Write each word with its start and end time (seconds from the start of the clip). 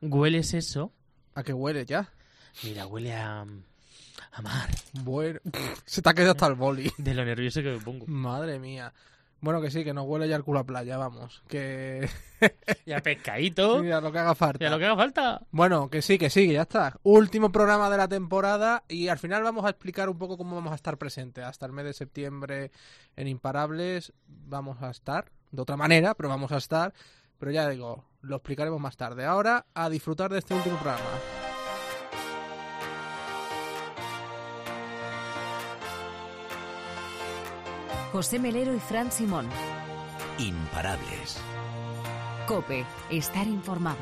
¿Hueles 0.00 0.54
eso? 0.54 0.92
¿A 1.34 1.42
qué 1.42 1.52
huele 1.52 1.84
ya? 1.84 2.10
Mira, 2.64 2.86
huele 2.86 3.14
a... 3.14 3.42
a 4.32 4.42
mar. 4.42 4.70
Bueno, 5.04 5.40
se 5.84 6.02
te 6.02 6.08
ha 6.08 6.14
quedado 6.14 6.32
hasta 6.32 6.46
el 6.46 6.54
boli. 6.54 6.90
De 6.98 7.14
lo 7.14 7.24
nervioso 7.24 7.62
que 7.62 7.72
me 7.72 7.80
pongo. 7.80 8.06
Madre 8.06 8.58
mía. 8.58 8.92
Bueno, 9.42 9.62
que 9.62 9.70
sí, 9.70 9.84
que 9.84 9.94
nos 9.94 10.06
huele 10.06 10.28
ya 10.28 10.36
el 10.36 10.44
culo 10.44 10.60
a 10.60 10.64
playa, 10.64 10.98
vamos. 10.98 11.42
Que... 11.48 12.08
Y 12.86 12.92
a 12.92 13.00
pescadito. 13.00 13.82
Mira, 13.82 14.00
lo 14.00 14.12
que 14.12 14.18
haga 14.18 14.34
falta. 14.34 14.62
Y 14.62 14.66
a 14.66 14.70
lo 14.70 14.78
que 14.78 14.84
haga 14.84 14.96
falta. 14.96 15.42
Bueno, 15.50 15.88
que 15.88 16.02
sí, 16.02 16.18
que 16.18 16.28
sí, 16.28 16.46
que 16.46 16.54
ya 16.54 16.62
está. 16.62 16.98
Último 17.02 17.50
programa 17.50 17.88
de 17.88 17.96
la 17.96 18.08
temporada 18.08 18.84
y 18.88 19.08
al 19.08 19.18
final 19.18 19.42
vamos 19.42 19.64
a 19.64 19.70
explicar 19.70 20.08
un 20.08 20.18
poco 20.18 20.36
cómo 20.36 20.56
vamos 20.56 20.72
a 20.72 20.76
estar 20.76 20.98
presentes. 20.98 21.44
Hasta 21.44 21.66
el 21.66 21.72
mes 21.72 21.86
de 21.86 21.92
septiembre 21.94 22.70
en 23.16 23.28
Imparables 23.28 24.12
vamos 24.26 24.82
a 24.82 24.90
estar, 24.90 25.30
de 25.52 25.62
otra 25.62 25.76
manera, 25.76 26.14
pero 26.14 26.28
vamos 26.28 26.52
a 26.52 26.58
estar. 26.58 26.92
Pero 27.38 27.50
ya 27.52 27.68
digo, 27.68 28.04
lo 28.22 28.36
explicaremos 28.36 28.80
más 28.80 28.96
tarde. 28.96 29.24
Ahora 29.24 29.66
a 29.74 29.88
disfrutar 29.88 30.30
de 30.30 30.38
este 30.38 30.54
último 30.54 30.76
programa. 30.76 31.04
José 38.12 38.38
Melero 38.38 38.74
y 38.74 38.80
Fran 38.80 39.12
Simón. 39.12 39.48
Imparables. 40.38 41.40
Cope, 42.46 42.84
estar 43.10 43.46
informado. 43.46 43.98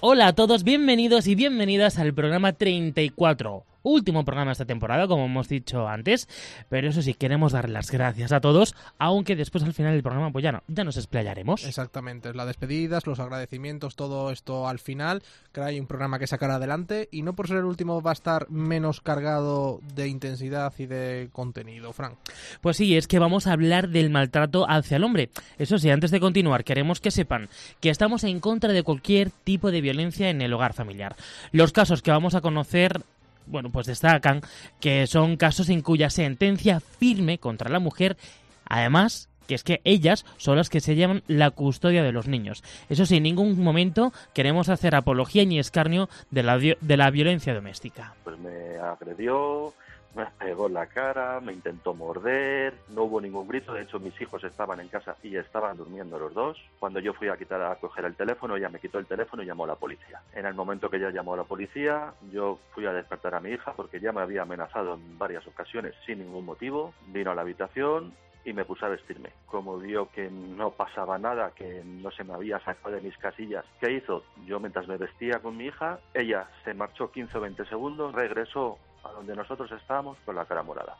Hola 0.00 0.28
a 0.28 0.32
todos, 0.34 0.62
bienvenidos 0.62 1.26
y 1.26 1.34
bienvenidas 1.34 1.98
al 1.98 2.14
programa 2.14 2.52
34. 2.52 3.64
Último 3.88 4.24
programa 4.24 4.48
de 4.48 4.54
esta 4.54 4.64
temporada, 4.64 5.06
como 5.06 5.26
hemos 5.26 5.48
dicho 5.48 5.86
antes. 5.86 6.28
Pero 6.68 6.88
eso 6.88 7.02
sí, 7.02 7.14
queremos 7.14 7.52
dar 7.52 7.70
las 7.70 7.92
gracias 7.92 8.32
a 8.32 8.40
todos, 8.40 8.74
aunque 8.98 9.36
después 9.36 9.62
al 9.62 9.74
final 9.74 9.92
del 9.92 10.02
programa 10.02 10.32
pues 10.32 10.42
ya 10.42 10.50
no, 10.50 10.64
ya 10.66 10.82
nos 10.82 10.96
explayaremos. 10.96 11.64
Exactamente, 11.64 12.34
las 12.34 12.48
despedidas, 12.48 13.06
los 13.06 13.20
agradecimientos, 13.20 13.94
todo 13.94 14.32
esto 14.32 14.66
al 14.66 14.80
final. 14.80 15.22
Que 15.52 15.60
hay 15.60 15.78
un 15.78 15.86
programa 15.86 16.18
que 16.18 16.26
sacar 16.26 16.50
adelante 16.50 17.08
y 17.12 17.22
no 17.22 17.34
por 17.36 17.46
ser 17.46 17.58
el 17.58 17.64
último 17.64 18.02
va 18.02 18.10
a 18.10 18.14
estar 18.14 18.50
menos 18.50 19.00
cargado 19.00 19.80
de 19.94 20.08
intensidad 20.08 20.72
y 20.78 20.86
de 20.86 21.28
contenido, 21.32 21.92
Frank. 21.92 22.18
Pues 22.60 22.78
sí, 22.78 22.96
es 22.96 23.06
que 23.06 23.20
vamos 23.20 23.46
a 23.46 23.52
hablar 23.52 23.88
del 23.88 24.10
maltrato 24.10 24.68
hacia 24.68 24.96
el 24.96 25.04
hombre. 25.04 25.30
Eso 25.58 25.78
sí, 25.78 25.90
antes 25.90 26.10
de 26.10 26.18
continuar, 26.18 26.64
queremos 26.64 27.00
que 27.00 27.12
sepan 27.12 27.48
que 27.78 27.90
estamos 27.90 28.24
en 28.24 28.40
contra 28.40 28.72
de 28.72 28.82
cualquier 28.82 29.30
tipo 29.30 29.70
de 29.70 29.80
violencia 29.80 30.28
en 30.28 30.42
el 30.42 30.52
hogar 30.52 30.72
familiar. 30.72 31.14
Los 31.52 31.70
casos 31.70 32.02
que 32.02 32.10
vamos 32.10 32.34
a 32.34 32.40
conocer 32.40 33.02
bueno, 33.46 33.70
pues 33.70 33.86
destacan 33.86 34.40
que 34.80 35.06
son 35.06 35.36
casos 35.36 35.68
en 35.68 35.82
cuya 35.82 36.10
sentencia 36.10 36.80
firme 36.80 37.38
contra 37.38 37.70
la 37.70 37.78
mujer, 37.78 38.16
además 38.64 39.28
que 39.46 39.54
es 39.54 39.62
que 39.62 39.80
ellas 39.84 40.24
son 40.36 40.56
las 40.56 40.68
que 40.68 40.80
se 40.80 40.94
llevan 40.94 41.22
la 41.28 41.50
custodia 41.50 42.02
de 42.02 42.12
los 42.12 42.26
niños. 42.26 42.62
Eso 42.88 43.06
sí, 43.06 43.16
en 43.16 43.22
ningún 43.22 43.62
momento 43.62 44.12
queremos 44.34 44.68
hacer 44.68 44.94
apología 44.94 45.44
ni 45.44 45.58
escarnio 45.58 46.08
de 46.30 46.42
la, 46.42 46.58
de 46.58 46.96
la 46.96 47.10
violencia 47.10 47.54
doméstica. 47.54 48.14
Pues 48.24 48.38
me 48.38 48.76
agredió, 48.78 49.72
me 50.16 50.26
pegó 50.38 50.66
en 50.66 50.74
la 50.74 50.86
cara, 50.86 51.40
me 51.40 51.52
intentó 51.52 51.92
morder, 51.92 52.74
no 52.88 53.02
hubo 53.02 53.20
ningún 53.20 53.46
grito, 53.46 53.74
de 53.74 53.82
hecho 53.82 54.00
mis 54.00 54.18
hijos 54.20 54.42
estaban 54.44 54.80
en 54.80 54.88
casa 54.88 55.16
y 55.22 55.36
estaban 55.36 55.76
durmiendo 55.76 56.18
los 56.18 56.32
dos. 56.32 56.58
Cuando 56.80 57.00
yo 57.00 57.12
fui 57.12 57.28
a 57.28 57.36
quitar 57.36 57.60
a 57.62 57.76
coger 57.76 58.06
el 58.06 58.16
teléfono, 58.16 58.56
ella 58.56 58.70
me 58.70 58.80
quitó 58.80 58.98
el 58.98 59.06
teléfono 59.06 59.42
y 59.42 59.46
llamó 59.46 59.64
a 59.64 59.68
la 59.68 59.74
policía. 59.76 60.22
En 60.32 60.46
el 60.46 60.54
momento 60.54 60.88
que 60.88 60.96
ella 60.96 61.10
llamó 61.10 61.34
a 61.34 61.38
la 61.38 61.44
policía, 61.44 62.14
yo 62.32 62.58
fui 62.72 62.86
a 62.86 62.92
despertar 62.92 63.34
a 63.34 63.40
mi 63.40 63.50
hija 63.50 63.74
porque 63.74 64.00
ya 64.00 64.12
me 64.12 64.22
había 64.22 64.42
amenazado 64.42 64.94
en 64.94 65.18
varias 65.18 65.46
ocasiones 65.46 65.94
sin 66.06 66.20
ningún 66.20 66.46
motivo. 66.46 66.94
Vino 67.08 67.30
a 67.30 67.34
la 67.34 67.42
habitación, 67.42 68.14
y 68.46 68.52
me 68.52 68.64
puse 68.64 68.86
a 68.86 68.88
vestirme. 68.88 69.30
Como 69.46 69.76
vio 69.76 70.08
que 70.12 70.30
no 70.30 70.70
pasaba 70.70 71.18
nada, 71.18 71.50
que 71.50 71.82
no 71.84 72.12
se 72.12 72.22
me 72.22 72.32
había 72.32 72.60
sacado 72.60 72.94
de 72.94 73.00
mis 73.00 73.18
casillas, 73.18 73.64
¿qué 73.80 73.92
hizo? 73.92 74.22
Yo 74.46 74.60
mientras 74.60 74.86
me 74.86 74.96
vestía 74.96 75.40
con 75.40 75.56
mi 75.56 75.66
hija, 75.66 75.98
ella 76.14 76.48
se 76.64 76.72
marchó 76.72 77.10
15 77.10 77.36
o 77.36 77.40
20 77.40 77.64
segundos, 77.66 78.14
regresó 78.14 78.78
donde 79.12 79.34
nosotros 79.34 79.70
estábamos 79.72 80.18
con 80.24 80.34
la 80.34 80.44
cara 80.44 80.62
morada. 80.62 80.96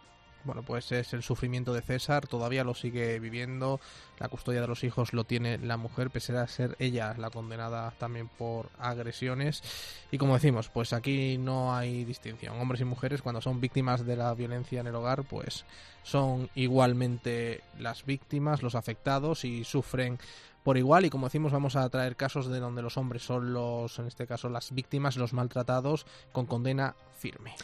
Bueno, 0.46 0.62
pues 0.62 0.92
es 0.92 1.12
el 1.12 1.24
sufrimiento 1.24 1.74
de 1.74 1.82
César, 1.82 2.28
todavía 2.28 2.62
lo 2.62 2.72
sigue 2.72 3.18
viviendo, 3.18 3.80
la 4.20 4.28
custodia 4.28 4.60
de 4.60 4.68
los 4.68 4.84
hijos 4.84 5.12
lo 5.12 5.24
tiene 5.24 5.58
la 5.58 5.76
mujer, 5.76 6.08
pese 6.10 6.38
a 6.38 6.46
ser 6.46 6.76
ella 6.78 7.16
la 7.18 7.30
condenada 7.30 7.90
también 7.98 8.28
por 8.28 8.70
agresiones. 8.78 9.64
Y 10.12 10.18
como 10.18 10.34
decimos, 10.34 10.68
pues 10.68 10.92
aquí 10.92 11.36
no 11.36 11.74
hay 11.74 12.04
distinción. 12.04 12.60
Hombres 12.60 12.80
y 12.80 12.84
mujeres, 12.84 13.22
cuando 13.22 13.40
son 13.40 13.60
víctimas 13.60 14.06
de 14.06 14.14
la 14.14 14.32
violencia 14.34 14.80
en 14.80 14.86
el 14.86 14.94
hogar, 14.94 15.24
pues 15.24 15.66
son 16.04 16.48
igualmente 16.54 17.64
las 17.76 18.04
víctimas, 18.04 18.62
los 18.62 18.76
afectados 18.76 19.44
y 19.44 19.64
sufren 19.64 20.20
por 20.66 20.78
igual 20.78 21.04
y 21.04 21.10
como 21.10 21.28
decimos 21.28 21.52
vamos 21.52 21.76
a 21.76 21.88
traer 21.90 22.16
casos 22.16 22.48
de 22.48 22.58
donde 22.58 22.82
los 22.82 22.96
hombres 22.96 23.22
son 23.22 23.52
los, 23.52 24.00
en 24.00 24.08
este 24.08 24.26
caso 24.26 24.48
las 24.48 24.72
víctimas, 24.72 25.16
los 25.16 25.32
maltratados 25.32 26.06
con 26.32 26.46
condena 26.46 26.96
firme. 27.16 27.54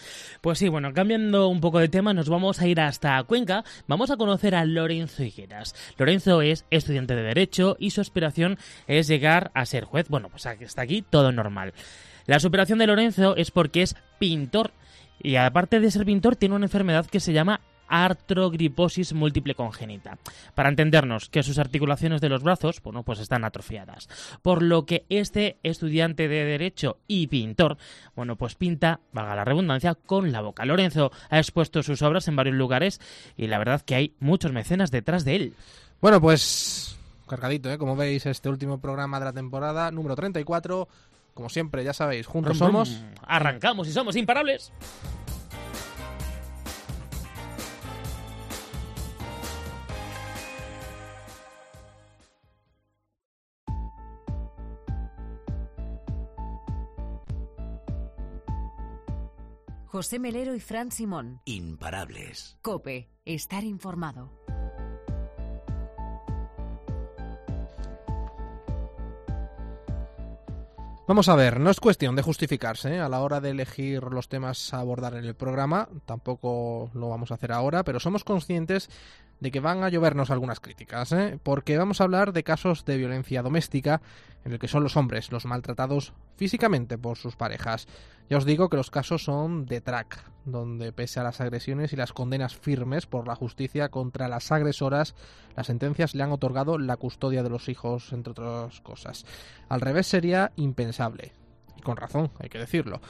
Pues 0.40 0.60
sí, 0.60 0.68
bueno, 0.68 0.94
cambiando 0.94 1.48
un 1.48 1.60
poco 1.60 1.80
de 1.80 1.88
tema, 1.88 2.14
nos 2.14 2.28
vamos 2.28 2.60
a 2.60 2.68
ir 2.68 2.80
hasta 2.80 3.20
Cuenca, 3.24 3.64
vamos 3.88 4.12
a 4.12 4.16
conocer 4.16 4.54
a 4.54 4.64
Lorenzo 4.64 5.24
Higueras. 5.24 5.74
Lorenzo 5.98 6.42
es 6.42 6.64
estudiante 6.70 7.16
de 7.16 7.24
Derecho 7.24 7.76
y 7.80 7.90
su 7.90 8.00
aspiración 8.00 8.56
es 8.86 9.08
llegar 9.08 9.50
a 9.52 9.66
ser 9.66 9.82
juez. 9.82 10.08
Bueno, 10.08 10.28
pues 10.28 10.46
hasta 10.46 10.82
aquí 10.82 11.02
todo 11.02 11.32
normal. 11.32 11.74
La 12.26 12.38
superación 12.38 12.78
de 12.78 12.86
Lorenzo 12.86 13.34
es 13.34 13.50
porque 13.50 13.82
es 13.82 13.96
pintor 14.20 14.70
y 15.20 15.34
aparte 15.34 15.80
de 15.80 15.90
ser 15.90 16.04
pintor 16.04 16.36
tiene 16.36 16.54
una 16.54 16.66
enfermedad 16.66 17.06
que 17.06 17.18
se 17.18 17.32
llama 17.32 17.62
artrogriposis 17.92 19.12
múltiple 19.12 19.54
congénita. 19.54 20.16
Para 20.54 20.70
entendernos 20.70 21.28
que 21.28 21.42
sus 21.42 21.58
articulaciones 21.58 22.22
de 22.22 22.30
los 22.30 22.42
brazos, 22.42 22.82
bueno, 22.82 23.02
pues 23.02 23.20
están 23.20 23.44
atrofiadas. 23.44 24.08
Por 24.40 24.62
lo 24.62 24.86
que 24.86 25.04
este 25.10 25.58
estudiante 25.62 26.26
de 26.26 26.44
Derecho 26.44 26.96
y 27.06 27.26
pintor, 27.26 27.76
bueno, 28.16 28.36
pues 28.36 28.54
pinta, 28.54 29.00
valga 29.12 29.36
la 29.36 29.44
redundancia, 29.44 29.94
con 29.94 30.32
la 30.32 30.40
boca. 30.40 30.64
Lorenzo 30.64 31.12
ha 31.28 31.38
expuesto 31.38 31.82
sus 31.82 32.00
obras 32.00 32.26
en 32.28 32.36
varios 32.36 32.56
lugares 32.56 32.98
y 33.36 33.46
la 33.46 33.58
verdad 33.58 33.82
que 33.82 33.94
hay 33.94 34.14
muchos 34.20 34.52
mecenas 34.52 34.90
detrás 34.90 35.26
de 35.26 35.36
él. 35.36 35.54
Bueno, 36.00 36.18
pues 36.20 36.96
cargadito, 37.28 37.70
¿eh? 37.70 37.78
Como 37.78 37.96
veis, 37.96 38.26
este 38.26 38.48
último 38.48 38.78
programa 38.78 39.18
de 39.18 39.26
la 39.26 39.32
temporada, 39.32 39.90
número 39.90 40.14
34. 40.14 40.88
Como 41.34 41.48
siempre, 41.48 41.84
ya 41.84 41.92
sabéis, 41.92 42.26
juntos 42.26 42.58
somos... 42.58 43.04
Arrancamos 43.26 43.88
y 43.88 43.92
somos 43.92 44.16
imparables. 44.16 44.72
José 60.02 60.18
Melero 60.18 60.56
y 60.56 60.58
Fran 60.58 60.90
Simón. 60.90 61.40
Imparables. 61.44 62.58
Cope, 62.60 63.08
estar 63.24 63.62
informado. 63.62 64.32
Vamos 71.06 71.28
a 71.28 71.36
ver, 71.36 71.60
no 71.60 71.70
es 71.70 71.78
cuestión 71.78 72.16
de 72.16 72.22
justificarse 72.22 72.96
¿eh? 72.96 73.00
a 73.00 73.08
la 73.08 73.20
hora 73.20 73.40
de 73.40 73.50
elegir 73.50 74.02
los 74.02 74.28
temas 74.28 74.74
a 74.74 74.80
abordar 74.80 75.14
en 75.14 75.24
el 75.24 75.36
programa, 75.36 75.88
tampoco 76.04 76.90
lo 76.94 77.08
vamos 77.08 77.30
a 77.30 77.34
hacer 77.34 77.52
ahora, 77.52 77.84
pero 77.84 78.00
somos 78.00 78.24
conscientes 78.24 78.88
de 79.42 79.50
que 79.50 79.58
van 79.58 79.82
a 79.82 79.88
llovernos 79.88 80.30
algunas 80.30 80.60
críticas, 80.60 81.10
¿eh? 81.10 81.36
porque 81.42 81.76
vamos 81.76 82.00
a 82.00 82.04
hablar 82.04 82.32
de 82.32 82.44
casos 82.44 82.84
de 82.84 82.96
violencia 82.96 83.42
doméstica 83.42 84.00
en 84.44 84.52
el 84.52 84.60
que 84.60 84.68
son 84.68 84.84
los 84.84 84.96
hombres 84.96 85.32
los 85.32 85.46
maltratados 85.46 86.12
físicamente 86.36 86.96
por 86.96 87.18
sus 87.18 87.34
parejas. 87.34 87.88
Ya 88.30 88.38
os 88.38 88.44
digo 88.44 88.68
que 88.68 88.76
los 88.76 88.92
casos 88.92 89.24
son 89.24 89.66
de 89.66 89.80
track, 89.80 90.24
donde 90.44 90.92
pese 90.92 91.18
a 91.18 91.24
las 91.24 91.40
agresiones 91.40 91.92
y 91.92 91.96
las 91.96 92.12
condenas 92.12 92.54
firmes 92.54 93.06
por 93.06 93.26
la 93.26 93.34
justicia 93.34 93.88
contra 93.88 94.28
las 94.28 94.52
agresoras, 94.52 95.16
las 95.56 95.66
sentencias 95.66 96.14
le 96.14 96.22
han 96.22 96.30
otorgado 96.30 96.78
la 96.78 96.96
custodia 96.96 97.42
de 97.42 97.50
los 97.50 97.68
hijos, 97.68 98.12
entre 98.12 98.30
otras 98.30 98.80
cosas. 98.80 99.26
Al 99.68 99.80
revés 99.80 100.06
sería 100.06 100.52
impensable. 100.54 101.32
Y 101.76 101.82
con 101.82 101.96
razón, 101.96 102.30
hay 102.38 102.48
que 102.48 102.58
decirlo. 102.58 103.00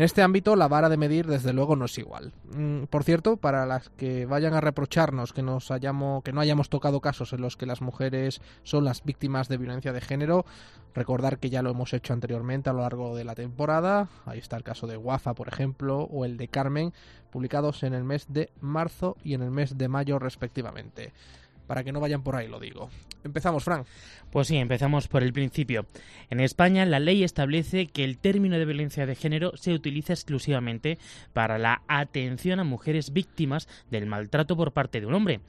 En 0.00 0.04
este 0.04 0.22
ámbito 0.22 0.56
la 0.56 0.66
vara 0.66 0.88
de 0.88 0.96
medir 0.96 1.26
desde 1.26 1.52
luego 1.52 1.76
no 1.76 1.84
es 1.84 1.98
igual. 1.98 2.32
Mm, 2.56 2.84
por 2.84 3.04
cierto, 3.04 3.36
para 3.36 3.66
las 3.66 3.90
que 3.90 4.24
vayan 4.24 4.54
a 4.54 4.62
reprocharnos 4.62 5.34
que 5.34 5.42
nos 5.42 5.70
hayamos 5.70 6.22
que 6.22 6.32
no 6.32 6.40
hayamos 6.40 6.70
tocado 6.70 7.02
casos 7.02 7.34
en 7.34 7.42
los 7.42 7.58
que 7.58 7.66
las 7.66 7.82
mujeres 7.82 8.40
son 8.62 8.86
las 8.86 9.04
víctimas 9.04 9.48
de 9.48 9.58
violencia 9.58 9.92
de 9.92 10.00
género, 10.00 10.46
recordar 10.94 11.36
que 11.36 11.50
ya 11.50 11.60
lo 11.60 11.68
hemos 11.68 11.92
hecho 11.92 12.14
anteriormente 12.14 12.70
a 12.70 12.72
lo 12.72 12.80
largo 12.80 13.14
de 13.14 13.24
la 13.24 13.34
temporada. 13.34 14.08
Ahí 14.24 14.38
está 14.38 14.56
el 14.56 14.64
caso 14.64 14.86
de 14.86 14.96
Guafa, 14.96 15.34
por 15.34 15.48
ejemplo, 15.48 16.04
o 16.04 16.24
el 16.24 16.38
de 16.38 16.48
Carmen, 16.48 16.94
publicados 17.30 17.82
en 17.82 17.92
el 17.92 18.04
mes 18.04 18.24
de 18.30 18.50
marzo 18.62 19.18
y 19.22 19.34
en 19.34 19.42
el 19.42 19.50
mes 19.50 19.76
de 19.76 19.88
mayo 19.88 20.18
respectivamente 20.18 21.12
para 21.70 21.84
que 21.84 21.92
no 21.92 22.00
vayan 22.00 22.24
por 22.24 22.34
ahí, 22.34 22.48
lo 22.48 22.58
digo. 22.58 22.90
Empezamos, 23.24 23.64
Frank. 23.64 23.86
Pues 24.30 24.48
sí, 24.48 24.56
empezamos 24.56 25.08
por 25.08 25.22
el 25.22 25.32
principio. 25.32 25.86
En 26.30 26.40
España, 26.40 26.86
la 26.86 27.00
ley 27.00 27.24
establece 27.24 27.86
que 27.86 28.04
el 28.04 28.18
término 28.18 28.58
de 28.58 28.64
violencia 28.64 29.06
de 29.06 29.14
género 29.14 29.52
se 29.56 29.72
utiliza 29.72 30.12
exclusivamente 30.12 30.98
para 31.32 31.58
la 31.58 31.82
atención 31.88 32.60
a 32.60 32.64
mujeres 32.64 33.12
víctimas 33.12 33.68
del 33.90 34.06
maltrato 34.06 34.56
por 34.56 34.72
parte 34.72 35.00
de 35.00 35.06
un 35.06 35.14
hombre. 35.14 35.40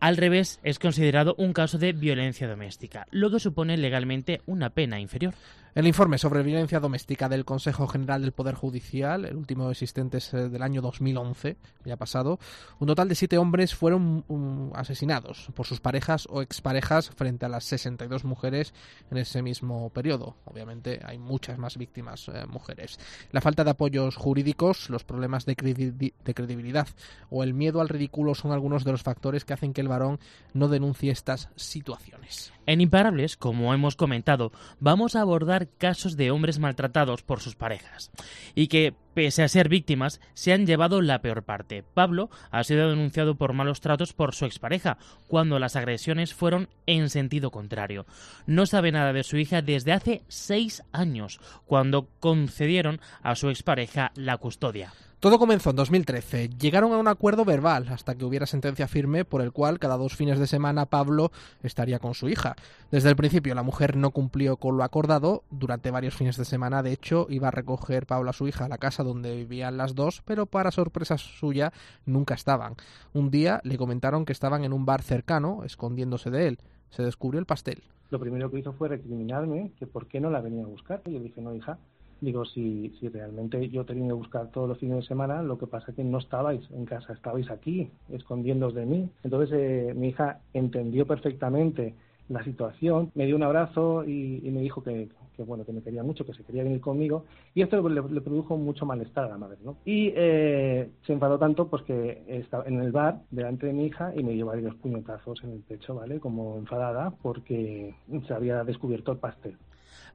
Al 0.00 0.16
revés, 0.16 0.60
es 0.62 0.78
considerado 0.78 1.34
un 1.38 1.52
caso 1.52 1.78
de 1.78 1.92
violencia 1.92 2.48
doméstica, 2.48 3.06
lo 3.10 3.30
que 3.30 3.40
supone 3.40 3.76
legalmente 3.76 4.42
una 4.46 4.70
pena 4.70 5.00
inferior. 5.00 5.34
El 5.74 5.88
informe 5.88 6.18
sobre 6.18 6.44
violencia 6.44 6.78
doméstica 6.78 7.28
del 7.28 7.44
Consejo 7.44 7.88
General 7.88 8.22
del 8.22 8.30
Poder 8.30 8.54
Judicial, 8.54 9.24
el 9.24 9.34
último 9.34 9.72
existente 9.72 10.18
es 10.18 10.32
eh, 10.32 10.48
del 10.48 10.62
año 10.62 10.80
2011, 10.80 11.56
ya 11.84 11.96
pasado, 11.96 12.38
un 12.78 12.86
total 12.86 13.08
de 13.08 13.16
siete 13.16 13.38
hombres 13.38 13.74
fueron 13.74 14.24
um, 14.28 14.70
asesinados 14.76 15.48
por 15.52 15.66
sus 15.66 15.80
parejas 15.80 16.28
o 16.30 16.42
exparejas 16.42 17.10
frente 17.10 17.44
a 17.44 17.48
las 17.48 17.64
62 17.64 18.22
mujeres 18.22 18.72
en 19.10 19.18
ese 19.18 19.42
mismo 19.42 19.90
periodo. 19.90 20.36
Obviamente 20.44 21.00
hay 21.04 21.18
muchas 21.18 21.58
más 21.58 21.76
víctimas 21.76 22.28
eh, 22.28 22.46
mujeres. 22.46 23.00
La 23.32 23.40
falta 23.40 23.64
de 23.64 23.70
apoyos 23.70 24.14
jurídicos, 24.14 24.90
los 24.90 25.02
problemas 25.02 25.44
de 25.44 25.56
credibilidad 25.56 26.86
o 27.30 27.42
el 27.42 27.52
miedo 27.52 27.80
al 27.80 27.88
ridículo 27.88 28.36
son 28.36 28.52
algunos 28.52 28.84
de 28.84 28.92
los 28.92 29.02
factores 29.02 29.44
que 29.44 29.54
hacen 29.54 29.72
que 29.72 29.80
el 29.80 29.88
varón 29.88 30.20
no 30.52 30.68
denuncie 30.68 31.10
estas 31.10 31.48
situaciones. 31.56 32.52
En 32.66 32.80
Imparables, 32.80 33.36
como 33.36 33.74
hemos 33.74 33.96
comentado, 33.96 34.52
vamos 34.80 35.16
a 35.16 35.20
abordar 35.20 35.68
casos 35.78 36.16
de 36.16 36.30
hombres 36.30 36.58
maltratados 36.58 37.22
por 37.22 37.40
sus 37.40 37.56
parejas. 37.56 38.10
Y 38.54 38.68
que, 38.68 38.94
pese 39.14 39.42
a 39.42 39.48
ser 39.48 39.68
víctimas, 39.68 40.20
se 40.34 40.52
han 40.52 40.66
llevado 40.66 41.00
la 41.00 41.22
peor 41.22 41.42
parte. 41.42 41.82
Pablo 41.94 42.30
ha 42.50 42.64
sido 42.64 42.90
denunciado 42.90 43.36
por 43.36 43.52
malos 43.52 43.80
tratos 43.80 44.12
por 44.12 44.34
su 44.34 44.44
expareja, 44.44 44.98
cuando 45.28 45.58
las 45.58 45.76
agresiones 45.76 46.34
fueron 46.34 46.68
en 46.86 47.08
sentido 47.08 47.50
contrario. 47.50 48.06
No 48.46 48.66
sabe 48.66 48.92
nada 48.92 49.12
de 49.12 49.24
su 49.24 49.36
hija 49.36 49.62
desde 49.62 49.92
hace 49.92 50.22
seis 50.28 50.82
años, 50.92 51.40
cuando 51.66 52.08
concedieron 52.20 53.00
a 53.22 53.34
su 53.34 53.48
expareja 53.48 54.12
la 54.16 54.36
custodia. 54.38 54.92
Todo 55.24 55.38
comenzó 55.38 55.70
en 55.70 55.76
2013. 55.76 56.50
Llegaron 56.50 56.92
a 56.92 56.98
un 56.98 57.08
acuerdo 57.08 57.46
verbal 57.46 57.88
hasta 57.88 58.14
que 58.14 58.26
hubiera 58.26 58.44
sentencia 58.44 58.86
firme 58.88 59.24
por 59.24 59.40
el 59.40 59.52
cual 59.52 59.78
cada 59.78 59.96
dos 59.96 60.14
fines 60.14 60.38
de 60.38 60.46
semana 60.46 60.84
Pablo 60.84 61.32
estaría 61.62 61.98
con 61.98 62.12
su 62.12 62.28
hija. 62.28 62.56
Desde 62.90 63.08
el 63.08 63.16
principio 63.16 63.54
la 63.54 63.62
mujer 63.62 63.96
no 63.96 64.10
cumplió 64.10 64.58
con 64.58 64.76
lo 64.76 64.84
acordado. 64.84 65.44
Durante 65.50 65.90
varios 65.90 66.14
fines 66.14 66.36
de 66.36 66.44
semana, 66.44 66.82
de 66.82 66.92
hecho, 66.92 67.26
iba 67.30 67.48
a 67.48 67.52
recoger 67.52 68.06
Pablo 68.06 68.28
a 68.28 68.34
su 68.34 68.46
hija 68.46 68.66
a 68.66 68.68
la 68.68 68.76
casa 68.76 69.02
donde 69.04 69.36
vivían 69.36 69.76
las 69.76 69.94
dos, 69.94 70.22
pero 70.24 70.46
para 70.46 70.70
sorpresa 70.70 71.18
suya 71.18 71.72
nunca 72.06 72.34
estaban. 72.34 72.74
Un 73.12 73.30
día 73.30 73.60
le 73.62 73.76
comentaron 73.76 74.24
que 74.24 74.32
estaban 74.32 74.64
en 74.64 74.72
un 74.72 74.86
bar 74.86 75.02
cercano, 75.02 75.62
escondiéndose 75.64 76.30
de 76.30 76.48
él. 76.48 76.58
Se 76.90 77.02
descubrió 77.02 77.38
el 77.38 77.46
pastel. 77.46 77.82
Lo 78.10 78.18
primero 78.20 78.50
que 78.50 78.58
hizo 78.58 78.72
fue 78.72 78.88
recriminarme 78.88 79.72
que 79.78 79.86
por 79.86 80.06
qué 80.06 80.20
no 80.20 80.30
la 80.30 80.40
venía 80.40 80.64
a 80.64 80.66
buscar. 80.66 81.02
Yo 81.04 81.20
dije, 81.20 81.40
no, 81.40 81.54
hija, 81.54 81.78
Digo, 82.24 82.46
si, 82.46 82.90
si 82.98 83.08
realmente 83.08 83.68
yo 83.68 83.84
tenía 83.84 84.06
que 84.06 84.14
buscar 84.14 84.50
todos 84.50 84.66
los 84.66 84.78
fines 84.78 84.96
de 84.96 85.02
semana, 85.02 85.42
lo 85.42 85.58
que 85.58 85.66
pasa 85.66 85.90
es 85.90 85.96
que 85.96 86.04
no 86.04 86.18
estabais 86.18 86.62
en 86.70 86.86
casa, 86.86 87.12
estabais 87.12 87.50
aquí, 87.50 87.90
escondiéndoos 88.08 88.74
de 88.74 88.86
mí. 88.86 89.10
Entonces 89.24 89.50
eh, 89.52 89.94
mi 89.94 90.08
hija 90.08 90.40
entendió 90.54 91.06
perfectamente 91.06 91.94
la 92.28 92.42
situación, 92.42 93.10
me 93.14 93.26
dio 93.26 93.36
un 93.36 93.42
abrazo 93.42 94.04
y, 94.04 94.40
me 94.50 94.60
dijo 94.60 94.82
que, 94.82 95.08
bueno 95.38 95.64
que 95.64 95.72
me 95.72 95.82
quería 95.82 96.02
mucho, 96.02 96.24
que 96.24 96.32
se 96.32 96.42
quería 96.42 96.62
venir 96.62 96.80
conmigo 96.80 97.24
y 97.54 97.62
esto 97.62 97.86
le, 97.88 98.20
produjo 98.20 98.56
mucho 98.56 98.86
malestar 98.86 99.24
a 99.24 99.28
la 99.28 99.38
madre, 99.38 99.58
¿no? 99.62 99.76
Y 99.84 100.12
eh, 100.14 100.90
se 101.06 101.12
enfadó 101.12 101.38
tanto 101.38 101.68
pues 101.68 101.82
que 101.82 102.22
estaba 102.28 102.64
en 102.66 102.80
el 102.80 102.92
bar 102.92 103.20
delante 103.30 103.66
de 103.66 103.72
mi 103.72 103.86
hija 103.86 104.12
y 104.16 104.22
me 104.22 104.32
dio 104.32 104.46
varios 104.46 104.74
puñetazos 104.76 105.42
en 105.44 105.52
el 105.52 105.60
pecho, 105.60 105.94
¿vale? 105.94 106.18
Como 106.18 106.56
enfadada 106.56 107.12
porque 107.22 107.94
se 108.26 108.34
había 108.34 108.64
descubierto 108.64 109.12
el 109.12 109.18
pastel. 109.18 109.56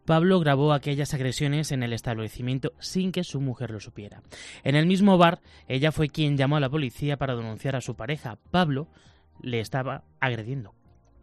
Pablo 0.05 0.39
grabó 0.39 0.73
aquellas 0.73 1.13
agresiones 1.13 1.71
en 1.71 1.83
el 1.83 1.93
establecimiento 1.93 2.73
sin 2.79 3.11
que 3.11 3.23
su 3.23 3.41
mujer 3.41 3.69
lo 3.69 3.79
supiera. 3.79 4.23
En 4.63 4.75
el 4.75 4.87
mismo 4.87 5.17
bar, 5.19 5.39
ella 5.67 5.91
fue 5.91 6.09
quien 6.09 6.37
llamó 6.37 6.55
a 6.55 6.59
la 6.59 6.69
policía 6.69 7.17
para 7.17 7.35
denunciar 7.35 7.75
a 7.75 7.81
su 7.81 7.95
pareja. 7.95 8.37
Pablo 8.49 8.87
le 9.41 9.59
estaba 9.59 10.03
agrediendo. 10.19 10.73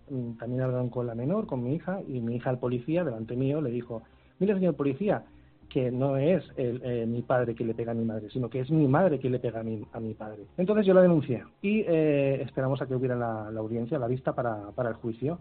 Mm, 0.08 0.32
también 0.38 0.62
hablaron 0.62 0.88
con 0.88 1.06
la 1.06 1.14
menor, 1.14 1.46
con 1.46 1.62
mi 1.62 1.74
hija, 1.74 2.00
y 2.06 2.20
mi 2.20 2.36
hija 2.36 2.50
al 2.50 2.58
policía, 2.58 3.04
delante 3.04 3.36
mío, 3.36 3.60
le 3.60 3.70
dijo, 3.70 4.02
mire 4.38 4.54
señor 4.54 4.74
policía, 4.74 5.24
que 5.68 5.90
no 5.90 6.16
es 6.16 6.44
eh, 6.56 7.04
mi 7.06 7.22
padre 7.22 7.54
que 7.54 7.64
le 7.64 7.74
pega 7.74 7.92
a 7.92 7.94
mi 7.94 8.04
madre, 8.04 8.30
sino 8.30 8.48
que 8.48 8.60
es 8.60 8.70
mi 8.70 8.86
madre 8.86 9.18
que 9.18 9.28
le 9.28 9.38
pega 9.38 9.60
a 9.60 9.62
mi, 9.62 9.84
a 9.92 10.00
mi 10.00 10.14
padre. 10.14 10.44
Entonces 10.56 10.86
yo 10.86 10.94
la 10.94 11.02
denuncié 11.02 11.44
y 11.60 11.80
eh, 11.80 12.42
esperamos 12.42 12.80
a 12.80 12.86
que 12.86 12.94
hubiera 12.94 13.16
la, 13.16 13.48
audiencia, 13.48 13.98
la 13.98 14.06
vista 14.06 14.32
para, 14.32 14.72
el 14.78 14.94
juicio. 14.94 15.38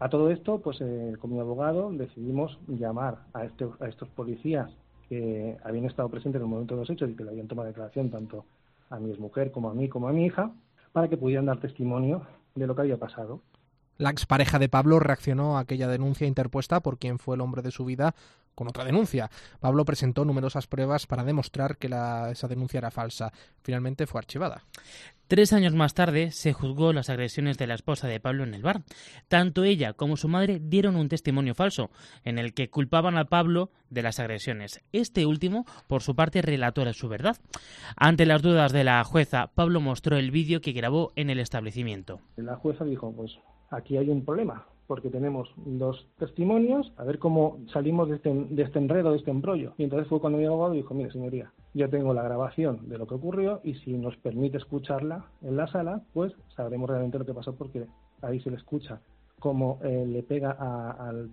A 0.00 0.08
todo 0.08 0.30
esto, 0.30 0.60
pues 0.60 0.80
eh, 0.80 1.14
con 1.20 1.32
mi 1.32 1.40
abogado 1.40 1.90
decidimos 1.92 2.58
llamar 2.66 3.18
a, 3.34 3.44
este, 3.44 3.66
a 3.80 3.88
estos 3.88 4.08
policías 4.10 4.70
que 5.08 5.56
habían 5.64 5.84
estado 5.86 6.08
presentes 6.08 6.40
en 6.40 6.46
el 6.46 6.50
momento 6.50 6.74
de 6.74 6.80
los 6.80 6.90
hechos 6.90 7.10
y 7.10 7.14
que 7.14 7.24
le 7.24 7.30
habían 7.30 7.48
tomado 7.48 7.68
declaración 7.68 8.10
tanto 8.10 8.44
a 8.90 8.98
mi 8.98 9.12
mujer 9.18 9.50
como 9.50 9.70
a 9.70 9.74
mí 9.74 9.88
como 9.88 10.08
a 10.08 10.12
mi 10.12 10.26
hija 10.26 10.52
para 10.92 11.08
que 11.08 11.16
pudieran 11.16 11.46
dar 11.46 11.60
testimonio 11.60 12.22
de 12.54 12.66
lo 12.66 12.74
que 12.74 12.82
había 12.82 12.96
pasado. 12.96 13.40
La 13.98 14.10
expareja 14.10 14.60
de 14.60 14.68
Pablo 14.68 15.00
reaccionó 15.00 15.58
a 15.58 15.60
aquella 15.60 15.88
denuncia 15.88 16.26
interpuesta 16.26 16.80
por 16.80 16.98
quien 16.98 17.18
fue 17.18 17.34
el 17.34 17.40
hombre 17.40 17.62
de 17.62 17.72
su 17.72 17.84
vida 17.84 18.14
con 18.54 18.68
otra 18.68 18.84
denuncia. 18.84 19.30
Pablo 19.60 19.84
presentó 19.84 20.24
numerosas 20.24 20.66
pruebas 20.66 21.06
para 21.06 21.24
demostrar 21.24 21.76
que 21.78 21.88
esa 21.88 22.48
denuncia 22.48 22.78
era 22.78 22.92
falsa. 22.92 23.32
Finalmente 23.62 24.06
fue 24.06 24.20
archivada. 24.20 24.64
Tres 25.26 25.52
años 25.52 25.74
más 25.74 25.94
tarde 25.94 26.30
se 26.30 26.52
juzgó 26.52 26.92
las 26.92 27.10
agresiones 27.10 27.58
de 27.58 27.66
la 27.66 27.74
esposa 27.74 28.08
de 28.08 28.18
Pablo 28.18 28.44
en 28.44 28.54
el 28.54 28.62
bar. 28.62 28.82
Tanto 29.28 29.64
ella 29.64 29.92
como 29.92 30.16
su 30.16 30.28
madre 30.28 30.60
dieron 30.60 30.96
un 30.96 31.08
testimonio 31.08 31.54
falso, 31.54 31.90
en 32.24 32.38
el 32.38 32.54
que 32.54 32.70
culpaban 32.70 33.18
a 33.18 33.26
Pablo 33.26 33.70
de 33.90 34.02
las 34.02 34.20
agresiones. 34.20 34.80
Este 34.92 35.26
último, 35.26 35.66
por 35.86 36.02
su 36.02 36.16
parte, 36.16 36.40
relató 36.40 36.92
su 36.94 37.08
verdad. 37.08 37.36
Ante 37.96 38.26
las 38.26 38.42
dudas 38.42 38.72
de 38.72 38.84
la 38.84 39.02
jueza, 39.04 39.52
Pablo 39.54 39.80
mostró 39.80 40.16
el 40.16 40.30
vídeo 40.30 40.60
que 40.60 40.72
grabó 40.72 41.12
en 41.14 41.30
el 41.30 41.40
establecimiento. 41.40 42.20
La 42.36 42.56
jueza 42.56 42.84
dijo, 42.84 43.12
pues 43.12 43.38
aquí 43.70 43.96
hay 43.96 44.10
un 44.10 44.24
problema 44.24 44.66
porque 44.88 45.10
tenemos 45.10 45.50
dos 45.56 46.08
testimonios, 46.18 46.90
a 46.96 47.04
ver 47.04 47.18
cómo 47.18 47.58
salimos 47.72 48.08
de 48.08 48.16
este, 48.16 48.32
de 48.32 48.62
este 48.62 48.78
enredo, 48.78 49.12
de 49.12 49.18
este 49.18 49.30
embrollo. 49.30 49.74
Y 49.76 49.84
entonces 49.84 50.08
fue 50.08 50.18
cuando 50.18 50.38
mi 50.38 50.46
abogado 50.46 50.72
dijo, 50.72 50.94
mire 50.94 51.12
señoría, 51.12 51.52
yo 51.74 51.90
tengo 51.90 52.14
la 52.14 52.22
grabación 52.22 52.88
de 52.88 52.96
lo 52.96 53.06
que 53.06 53.14
ocurrió 53.14 53.60
y 53.62 53.74
si 53.74 53.92
nos 53.92 54.16
permite 54.16 54.56
escucharla 54.56 55.26
en 55.42 55.56
la 55.58 55.66
sala, 55.68 56.00
pues 56.14 56.32
sabremos 56.56 56.88
realmente 56.88 57.18
lo 57.18 57.26
que 57.26 57.34
pasó 57.34 57.54
porque 57.54 57.86
ahí 58.22 58.40
se 58.40 58.50
le 58.50 58.56
escucha 58.56 59.00
cómo 59.38 59.78
eh, 59.82 60.06
le 60.08 60.22
pega 60.22 60.52
al, 60.52 61.30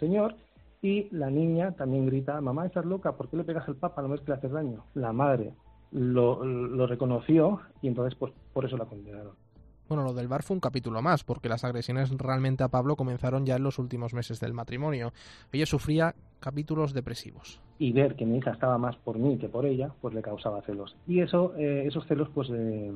señor 0.00 0.34
y 0.82 1.08
la 1.12 1.30
niña 1.30 1.72
también 1.72 2.06
grita, 2.06 2.40
mamá, 2.40 2.66
estás 2.66 2.84
loca, 2.84 3.16
¿por 3.16 3.28
qué 3.28 3.36
le 3.36 3.44
pegas 3.44 3.68
al 3.68 3.76
papa? 3.76 4.02
No 4.02 4.08
ves 4.08 4.20
que 4.20 4.32
le 4.32 4.38
haces 4.38 4.50
daño. 4.50 4.84
La 4.94 5.12
madre 5.12 5.54
lo, 5.92 6.44
lo 6.44 6.86
reconoció 6.88 7.60
y 7.82 7.86
entonces 7.86 8.18
pues 8.18 8.32
por 8.52 8.64
eso 8.64 8.76
la 8.76 8.84
condenaron. 8.86 9.45
Bueno, 9.88 10.02
lo 10.02 10.14
del 10.14 10.26
bar 10.26 10.42
fue 10.42 10.54
un 10.54 10.60
capítulo 10.60 11.00
más, 11.00 11.22
porque 11.22 11.48
las 11.48 11.62
agresiones 11.62 12.10
realmente 12.10 12.64
a 12.64 12.68
Pablo 12.68 12.96
comenzaron 12.96 13.46
ya 13.46 13.54
en 13.54 13.62
los 13.62 13.78
últimos 13.78 14.14
meses 14.14 14.40
del 14.40 14.52
matrimonio. 14.52 15.12
Ella 15.52 15.66
sufría 15.66 16.14
capítulos 16.40 16.92
depresivos. 16.92 17.60
Y 17.78 17.92
ver 17.92 18.16
que 18.16 18.26
mi 18.26 18.38
hija 18.38 18.50
estaba 18.50 18.78
más 18.78 18.96
por 18.96 19.16
mí 19.16 19.38
que 19.38 19.48
por 19.48 19.64
ella, 19.64 19.92
pues 20.00 20.12
le 20.12 20.22
causaba 20.22 20.60
celos. 20.62 20.96
Y 21.06 21.20
eso, 21.20 21.54
eh, 21.56 21.84
esos 21.86 22.04
celos, 22.06 22.28
pues 22.34 22.48
eh, 22.50 22.92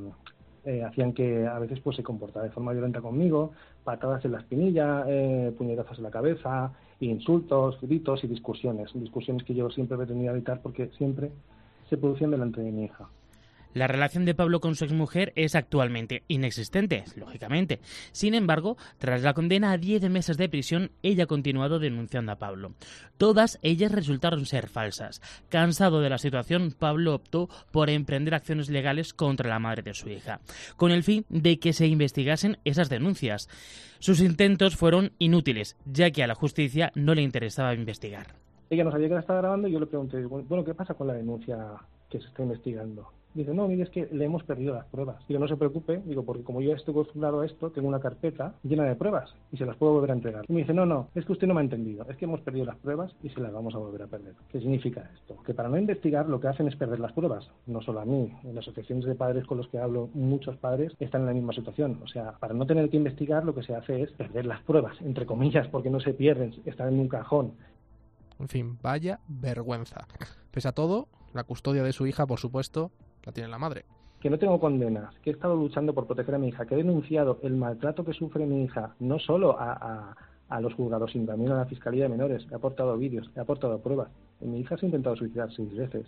eh, 0.65 0.83
hacían 0.83 1.13
que 1.13 1.47
a 1.47 1.61
veces 1.61 1.79
pues 1.79 1.97
se 1.97 2.03
comportara 2.03 2.47
de 2.47 2.51
forma 2.51 2.73
violenta 2.73 3.01
conmigo, 3.01 3.53
patadas 3.85 4.25
en 4.25 4.33
la 4.33 4.39
espinilla, 4.39 5.05
puñetazos 5.57 5.99
en 5.99 6.05
la 6.05 6.11
cabeza, 6.11 6.73
insultos, 6.99 7.79
gritos 7.81 8.25
y 8.25 8.27
discusiones. 8.27 8.91
Discusiones 8.95 9.45
que 9.45 9.55
yo 9.55 9.71
siempre 9.71 9.97
pretendía 9.97 10.33
evitar 10.33 10.61
porque 10.61 10.91
siempre 10.99 11.31
se 11.89 11.97
producían 11.97 12.33
delante 12.33 12.61
de 12.61 12.73
mi 12.73 12.85
hija. 12.85 13.09
La 13.73 13.87
relación 13.87 14.25
de 14.25 14.35
Pablo 14.35 14.61
con 14.61 14.75
su 14.75 14.85
exmujer 14.85 15.33
es 15.37 15.55
actualmente 15.55 16.25
inexistente, 16.27 17.05
lógicamente. 17.15 17.79
Sin 18.11 18.35
embargo, 18.35 18.77
tras 18.99 19.23
la 19.23 19.33
condena 19.33 19.71
a 19.71 19.79
10 19.79 20.11
meses 20.11 20.37
de 20.37 20.49
prisión, 20.49 20.91
ella 21.03 21.25
ha 21.25 21.29
continuado 21.29 21.79
denunciando 21.79 22.33
a 22.33 22.39
Pablo. 22.39 22.73
Todas 23.17 23.59
ellas 23.63 23.93
resultaron 23.93 24.45
ser 24.47 24.69
falsas. 24.69 25.23
Cansado 25.49 26.01
de 26.01 26.11
la 26.11 26.19
situación, 26.19 26.75
Pablo 26.77 27.15
optó 27.15 27.49
por 27.71 27.91
emprender 27.91 28.35
acciones 28.35 28.71
legales 28.71 29.15
contra 29.15 29.49
la 29.49 29.61
madre 29.61 29.83
de 29.83 29.95
su 29.95 30.09
hija, 30.09 30.41
con 30.77 30.91
el 30.91 31.05
fin 31.05 31.25
de 31.29 31.59
que 31.59 31.73
se 31.73 31.87
investigasen 31.87 32.59
esas 32.65 32.89
denuncias. 32.89 33.49
Sus 34.01 34.21
intentos 34.21 34.77
fueron 34.77 35.13
inútiles, 35.19 35.77
ya 35.85 36.11
que 36.11 36.25
a 36.25 36.27
la 36.27 36.35
justicia 36.35 36.91
no 36.95 37.15
le 37.15 37.23
interesaba 37.23 37.75
investigar. 37.75 38.35
Ella 38.69 38.85
no 38.85 38.91
sabía 38.91 39.09
que 39.09 39.15
la 39.15 39.21
estaba 39.21 39.41
grabando 39.41 39.69
y 39.69 39.73
yo 39.73 39.81
le 39.81 39.87
pregunté, 39.87 40.25
bueno, 40.25 40.65
¿qué 40.65 40.75
pasa 40.75 40.95
con 40.95 41.07
la 41.07 41.15
denuncia 41.15 41.59
que 42.09 42.21
se 42.21 42.27
está 42.27 42.43
investigando? 42.43 43.20
Dice, 43.35 43.55
no, 43.55 43.69
mire, 43.69 43.85
es 43.85 43.91
que 43.91 44.09
le 44.11 44.25
hemos 44.25 44.43
perdido 44.43 44.75
las 44.75 44.87
pruebas. 44.87 45.25
Digo, 45.29 45.39
no 45.39 45.47
se 45.47 45.57
preocupe, 45.57 46.03
digo, 46.05 46.25
porque 46.25 46.43
como 46.43 46.61
yo 46.61 46.73
estoy 46.73 46.93
acostumbrado 46.93 47.41
a 47.41 47.47
esto, 47.47 47.71
tengo 47.71 47.87
una 47.87 48.01
carpeta 48.01 48.55
llena 48.65 48.85
de 48.85 48.97
pruebas 48.97 49.33
y 49.53 49.57
se 49.57 49.67
las 49.67 49.77
puedo 49.77 49.93
volver 49.93 50.11
a 50.11 50.15
entregar. 50.15 50.45
Y 50.49 50.53
me 50.53 50.61
dice, 50.61 50.75
no, 50.75 50.85
no, 50.85 51.09
es 51.15 51.25
que 51.25 51.33
usted 51.33 51.47
no 51.47 51.55
me 51.55 51.61
ha 51.61 51.65
entendido, 51.65 52.05
es 52.09 52.17
que 52.17 52.25
hemos 52.25 52.41
perdido 52.41 52.67
las 52.67 52.77
pruebas 52.79 53.15
y 53.23 53.29
se 53.31 53.41
las 53.41 53.53
vamos 53.53 53.75
a 53.75 53.79
volver 53.79 54.03
a 54.03 54.07
perder. 54.09 54.35
¿Qué 54.51 54.61
significa 54.61 55.11
esto? 55.15 55.41
Que 55.45 55.55
para 55.55 55.69
no 55.69 55.79
investigar 55.79 56.29
lo 56.29 56.41
que 56.41 56.49
hacen 56.49 56.67
es 56.67 56.77
perder 56.77 56.99
las 56.99 57.13
pruebas, 57.13 57.49
no 57.67 57.81
solo 57.83 58.01
a 58.01 58.05
mí, 58.05 58.33
en 58.43 58.55
las 58.55 58.65
asociaciones 58.65 59.05
de 59.05 59.15
padres 59.15 59.47
con 59.47 59.59
los 59.59 59.69
que 59.69 59.79
hablo, 59.79 60.09
muchos 60.15 60.57
padres 60.57 60.93
están 60.99 61.23
en 61.23 61.27
la 61.29 61.35
misma 61.35 61.53
situación. 61.53 62.01
O 62.03 62.09
sea, 62.09 62.33
para 62.33 62.55
no 62.55 62.67
tener 62.67 62.91
que 62.91 62.97
investigar 62.97 63.45
lo 63.45 63.55
que 63.55 63.63
se 63.63 63.75
hace 63.75 64.03
es 64.03 64.11
perder 64.13 64.47
las 64.47 64.63
pruebas, 64.63 65.01
entre 65.03 65.27
comillas, 65.27 65.69
porque 65.69 65.91
no 65.91 66.01
se 66.01 66.15
pierden, 66.15 66.55
están 66.65 66.89
en 66.89 66.99
un 66.99 67.09
cajón. 67.09 67.53
En 68.41 68.49
fin, 68.49 68.79
vaya 68.83 69.21
vergüenza. 69.29 70.07
Pese 70.51 70.69
a 70.69 70.73
todo, 70.73 71.09
la 71.35 71.45
custodia 71.45 71.83
de 71.83 71.93
su 71.93 72.07
hija, 72.07 72.27
por 72.27 72.41
supuesto, 72.41 72.91
la 73.25 73.33
tiene 73.33 73.49
la 73.49 73.59
madre. 73.59 73.85
que 74.21 74.29
no 74.29 74.39
tengo 74.39 74.61
condenas, 74.61 75.15
que 75.21 75.31
he 75.31 75.33
estado 75.33 75.57
luchando 75.57 75.95
por 75.95 76.07
proteger 76.07 76.35
a 76.35 76.39
mi 76.39 76.49
hija, 76.49 76.67
que 76.67 76.75
he 76.75 76.79
denunciado 76.79 77.39
el 77.43 77.57
maltrato 77.57 78.05
que 78.05 78.13
sufre 78.13 78.47
mi 78.47 78.65
hija, 78.65 78.95
no 79.01 79.19
solo 79.19 79.57
a, 79.59 80.15
los 80.61 80.75
juzgados, 80.75 81.13
sino 81.13 81.27
también 81.27 81.53
a 81.53 81.57
la 81.57 81.65
Fiscalía 81.65 82.03
de 82.03 82.11
Menores, 82.11 82.47
he 82.51 82.55
aportado 82.55 82.99
vídeos, 82.99 83.31
he 83.35 83.41
aportado 83.41 83.81
pruebas. 83.81 84.11
Mi 84.41 84.61
hija 84.61 84.77
se 84.77 84.85
ha 84.85 84.89
intentado 84.89 85.17
suicidar 85.17 85.51
seis 85.53 85.75
veces, 85.75 86.07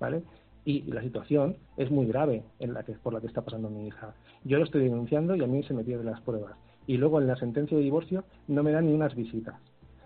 ¿vale? 0.00 0.22
Y 0.64 0.82
la 0.82 1.02
situación 1.02 1.56
es 1.76 1.90
muy 1.90 2.06
grave 2.06 2.42
en 2.58 2.72
la 2.74 2.82
que, 2.84 2.94
por 2.94 3.12
la 3.12 3.20
que 3.20 3.26
está 3.26 3.42
pasando 3.42 3.68
mi 3.68 3.86
hija. 3.86 4.14
Yo 4.44 4.58
lo 4.58 4.64
estoy 4.64 4.84
denunciando 4.84 5.36
y 5.36 5.44
a 5.44 5.46
mí 5.46 5.62
se 5.62 5.74
me 5.74 5.84
pierden 5.84 6.06
las 6.06 6.20
pruebas. 6.22 6.56
Y 6.86 6.96
luego 6.96 7.20
en 7.20 7.26
la 7.28 7.36
sentencia 7.36 7.76
de 7.76 7.82
divorcio 7.82 8.24
no 8.48 8.62
me 8.62 8.72
dan 8.72 8.86
ni 8.86 8.92
unas 8.92 9.14
visitas. 9.14 9.56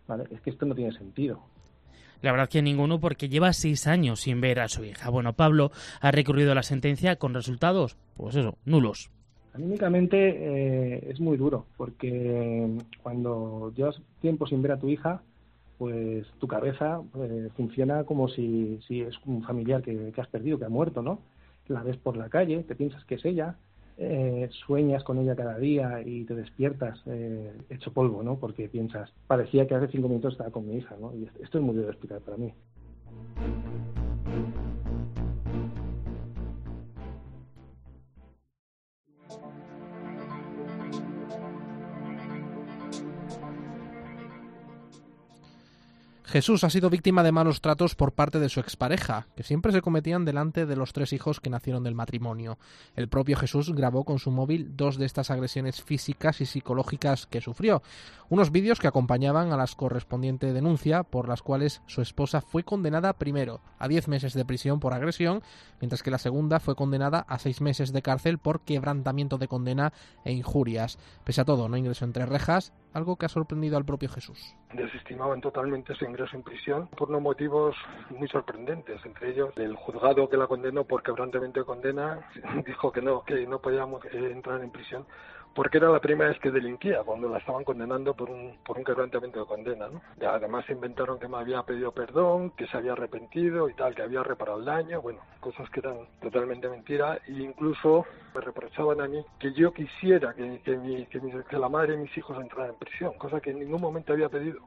¿vale? 0.07 0.25
Es 0.31 0.41
que 0.41 0.51
esto 0.51 0.67
no 0.67 0.75
tiene 0.75 0.93
sentido. 0.93 1.41
La 2.23 2.33
verdad 2.33 2.49
que 2.49 2.63
ninguno 2.63 3.01
porque 3.01 3.29
lleva 3.29 3.53
seis 3.53 3.87
años 3.87 4.21
sin 4.21 4.41
ver 4.41 4.61
a 4.61 4.69
su 4.69 4.85
hija. 4.85 5.11
Bueno, 5.11 5.35
Pablo 5.35 5.71
ha 6.01 6.11
recurrido 6.11 6.53
a 6.53 6.55
la 6.55 6.63
sentencia 6.63 7.17
con 7.17 7.35
resultados, 7.35 7.97
pues 8.17 8.37
eso, 8.37 8.57
nulos. 8.65 9.11
Anímicamente 9.55 10.17
eh, 10.19 11.09
es 11.11 11.19
muy 11.19 11.37
duro 11.37 11.67
porque 11.77 12.69
cuando 13.03 13.73
llevas 13.75 14.01
tiempo 14.21 14.47
sin 14.47 14.61
ver 14.61 14.73
a 14.73 14.79
tu 14.79 14.89
hija, 14.89 15.23
pues 15.79 16.27
tu 16.39 16.47
cabeza 16.47 17.01
eh, 17.19 17.49
funciona 17.57 18.05
como 18.05 18.29
si, 18.29 18.81
si, 18.87 19.01
es 19.01 19.15
un 19.25 19.43
familiar 19.43 19.83
que, 19.83 20.13
que 20.13 20.21
has 20.21 20.29
perdido, 20.29 20.59
que 20.59 20.67
ha 20.67 20.71
muerto, 20.71 21.03
¿no? 21.03 21.21
La 21.69 21.83
ves 21.83 21.97
por 21.97 22.17
la 22.17 22.29
calle, 22.29 22.65
te 22.65 22.75
piensas 22.75 23.05
que 23.05 23.17
es 23.17 23.25
ella, 23.25 23.57
eh, 23.99 24.49
sueñas 24.67 25.03
con 25.05 25.19
ella 25.19 25.35
cada 25.35 25.59
día 25.59 26.03
y 26.05 26.25
te 26.25 26.35
despiertas 26.35 27.01
eh, 27.07 27.53
hecho 27.71 27.93
polvo, 27.93 28.23
¿no? 28.23 28.37
Porque 28.39 28.69
piensas, 28.69 29.11
parecía 29.27 29.67
que 29.67 29.75
hace 29.75 29.89
cinco 29.89 30.09
minutos 30.09 30.33
estaba 30.33 30.51
con 30.51 30.69
mi 30.69 30.77
hija, 30.77 30.97
¿no? 31.01 31.15
Y 31.15 31.29
esto 31.43 31.59
es 31.59 31.65
muy 31.65 31.75
duro 31.75 31.87
de 31.87 31.93
explicar 31.93 32.21
para 32.21 32.37
mí. 32.37 32.53
Jesús 46.37 46.65
ha 46.65 46.69
sido 46.69 46.91
víctima 46.91 47.23
de 47.23 47.33
malos 47.33 47.63
tratos 47.63 47.95
por 47.95 48.13
parte 48.13 48.39
de 48.39 48.51
su 48.51 48.61
expareja, 48.61 49.27
que 49.37 49.43
siempre 49.43 49.73
se 49.73 49.81
cometían 49.81 50.27
delante 50.27 50.67
de 50.67 50.77
los 50.77 50.93
tres 50.93 51.15
hijos 51.15 51.41
que 51.41 51.49
nacieron 51.49 51.83
del 51.83 51.95
matrimonio. 51.95 52.59
El 52.95 53.09
propio 53.09 53.39
Jesús 53.39 53.75
grabó 53.75 54.05
con 54.05 54.19
su 54.19 54.31
móvil 54.31 54.77
dos 54.77 54.99
de 54.99 55.07
estas 55.07 55.31
agresiones 55.31 55.81
físicas 55.81 56.43
y 56.43 56.45
psicológicas 56.45 57.27
que 57.27 57.41
sufrió, 57.41 57.83
unos 58.29 58.53
vídeos 58.53 58.81
que 58.81 58.87
acompañaban 58.87 59.51
a 59.51 59.57
las 59.57 59.75
correspondiente 59.75 60.53
denuncia 60.53 61.05
por 61.05 61.27
las 61.27 61.41
cuales 61.41 61.81
su 61.87 62.03
esposa 62.03 62.43
fue 62.43 62.65
condenada 62.65 63.15
primero 63.15 63.63
a 63.79 63.89
diez 63.89 64.07
meses 64.07 64.35
de 64.35 64.45
prisión 64.45 64.79
por 64.79 64.93
agresión, 64.93 65.43
mientras 65.81 66.03
que 66.03 66.11
la 66.11 66.19
segunda 66.19 66.61
fue 66.61 66.77
condenada 66.77 67.21
a 67.21 67.39
seis 67.39 67.63
meses 67.63 67.95
de 67.95 68.03
cárcel 68.03 68.37
por 68.37 68.61
quebrantamiento 68.61 69.39
de 69.39 69.49
condena 69.49 69.95
e 70.23 70.33
injurias. 70.33 70.99
Pese 71.25 71.41
a 71.41 71.47
todo, 71.47 71.71
no 71.71 71.79
ingresó 71.79 72.05
entre 72.05 72.27
rejas, 72.27 72.75
algo 72.97 73.17
que 73.17 73.27
ha 73.27 73.29
sorprendido 73.29 73.77
al 73.77 73.85
propio 73.85 74.09
Jesús. 74.09 74.39
Desestimaban 74.73 75.43
totalmente 75.43 75.95
su 75.95 76.07
ingreso 76.07 76.35
en 76.35 76.43
prisión 76.43 76.89
por 76.97 77.11
unos 77.11 77.21
motivos 77.21 77.77
muy 78.09 78.27
sorprendentes, 78.29 79.05
entre 79.05 79.33
ellos 79.33 79.53
el 79.57 79.77
juzgado 79.77 80.31
que 80.31 80.39
la 80.39 80.47
condenó 80.47 80.85
por 80.85 81.03
quebrantamiento 81.03 81.61
de 81.61 81.67
condena 81.67 82.27
dijo 82.67 82.91
que 82.91 83.03
no, 83.03 83.23
que 83.23 83.47
no 83.47 83.61
podíamos 83.61 84.03
eh, 84.07 84.31
entrar 84.33 84.63
en 84.63 84.71
prisión 84.71 85.05
porque 85.57 85.79
era 85.79 85.89
la 85.89 86.01
primera 86.01 86.29
vez 86.29 86.39
que 86.39 86.51
delinquía, 86.51 87.03
cuando 87.03 87.31
la 87.31 87.39
estaban 87.39 87.65
condenando 87.65 88.13
por 88.13 88.29
un, 88.29 88.59
por 88.63 88.77
un 88.77 88.85
quebrantamiento 88.85 89.41
de 89.41 89.47
condena. 89.47 89.89
¿no? 89.89 90.03
además 90.29 90.69
inventaron 90.69 91.19
que 91.19 91.29
me 91.29 91.39
había 91.39 91.63
pedido 91.63 91.93
perdón, 91.93 92.51
que 92.51 92.67
se 92.67 92.77
había 92.77 92.93
arrepentido 92.93 93.67
y 93.71 93.75
tal, 93.75 93.95
que 93.95 94.03
había 94.03 94.23
reparado 94.23 94.59
el 94.59 94.67
daño, 94.67 95.01
bueno, 95.01 95.21
cosas 95.41 95.69
que 95.71 95.81
eran 95.81 95.97
totalmente 96.21 96.69
mentira, 96.69 97.19
e 97.27 97.33
incluso 97.33 98.05
me 98.35 98.43
reprochaban 98.43 99.01
a 99.01 99.09
mí 99.09 99.25
que 99.41 99.55
yo 99.55 99.73
quisiera 99.73 100.35
que, 100.35 100.61
que, 100.63 100.77
mi, 100.77 101.07
que, 101.07 101.21
que 101.49 101.59
la 101.59 101.71
madre 101.71 101.93
de 101.93 102.03
mis 102.03 102.19
hijos 102.19 102.39
entrara 102.39 102.69
en 102.69 102.77
prisión, 102.77 103.15
cosa 103.15 103.41
que 103.41 103.51
en 103.51 103.61
ningún 103.61 103.81
momento 103.81 104.13
había 104.13 104.29
pedido. 104.29 104.61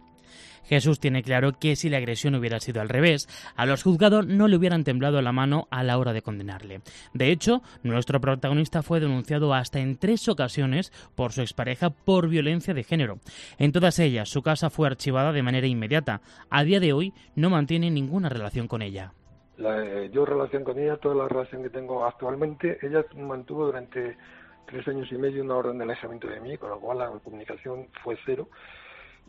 Jesús 0.66 1.00
tiene 1.00 1.24
claro 1.24 1.54
que 1.54 1.76
si 1.76 1.90
la 1.90 1.98
agresión 1.98 2.36
hubiera 2.36 2.60
sido 2.60 2.82
al 2.82 2.90
revés, 2.90 3.28
a 3.56 3.66
los 3.66 3.84
juzgados 3.84 4.28
no 4.28 4.48
le 4.48 4.56
hubieran 4.56 4.84
temblado 4.84 5.22
la 5.22 5.32
mano 5.32 5.68
a 5.72 5.84
la 5.84 5.98
hora 5.98 6.14
de 6.14 6.22
condenarle. 6.22 6.82
De 7.14 7.32
hecho, 7.32 7.62
nuestro 7.84 8.22
protagonista 8.22 8.84
fue 8.84 9.00
denunciado 9.00 9.54
hasta 9.54 9.80
en 9.80 9.98
tres 9.98 10.28
ocasiones 10.28 10.79
por 11.16 11.32
su 11.32 11.42
expareja 11.42 11.90
por 11.90 12.28
violencia 12.28 12.74
de 12.74 12.84
género. 12.84 13.20
En 13.58 13.72
todas 13.72 14.00
ellas, 14.00 14.30
su 14.30 14.42
casa 14.42 14.70
fue 14.70 14.88
archivada 14.88 15.32
de 15.32 15.44
manera 15.44 15.68
inmediata. 15.68 16.22
A 16.50 16.64
día 16.64 16.80
de 16.80 16.94
hoy 16.94 17.14
no 17.36 17.50
mantiene 17.50 17.92
ninguna 17.92 18.30
relación 18.30 18.68
con 18.68 18.82
ella. 18.82 19.14
Eh, 19.58 20.10
yo 20.14 20.26
relación 20.26 20.64
con 20.64 20.80
ella, 20.80 20.98
toda 20.98 21.16
la 21.16 21.28
relación 21.28 21.64
que 21.64 21.70
tengo 21.70 22.06
actualmente, 22.06 22.78
ella 22.82 23.04
mantuvo 23.18 23.66
durante 23.66 24.18
tres 24.66 24.88
años 24.88 25.12
y 25.12 25.16
medio 25.16 25.44
una 25.44 25.56
orden 25.56 25.78
de 25.78 25.84
alejamiento 25.84 26.28
de 26.28 26.40
mí, 26.40 26.58
con 26.58 26.70
lo 26.70 26.80
cual 26.80 27.00
la 27.00 27.10
comunicación 27.10 27.88
fue 28.04 28.18
cero. 28.26 28.48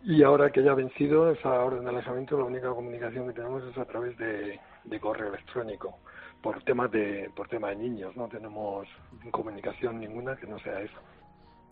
Y 0.05 0.23
ahora 0.23 0.51
que 0.51 0.63
ya 0.63 0.73
ha 0.73 0.75
vencido 0.75 1.31
esa 1.31 1.51
orden 1.63 1.85
de 1.85 1.91
alejamiento, 1.91 2.39
la 2.39 2.45
única 2.45 2.71
comunicación 2.71 3.27
que 3.27 3.35
tenemos 3.35 3.63
es 3.65 3.77
a 3.77 3.85
través 3.85 4.17
de, 4.17 4.59
correo 5.01 5.29
electrónico, 5.29 5.99
por 6.43 6.63
temas 6.63 6.91
de, 6.91 7.31
por 7.35 7.49
tema 7.49 7.71
de 7.71 7.77
niños, 7.77 8.17
no 8.17 8.29
tenemos 8.29 8.87
comunicación 9.31 10.01
ninguna 10.01 10.37
que 10.37 10.47
no 10.47 10.59
sea 10.61 10.81
eso. 10.81 10.97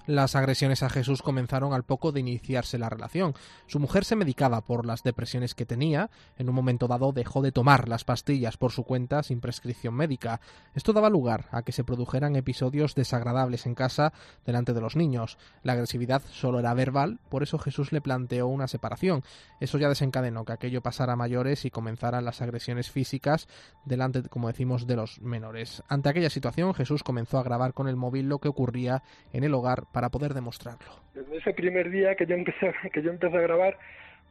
Las 0.08 0.36
agresiones 0.36 0.82
a 0.82 0.88
Jesús 0.88 1.20
comenzaron 1.20 1.74
al 1.74 1.82
poco 1.82 2.12
de 2.12 2.20
iniciarse 2.20 2.78
la 2.78 2.88
relación. 2.88 3.34
Su 3.66 3.78
mujer 3.78 4.06
se 4.06 4.16
medicaba 4.16 4.62
por 4.62 4.86
las 4.86 5.02
depresiones 5.02 5.54
que 5.54 5.66
tenía. 5.66 6.08
En 6.38 6.48
un 6.48 6.54
momento 6.54 6.88
dado 6.88 7.12
dejó 7.12 7.42
de 7.42 7.52
tomar 7.52 7.90
las 7.90 8.04
pastillas 8.04 8.56
por 8.56 8.72
su 8.72 8.84
cuenta 8.84 9.22
sin 9.22 9.42
prescripción 9.42 9.92
médica. 9.92 10.40
Esto 10.74 10.94
daba 10.94 11.10
lugar 11.10 11.44
a 11.50 11.60
que 11.60 11.72
se 11.72 11.84
produjeran 11.84 12.36
episodios 12.36 12.94
desagradables 12.94 13.66
en 13.66 13.74
casa 13.74 14.14
delante 14.46 14.72
de 14.72 14.80
los 14.80 14.96
niños. 14.96 15.36
La 15.62 15.74
agresividad 15.74 16.22
solo 16.32 16.58
era 16.58 16.72
verbal, 16.72 17.20
por 17.28 17.42
eso 17.42 17.58
Jesús 17.58 17.92
le 17.92 18.00
planteó 18.00 18.46
una 18.46 18.66
separación. 18.66 19.22
Eso 19.60 19.76
ya 19.76 19.90
desencadenó 19.90 20.46
que 20.46 20.54
aquello 20.54 20.80
pasara 20.80 21.12
a 21.12 21.16
mayores 21.16 21.66
y 21.66 21.70
comenzaran 21.70 22.24
las 22.24 22.40
agresiones 22.40 22.90
físicas 22.90 23.46
delante, 23.84 24.22
como 24.22 24.48
decimos, 24.48 24.86
de 24.86 24.96
los 24.96 25.20
menores. 25.20 25.82
Ante 25.86 26.08
aquella 26.08 26.30
situación, 26.30 26.72
Jesús 26.72 27.02
comenzó 27.02 27.38
a 27.38 27.42
grabar 27.42 27.74
con 27.74 27.88
el 27.88 27.96
móvil 27.96 28.30
lo 28.30 28.38
que 28.38 28.48
ocurría 28.48 29.02
en 29.34 29.44
el 29.44 29.52
hogar 29.52 29.84
poder 30.09 30.35
demostrarlo. 30.35 30.87
En 31.14 31.35
ese 31.35 31.52
primer 31.52 31.90
día 31.90 32.14
que 32.14 32.26
yo 32.26 32.37
empecé, 32.37 32.73
que 32.93 33.02
yo 33.02 33.11
empecé 33.11 33.37
a 33.37 33.40
grabar, 33.40 33.76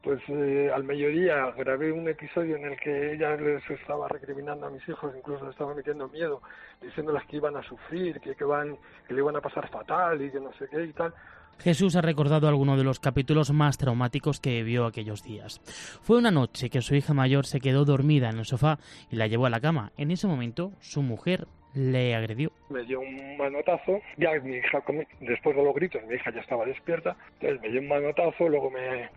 pues 0.02 0.22
eh, 0.30 0.72
al 0.74 0.86
mediodía 0.86 1.52
grabé 1.58 1.92
un 1.92 2.08
episodio 2.08 2.56
en 2.56 2.66
el 2.66 2.80
que 2.80 3.14
ella 3.14 3.36
les 3.36 3.70
estaba 3.70 4.08
recriminando 4.08 4.68
a 4.68 4.70
mis 4.70 4.88
hijos, 4.88 5.14
incluso 5.18 5.44
les 5.44 5.52
estaba 5.52 5.74
metiendo 5.74 6.08
miedo, 6.08 6.42
diciéndoles 6.82 7.26
que 7.26 7.36
iban 7.36 7.58
a 7.58 7.64
sufrir, 7.64 8.22
que, 8.22 8.36
que, 8.36 8.44
van, 8.46 8.78
que 9.06 9.14
le 9.14 9.20
iban 9.20 9.36
a 9.36 9.42
pasar 9.42 9.68
fatal 9.70 10.22
y 10.22 10.32
que 10.32 10.40
no 10.40 10.54
sé 10.54 10.68
qué 10.70 10.86
y 10.86 10.94
tal. 10.94 11.14
Jesús 11.60 11.96
ha 11.96 12.02
recordado 12.02 12.48
algunos 12.48 12.78
de 12.78 12.84
los 12.84 13.00
capítulos 13.00 13.52
más 13.52 13.78
traumáticos 13.78 14.40
que 14.40 14.64
vio 14.64 14.86
aquellos 14.86 15.24
días. 15.24 15.60
Fue 16.02 16.18
una 16.18 16.32
noche 16.32 16.70
que 16.70 16.82
su 16.82 16.96
hija 16.96 17.14
mayor 17.14 17.46
se 17.46 17.60
quedó 17.60 17.86
dormida 17.86 18.30
en 18.30 18.40
el 18.40 18.46
sofá 18.46 18.80
y 19.12 19.16
la 19.16 19.28
llevó 19.28 19.46
a 19.46 19.50
la 19.50 19.60
cama. 19.60 19.92
En 19.98 20.12
ese 20.12 20.28
momento, 20.28 20.72
su 20.80 21.02
mujer 21.02 21.48
le 21.74 22.16
agredió. 22.16 22.52
Me 22.70 22.84
dio 22.84 23.00
un 23.00 23.38
manotazo, 23.38 24.02
ya 24.18 24.32
mi 24.42 24.56
hija, 24.56 24.84
después 25.20 25.56
de 25.56 25.64
los 25.64 25.76
gritos, 25.76 26.02
mi 26.08 26.16
hija 26.16 26.32
ya 26.32 26.42
estaba 26.42 26.66
despierta, 26.66 27.16
entonces 27.34 27.62
me 27.62 27.70
dio 27.70 27.82
un 27.82 27.88
manotazo, 27.88 28.50
luego 28.50 28.72
me 28.72 29.10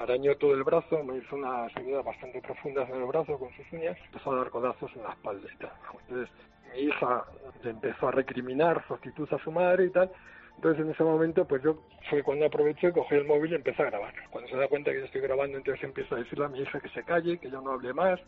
arañó 0.00 0.34
todo 0.36 0.54
el 0.54 0.64
brazo, 0.64 1.02
me 1.04 1.18
hizo 1.18 1.36
unas 1.36 1.74
heridas 1.76 2.04
bastante 2.04 2.40
profundas 2.40 2.88
en 2.88 2.96
el 2.96 3.04
brazo 3.04 3.38
con 3.38 3.50
sus 3.54 3.70
uñas, 3.72 3.96
empezó 4.06 4.32
a 4.32 4.36
dar 4.36 4.50
codazos 4.50 4.90
en 4.96 5.02
la 5.02 5.10
espalda 5.10 5.46
y 5.52 5.58
tal. 5.58 5.72
Entonces 6.08 6.34
mi 6.72 6.80
hija 6.80 7.24
empezó 7.64 8.08
a 8.08 8.12
recriminar 8.12 8.82
su 8.86 8.94
actitud 8.94 9.28
a 9.32 9.38
su 9.38 9.52
madre 9.52 9.86
y 9.86 9.90
tal, 9.90 10.10
entonces 10.56 10.84
en 10.84 10.90
ese 10.90 11.02
momento 11.02 11.46
pues 11.46 11.62
yo 11.62 11.82
fue 12.08 12.22
cuando 12.22 12.46
aproveché, 12.46 12.92
cogí 12.92 13.14
el 13.14 13.26
móvil 13.26 13.52
y 13.52 13.56
empecé 13.56 13.82
a 13.82 13.86
grabar. 13.86 14.14
Cuando 14.30 14.50
se 14.50 14.56
da 14.56 14.68
cuenta 14.68 14.92
que 14.92 15.00
yo 15.00 15.04
estoy 15.06 15.20
grabando, 15.20 15.58
entonces 15.58 15.82
empiezo 15.84 16.14
a 16.14 16.18
decirle 16.18 16.44
a 16.44 16.48
mi 16.48 16.60
hija 16.60 16.80
que 16.80 16.88
se 16.90 17.02
calle, 17.04 17.38
que 17.38 17.50
yo 17.50 17.60
no 17.60 17.72
hable 17.72 17.92
más, 17.92 18.20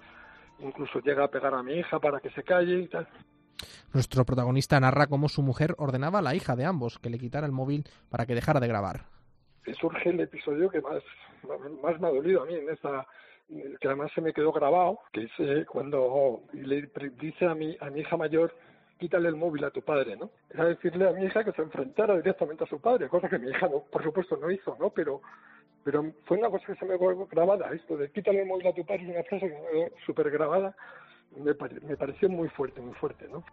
incluso 0.59 1.01
llega 1.01 1.25
a 1.25 1.29
pegar 1.29 1.55
a 1.55 1.63
mi 1.63 1.75
hija 1.75 1.99
para 1.99 2.21
que 2.21 2.31
se 2.31 2.43
calle 2.43 2.81
y 2.81 2.89
tal. 2.89 3.07
Nuestro 3.93 4.25
protagonista 4.25 4.81
narra 4.81 5.07
cómo 5.07 5.29
su 5.29 5.43
mujer 5.43 5.75
ordenaba 5.79 6.19
a 6.19 6.23
la 6.23 6.35
hija 6.35 6.57
de 6.57 6.65
ambos 6.65 6.99
que 6.99 7.11
le 7.11 7.19
quitara 7.19 7.47
el 7.47 7.53
móvil 7.53 7.85
para 8.11 8.27
que 8.27 8.35
dejara 8.35 8.61
de 8.61 8.69
grabar. 8.69 9.03
Surge 9.81 10.11
el 10.11 10.21
episodio 10.21 10.69
que 10.69 10.81
más, 10.81 11.03
más 11.83 12.01
me 12.01 12.09
ha 12.09 12.11
dolido 12.11 12.43
a 12.43 12.47
mí 12.47 12.55
en 12.55 12.69
esa 12.69 13.07
que 13.81 13.89
además 13.89 14.11
se 14.15 14.21
me 14.21 14.33
quedó 14.33 14.53
grabado, 14.53 14.99
que 15.13 15.25
es 15.25 15.67
cuando 15.67 16.41
le 16.53 16.89
dice 17.21 17.47
a 17.47 17.55
mi, 17.55 17.77
a 17.81 17.91
mi 17.91 18.01
hija 18.01 18.17
mayor, 18.17 18.55
quítale 18.99 19.29
el 19.29 19.37
móvil 19.37 19.65
a 19.65 19.71
tu 19.71 19.83
padre, 19.83 20.17
¿no? 20.17 20.31
Era 20.51 20.67
decirle 20.67 21.09
a 21.09 21.13
mi 21.13 21.25
hija 21.25 21.45
que 21.45 21.53
se 21.53 21.63
enfrentara 21.63 22.17
directamente 22.17 22.65
a 22.65 22.67
su 22.67 22.81
padre, 22.81 23.09
cosa 23.09 23.29
que 23.29 23.39
mi 23.39 23.51
hija, 23.51 23.69
por 23.69 24.03
supuesto, 24.03 24.37
no 24.37 24.51
hizo, 24.51 24.77
¿no? 24.79 24.91
Pero, 24.91 25.21
pero 25.83 26.13
fue 26.25 26.39
una 26.39 26.51
cosa 26.51 26.67
que 26.67 26.77
se 26.77 26.85
me 26.85 26.99
quedó 26.99 27.27
grabada, 27.27 27.73
esto 27.73 27.97
de 27.97 28.11
quítale 28.11 28.43
el 28.43 28.49
móvil 28.49 28.67
a 28.69 28.75
tu 28.75 28.85
padre, 28.85 29.05
es 29.05 29.11
una 29.11 29.25
frase 29.25 29.49
que 29.49 29.55
me 29.55 29.71
quedó 29.71 29.97
súper 30.07 30.31
grabada, 30.31 30.77
me, 31.37 31.55
me 31.87 31.97
pareció 31.97 32.29
muy 32.29 32.49
fuerte, 32.49 32.81
muy 32.81 32.95
fuerte, 32.95 33.29
¿no? 33.29 33.45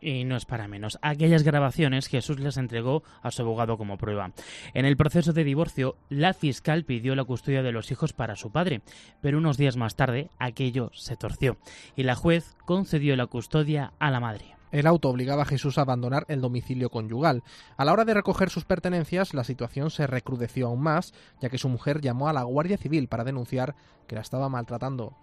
Y 0.00 0.24
no 0.24 0.36
es 0.36 0.44
para 0.44 0.68
menos. 0.68 0.98
Aquellas 1.02 1.42
grabaciones 1.42 2.08
Jesús 2.08 2.38
les 2.38 2.56
entregó 2.56 3.02
a 3.22 3.30
su 3.30 3.42
abogado 3.42 3.76
como 3.76 3.98
prueba. 3.98 4.32
En 4.74 4.84
el 4.84 4.96
proceso 4.96 5.32
de 5.32 5.44
divorcio, 5.44 5.96
la 6.08 6.34
fiscal 6.34 6.84
pidió 6.84 7.14
la 7.14 7.24
custodia 7.24 7.62
de 7.62 7.72
los 7.72 7.90
hijos 7.90 8.12
para 8.12 8.36
su 8.36 8.52
padre, 8.52 8.80
pero 9.20 9.38
unos 9.38 9.56
días 9.56 9.76
más 9.76 9.96
tarde 9.96 10.30
aquello 10.38 10.90
se 10.94 11.16
torció 11.16 11.56
y 11.96 12.04
la 12.04 12.14
juez 12.14 12.56
concedió 12.64 13.16
la 13.16 13.26
custodia 13.26 13.92
a 13.98 14.10
la 14.10 14.20
madre. 14.20 14.57
El 14.70 14.86
auto 14.86 15.08
obligaba 15.08 15.42
a 15.42 15.46
Jesús 15.46 15.78
a 15.78 15.82
abandonar 15.82 16.24
el 16.28 16.40
domicilio 16.40 16.90
conyugal. 16.90 17.42
A 17.76 17.84
la 17.84 17.92
hora 17.92 18.04
de 18.04 18.14
recoger 18.14 18.50
sus 18.50 18.64
pertenencias, 18.64 19.34
la 19.34 19.44
situación 19.44 19.90
se 19.90 20.06
recrudeció 20.06 20.66
aún 20.66 20.82
más, 20.82 21.14
ya 21.40 21.48
que 21.48 21.58
su 21.58 21.68
mujer 21.68 22.00
llamó 22.00 22.28
a 22.28 22.32
la 22.32 22.42
Guardia 22.42 22.78
Civil 22.78 23.08
para 23.08 23.24
denunciar 23.24 23.74
que 24.06 24.14
la 24.14 24.20
estaba 24.20 24.48
maltratando. 24.48 25.14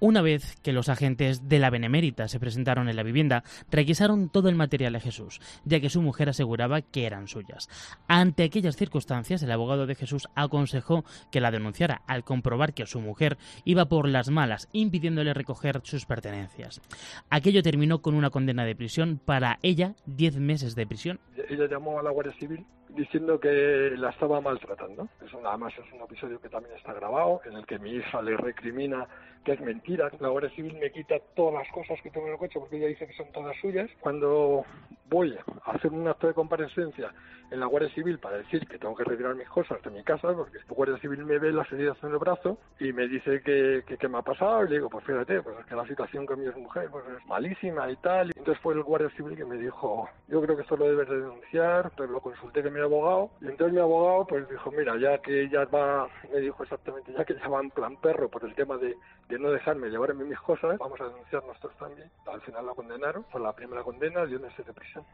Una 0.00 0.22
vez 0.22 0.56
que 0.62 0.72
los 0.72 0.88
agentes 0.88 1.46
de 1.46 1.58
la 1.58 1.68
Benemérita 1.68 2.26
se 2.26 2.40
presentaron 2.40 2.88
en 2.88 2.96
la 2.96 3.02
vivienda, 3.02 3.44
requisaron 3.70 4.30
todo 4.30 4.48
el 4.48 4.54
material 4.54 4.94
de 4.94 5.00
Jesús, 5.00 5.40
ya 5.66 5.78
que 5.78 5.90
su 5.90 6.00
mujer 6.00 6.30
aseguraba 6.30 6.80
que 6.80 7.04
eran 7.04 7.28
suyas. 7.28 7.68
Ante 8.08 8.44
aquellas 8.44 8.76
circunstancias, 8.76 9.42
el 9.42 9.52
abogado 9.52 9.86
de 9.86 9.94
Jesús 9.94 10.26
aconsejó 10.34 11.04
que 11.30 11.42
la 11.42 11.50
denunciara 11.50 12.00
al 12.06 12.24
comprobar 12.24 12.72
que 12.72 12.86
su 12.86 12.98
mujer 12.98 13.36
iba 13.66 13.90
por 13.90 14.08
las 14.08 14.30
malas, 14.30 14.70
impidiéndole 14.72 15.34
recoger 15.34 15.82
sus 15.84 16.06
pertenencias. 16.06 16.80
Aquello 17.28 17.62
terminó 17.62 18.00
con 18.00 18.14
una 18.14 18.30
condena 18.30 18.64
de 18.64 18.74
prisión 18.74 19.20
para 19.22 19.58
ella, 19.62 19.96
10 20.06 20.38
meses 20.38 20.74
de 20.74 20.86
prisión. 20.86 21.20
Ella 21.50 21.68
llamó 21.70 22.00
a 22.00 22.02
la 22.02 22.10
Guardia 22.10 22.32
Civil 22.38 22.64
diciendo 22.94 23.38
que 23.38 23.92
la 23.96 24.10
estaba 24.10 24.40
maltratando. 24.40 25.08
Eso 25.24 25.40
además 25.44 25.72
es 25.78 25.92
un 25.92 26.02
episodio 26.02 26.40
que 26.40 26.48
también 26.48 26.76
está 26.76 26.92
grabado, 26.92 27.40
en 27.44 27.54
el 27.54 27.66
que 27.66 27.78
mi 27.78 27.90
hija 27.92 28.22
le 28.22 28.36
recrimina 28.36 29.06
que 29.44 29.52
es 29.52 29.60
mentira. 29.60 30.10
La 30.20 30.28
Guardia 30.28 30.50
Civil 30.50 30.76
me 30.78 30.90
quita 30.90 31.16
todas 31.34 31.54
las 31.54 31.72
cosas 31.72 32.00
que 32.02 32.10
tengo 32.10 32.26
en 32.26 32.32
el 32.32 32.38
coche 32.38 32.58
porque 32.58 32.76
ella 32.76 32.88
dice 32.88 33.06
que 33.06 33.14
son 33.14 33.30
todas 33.32 33.56
suyas. 33.60 33.90
Cuando 34.00 34.64
voy 35.08 35.36
a 35.64 35.70
hacer 35.72 35.90
un 35.92 36.06
acto 36.06 36.26
de 36.26 36.34
comparecencia 36.34 37.12
en 37.50 37.58
la 37.58 37.66
Guardia 37.66 37.92
Civil 37.94 38.18
para 38.18 38.38
decir 38.38 38.66
que 38.66 38.78
tengo 38.78 38.94
que 38.94 39.04
retirar 39.04 39.34
mis 39.34 39.48
cosas 39.48 39.82
de 39.82 39.90
mi 39.90 40.04
casa, 40.04 40.32
porque 40.34 40.58
la 40.58 40.74
Guardia 40.74 40.98
Civil 40.98 41.24
me 41.24 41.38
ve 41.38 41.52
las 41.52 41.70
heridas 41.72 41.96
en 42.02 42.10
el 42.10 42.18
brazo 42.18 42.58
y 42.78 42.92
me 42.92 43.08
dice 43.08 43.42
que, 43.42 43.82
que, 43.86 44.08
me 44.08 44.18
ha 44.18 44.22
pasado 44.22 44.64
y 44.64 44.68
le 44.68 44.76
digo, 44.76 44.88
pues 44.88 45.04
fíjate, 45.04 45.42
pues 45.42 45.58
es 45.58 45.66
que 45.66 45.74
la 45.74 45.86
situación 45.86 46.26
con 46.26 46.40
mi 46.40 46.46
mujer 46.60 46.88
pues 46.90 47.04
es 47.06 47.26
malísima 47.26 47.90
y 47.90 47.96
tal. 47.96 48.28
Y 48.28 48.38
entonces 48.38 48.62
fue 48.62 48.74
el 48.74 48.82
Guardia 48.82 49.10
Civil 49.16 49.36
que 49.36 49.44
me 49.44 49.56
dijo, 49.56 50.08
yo 50.28 50.40
creo 50.40 50.56
que 50.56 50.62
esto 50.62 50.76
lo 50.76 50.86
debes 50.86 51.08
de 51.08 51.16
denunciar, 51.16 51.90
pero 51.96 52.12
lo 52.12 52.20
consulté 52.20 52.62
con 52.62 52.72
mi 52.80 52.86
abogado 52.86 53.30
y 53.40 53.46
entonces 53.46 53.74
mi 53.74 53.80
abogado 53.80 54.26
pues 54.26 54.48
dijo, 54.48 54.70
mira, 54.70 54.98
ya 54.98 55.18
que 55.18 55.42
ella 55.42 55.64
va, 55.66 56.08
me 56.32 56.40
dijo 56.40 56.62
exactamente, 56.62 57.12
ya 57.12 57.24
que 57.24 57.34
ella 57.34 57.48
va 57.48 57.60
en 57.60 57.70
plan 57.70 57.96
perro 58.00 58.28
por 58.28 58.44
el 58.44 58.54
tema 58.54 58.76
de 58.76 58.96
de 59.30 59.38
no 59.38 59.50
dejarme 59.50 59.88
llevarme 59.88 60.24
mis 60.24 60.38
cosas, 60.40 60.76
vamos 60.78 61.00
a 61.00 61.04
denunciar 61.04 61.44
nuestros 61.44 61.74
también. 61.78 62.10
Al 62.26 62.40
final 62.42 62.66
la 62.66 62.74
condenaron, 62.74 63.24
fue 63.30 63.40
la 63.40 63.54
primera 63.54 63.82
condena, 63.82 64.26
dio 64.26 64.40
meses 64.40 64.66
de 64.66 64.72
prisión. 64.72 65.04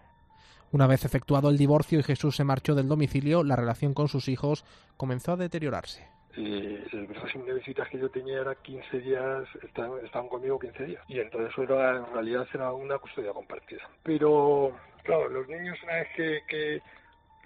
Una 0.72 0.86
vez 0.86 1.04
efectuado 1.04 1.50
el 1.50 1.58
divorcio 1.58 2.00
y 2.00 2.02
Jesús 2.02 2.34
se 2.34 2.44
marchó 2.44 2.74
del 2.74 2.88
domicilio, 2.88 3.44
la 3.44 3.56
relación 3.56 3.94
con 3.94 4.08
sus 4.08 4.28
hijos 4.28 4.64
comenzó 4.96 5.32
a 5.32 5.36
deteriorarse. 5.36 6.08
Y 6.34 6.74
el 6.92 7.08
régimen 7.08 7.46
de 7.46 7.54
visitas 7.54 7.88
que 7.88 7.98
yo 7.98 8.10
tenía 8.10 8.40
era 8.40 8.54
15 8.54 8.98
días, 9.00 9.48
estaban, 9.62 10.28
conmigo 10.28 10.58
15 10.58 10.84
días. 10.84 11.04
Y 11.08 11.20
entonces 11.20 11.50
eso 11.50 11.62
era, 11.62 11.96
en 11.96 12.12
realidad 12.12 12.46
era 12.52 12.72
una 12.72 12.98
custodia 12.98 13.32
compartida. 13.32 13.88
Pero, 14.02 14.72
claro, 15.02 15.28
los 15.28 15.48
niños 15.48 15.78
una 15.82 15.94
vez 15.94 16.08
que, 16.14 16.40
que 16.48 16.82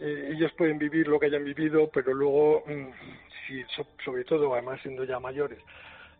ellos 0.00 0.52
pueden 0.52 0.78
vivir 0.78 1.08
lo 1.08 1.18
que 1.18 1.26
hayan 1.26 1.44
vivido, 1.44 1.90
pero 1.92 2.14
luego, 2.14 2.64
mm, 2.66 2.86
si, 3.46 3.64
sobre 4.04 4.24
todo, 4.24 4.54
además 4.54 4.80
siendo 4.82 5.04
ya 5.04 5.20
mayores, 5.20 5.58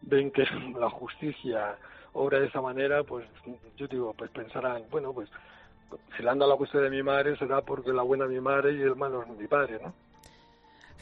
ven 0.02 0.30
que 0.30 0.44
la 0.78 0.90
justicia 0.90 1.76
obra 2.12 2.40
de 2.40 2.46
esa 2.46 2.60
manera, 2.60 3.02
pues 3.04 3.26
yo 3.76 3.86
digo, 3.86 4.14
pues 4.14 4.30
pensarán, 4.30 4.82
bueno, 4.90 5.12
pues 5.12 5.28
si 6.16 6.22
le 6.22 6.30
anda 6.30 6.46
la 6.46 6.56
cuestión 6.56 6.82
de 6.82 6.90
mi 6.90 7.02
madre 7.02 7.36
será 7.36 7.62
porque 7.62 7.92
la 7.92 8.02
buena 8.02 8.26
mi 8.26 8.40
madre 8.40 8.72
y 8.72 8.80
el 8.80 8.96
malo 8.96 9.22
es 9.22 9.28
mi 9.28 9.46
padre, 9.46 9.78
¿no? 9.82 9.94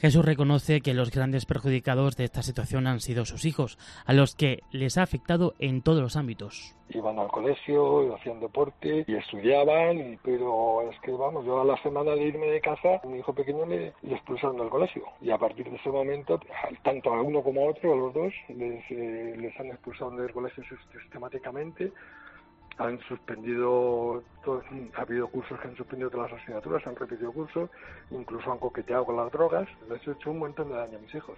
Jesús 0.00 0.24
reconoce 0.24 0.80
que 0.80 0.94
los 0.94 1.10
grandes 1.10 1.44
perjudicados 1.44 2.16
de 2.16 2.22
esta 2.22 2.42
situación 2.42 2.86
han 2.86 3.00
sido 3.00 3.24
sus 3.24 3.44
hijos, 3.44 3.78
a 4.06 4.12
los 4.12 4.36
que 4.36 4.60
les 4.70 4.96
ha 4.96 5.02
afectado 5.02 5.54
en 5.58 5.82
todos 5.82 6.00
los 6.00 6.16
ámbitos. 6.16 6.76
Iban 6.90 7.18
al 7.18 7.26
colegio, 7.28 8.14
hacían 8.14 8.38
deporte 8.38 9.04
y 9.08 9.14
estudiaban, 9.16 10.20
pero 10.22 10.88
es 10.88 10.98
que 11.00 11.10
vamos, 11.10 11.44
yo 11.44 11.60
a 11.60 11.64
la 11.64 11.76
semana 11.82 12.12
de 12.12 12.22
irme 12.22 12.46
de 12.46 12.60
casa, 12.60 13.00
mi 13.04 13.18
hijo 13.18 13.34
pequeño 13.34 13.66
le, 13.66 13.92
expulsaron 14.04 14.56
del 14.56 14.70
colegio. 14.70 15.02
Y 15.20 15.30
a 15.30 15.38
partir 15.38 15.68
de 15.68 15.76
ese 15.76 15.90
momento, 15.90 16.38
tanto 16.84 17.12
a 17.12 17.20
uno 17.20 17.42
como 17.42 17.62
a 17.62 17.70
otro, 17.70 17.92
a 17.92 17.96
los 17.96 18.14
dos, 18.14 18.32
les, 18.48 18.84
eh, 18.90 19.34
les 19.36 19.58
han 19.58 19.66
expulsado 19.66 20.12
del 20.12 20.32
colegio 20.32 20.62
sistemáticamente 20.92 21.92
han 22.78 23.00
suspendido, 23.00 24.22
ha 24.96 25.00
habido 25.02 25.26
cursos 25.28 25.58
que 25.60 25.68
han 25.68 25.76
suspendido 25.76 26.10
todas 26.10 26.30
las 26.30 26.40
asignaturas, 26.40 26.86
han 26.86 26.96
repetido 26.96 27.32
cursos, 27.32 27.68
incluso 28.10 28.52
han 28.52 28.58
coqueteado 28.58 29.04
con 29.04 29.16
las 29.16 29.32
drogas, 29.32 29.68
les 29.88 30.06
he 30.06 30.12
hecho 30.12 30.30
un 30.30 30.38
montón 30.38 30.68
de 30.68 30.76
daño 30.76 30.98
a 30.98 31.00
mis 31.00 31.14
hijos. 31.14 31.36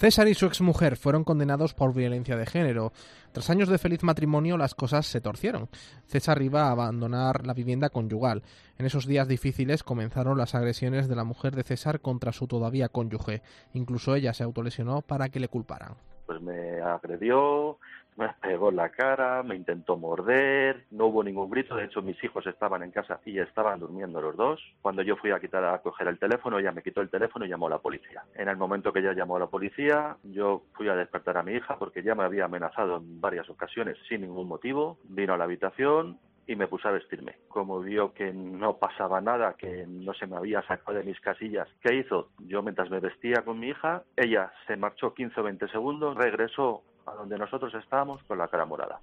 César 0.00 0.28
y 0.28 0.34
su 0.34 0.46
exmujer 0.46 0.96
fueron 0.96 1.24
condenados 1.24 1.74
por 1.74 1.92
violencia 1.92 2.34
de 2.34 2.46
género. 2.46 2.90
Tras 3.32 3.50
años 3.50 3.68
de 3.68 3.76
feliz 3.76 4.02
matrimonio, 4.02 4.56
las 4.56 4.74
cosas 4.74 5.04
se 5.04 5.20
torcieron. 5.20 5.68
César 6.06 6.40
iba 6.40 6.62
a 6.62 6.70
abandonar 6.70 7.46
la 7.46 7.52
vivienda 7.52 7.90
conyugal. 7.90 8.42
En 8.78 8.86
esos 8.86 9.06
días 9.06 9.28
difíciles 9.28 9.82
comenzaron 9.82 10.38
las 10.38 10.54
agresiones 10.54 11.06
de 11.06 11.16
la 11.16 11.24
mujer 11.24 11.54
de 11.54 11.64
César 11.64 12.00
contra 12.00 12.32
su 12.32 12.46
todavía 12.46 12.88
cónyuge. 12.88 13.42
Incluso 13.74 14.14
ella 14.14 14.32
se 14.32 14.42
autolesionó 14.42 15.02
para 15.02 15.28
que 15.28 15.38
le 15.38 15.48
culparan. 15.48 15.96
Pues 16.24 16.40
me 16.40 16.80
agredió, 16.80 17.76
me 18.20 18.28
pegó 18.40 18.68
en 18.68 18.76
la 18.76 18.90
cara, 18.90 19.42
me 19.42 19.56
intentó 19.56 19.96
morder, 19.96 20.84
no 20.90 21.06
hubo 21.06 21.24
ningún 21.24 21.50
grito, 21.50 21.74
de 21.74 21.84
hecho 21.84 22.02
mis 22.02 22.22
hijos 22.22 22.46
estaban 22.46 22.82
en 22.82 22.90
casa 22.90 23.18
y 23.24 23.38
estaban 23.38 23.80
durmiendo 23.80 24.20
los 24.20 24.36
dos. 24.36 24.60
Cuando 24.82 25.02
yo 25.02 25.16
fui 25.16 25.30
a 25.30 25.40
quitar 25.40 25.64
a 25.64 25.78
coger 25.78 26.06
el 26.08 26.18
teléfono, 26.18 26.58
ella 26.58 26.70
me 26.70 26.82
quitó 26.82 27.00
el 27.00 27.08
teléfono 27.08 27.46
y 27.46 27.48
llamó 27.48 27.68
a 27.68 27.70
la 27.70 27.78
policía. 27.78 28.22
En 28.34 28.48
el 28.48 28.58
momento 28.58 28.92
que 28.92 29.00
ella 29.00 29.14
llamó 29.14 29.36
a 29.36 29.40
la 29.40 29.46
policía, 29.46 30.16
yo 30.22 30.64
fui 30.74 30.88
a 30.88 30.94
despertar 30.94 31.38
a 31.38 31.42
mi 31.42 31.52
hija 31.54 31.78
porque 31.78 32.02
ya 32.02 32.14
me 32.14 32.24
había 32.24 32.44
amenazado 32.44 32.98
en 32.98 33.20
varias 33.22 33.48
ocasiones 33.48 33.96
sin 34.08 34.20
ningún 34.20 34.48
motivo. 34.48 34.98
Vino 35.04 35.32
a 35.32 35.38
la 35.38 35.44
habitación, 35.44 36.18
y 36.50 36.56
me 36.56 36.66
puse 36.66 36.88
a 36.88 36.90
vestirme. 36.90 37.36
Como 37.46 37.78
vio 37.78 38.12
que 38.12 38.32
no 38.32 38.76
pasaba 38.78 39.20
nada, 39.20 39.54
que 39.56 39.86
no 39.86 40.12
se 40.14 40.26
me 40.26 40.36
había 40.36 40.60
sacado 40.62 40.98
de 40.98 41.04
mis 41.04 41.20
casillas, 41.20 41.68
¿qué 41.80 41.94
hizo? 41.94 42.30
Yo 42.40 42.60
mientras 42.60 42.90
me 42.90 42.98
vestía 42.98 43.42
con 43.44 43.60
mi 43.60 43.68
hija, 43.68 44.02
ella 44.16 44.52
se 44.66 44.76
marchó 44.76 45.14
15 45.14 45.40
o 45.40 45.44
20 45.44 45.68
segundos, 45.68 46.16
regresó 46.16 46.82
a 47.06 47.14
donde 47.14 47.38
nosotros 47.38 47.72
estábamos 47.74 48.22
con 48.24 48.38
la 48.38 48.48
cara 48.48 48.64
morada. 48.64 49.00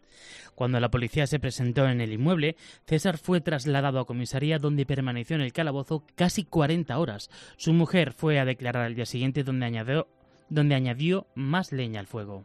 Cuando 0.55 0.79
la 0.79 0.89
policía 0.89 1.27
se 1.27 1.39
presentó 1.39 1.87
en 1.87 2.01
el 2.01 2.13
inmueble, 2.13 2.55
César 2.85 3.17
fue 3.17 3.41
trasladado 3.41 3.99
a 3.99 4.05
comisaría 4.05 4.59
donde 4.59 4.85
permaneció 4.85 5.35
en 5.35 5.41
el 5.41 5.53
calabozo 5.53 6.03
casi 6.15 6.45
40 6.45 6.97
horas. 6.97 7.29
Su 7.57 7.73
mujer 7.73 8.13
fue 8.13 8.39
a 8.39 8.45
declarar 8.45 8.83
al 8.83 8.95
día 8.95 9.05
siguiente 9.05 9.43
donde 9.43 9.65
añadió, 9.65 10.07
donde 10.49 10.75
añadió 10.75 11.27
más 11.35 11.71
leña 11.71 11.99
al 11.99 12.07
fuego. 12.07 12.43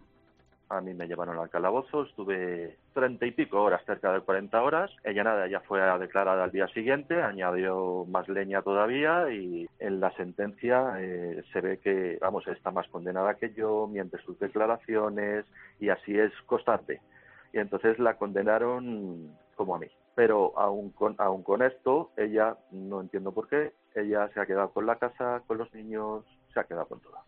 A 0.68 0.80
mí 0.80 0.94
me 0.94 1.06
llevaron 1.06 1.38
al 1.38 1.50
calabozo, 1.50 2.04
estuve 2.04 2.78
treinta 2.92 3.26
y 3.26 3.32
pico 3.32 3.62
horas, 3.62 3.82
cerca 3.84 4.12
de 4.12 4.20
40 4.20 4.62
horas. 4.62 4.90
Ella 5.04 5.24
nada, 5.24 5.46
ya 5.46 5.60
fue 5.60 5.82
a 5.82 5.98
declarar 5.98 6.38
al 6.38 6.50
día 6.50 6.68
siguiente, 6.68 7.22
añadió 7.22 8.04
más 8.06 8.28
leña 8.28 8.62
todavía 8.62 9.30
y 9.30 9.68
en 9.78 10.00
la 10.00 10.10
sentencia 10.12 10.94
eh, 10.98 11.42
se 11.52 11.60
ve 11.60 11.78
que, 11.78 12.18
vamos, 12.20 12.46
está 12.48 12.70
más 12.70 12.88
condenada 12.88 13.34
que 13.34 13.52
yo, 13.52 13.86
miente 13.86 14.18
sus 14.18 14.38
declaraciones 14.38 15.44
y 15.80 15.88
así 15.88 16.18
es 16.18 16.32
constante. 16.46 17.00
Y 17.52 17.58
entonces 17.58 17.98
la 17.98 18.14
condenaron 18.14 19.36
como 19.54 19.74
a 19.74 19.78
mí. 19.78 19.88
Pero 20.14 20.58
aún 20.58 20.90
con, 20.90 21.14
aún 21.18 21.42
con 21.42 21.62
esto, 21.62 22.10
ella, 22.16 22.56
no 22.70 23.00
entiendo 23.00 23.32
por 23.32 23.48
qué, 23.48 23.72
ella 23.94 24.28
se 24.34 24.40
ha 24.40 24.46
quedado 24.46 24.70
con 24.70 24.86
la 24.86 24.96
casa, 24.96 25.42
con 25.46 25.58
los 25.58 25.72
niños, 25.74 26.24
se 26.52 26.60
ha 26.60 26.64
quedado 26.64 26.86
con 26.86 27.00
todo. 27.00 27.18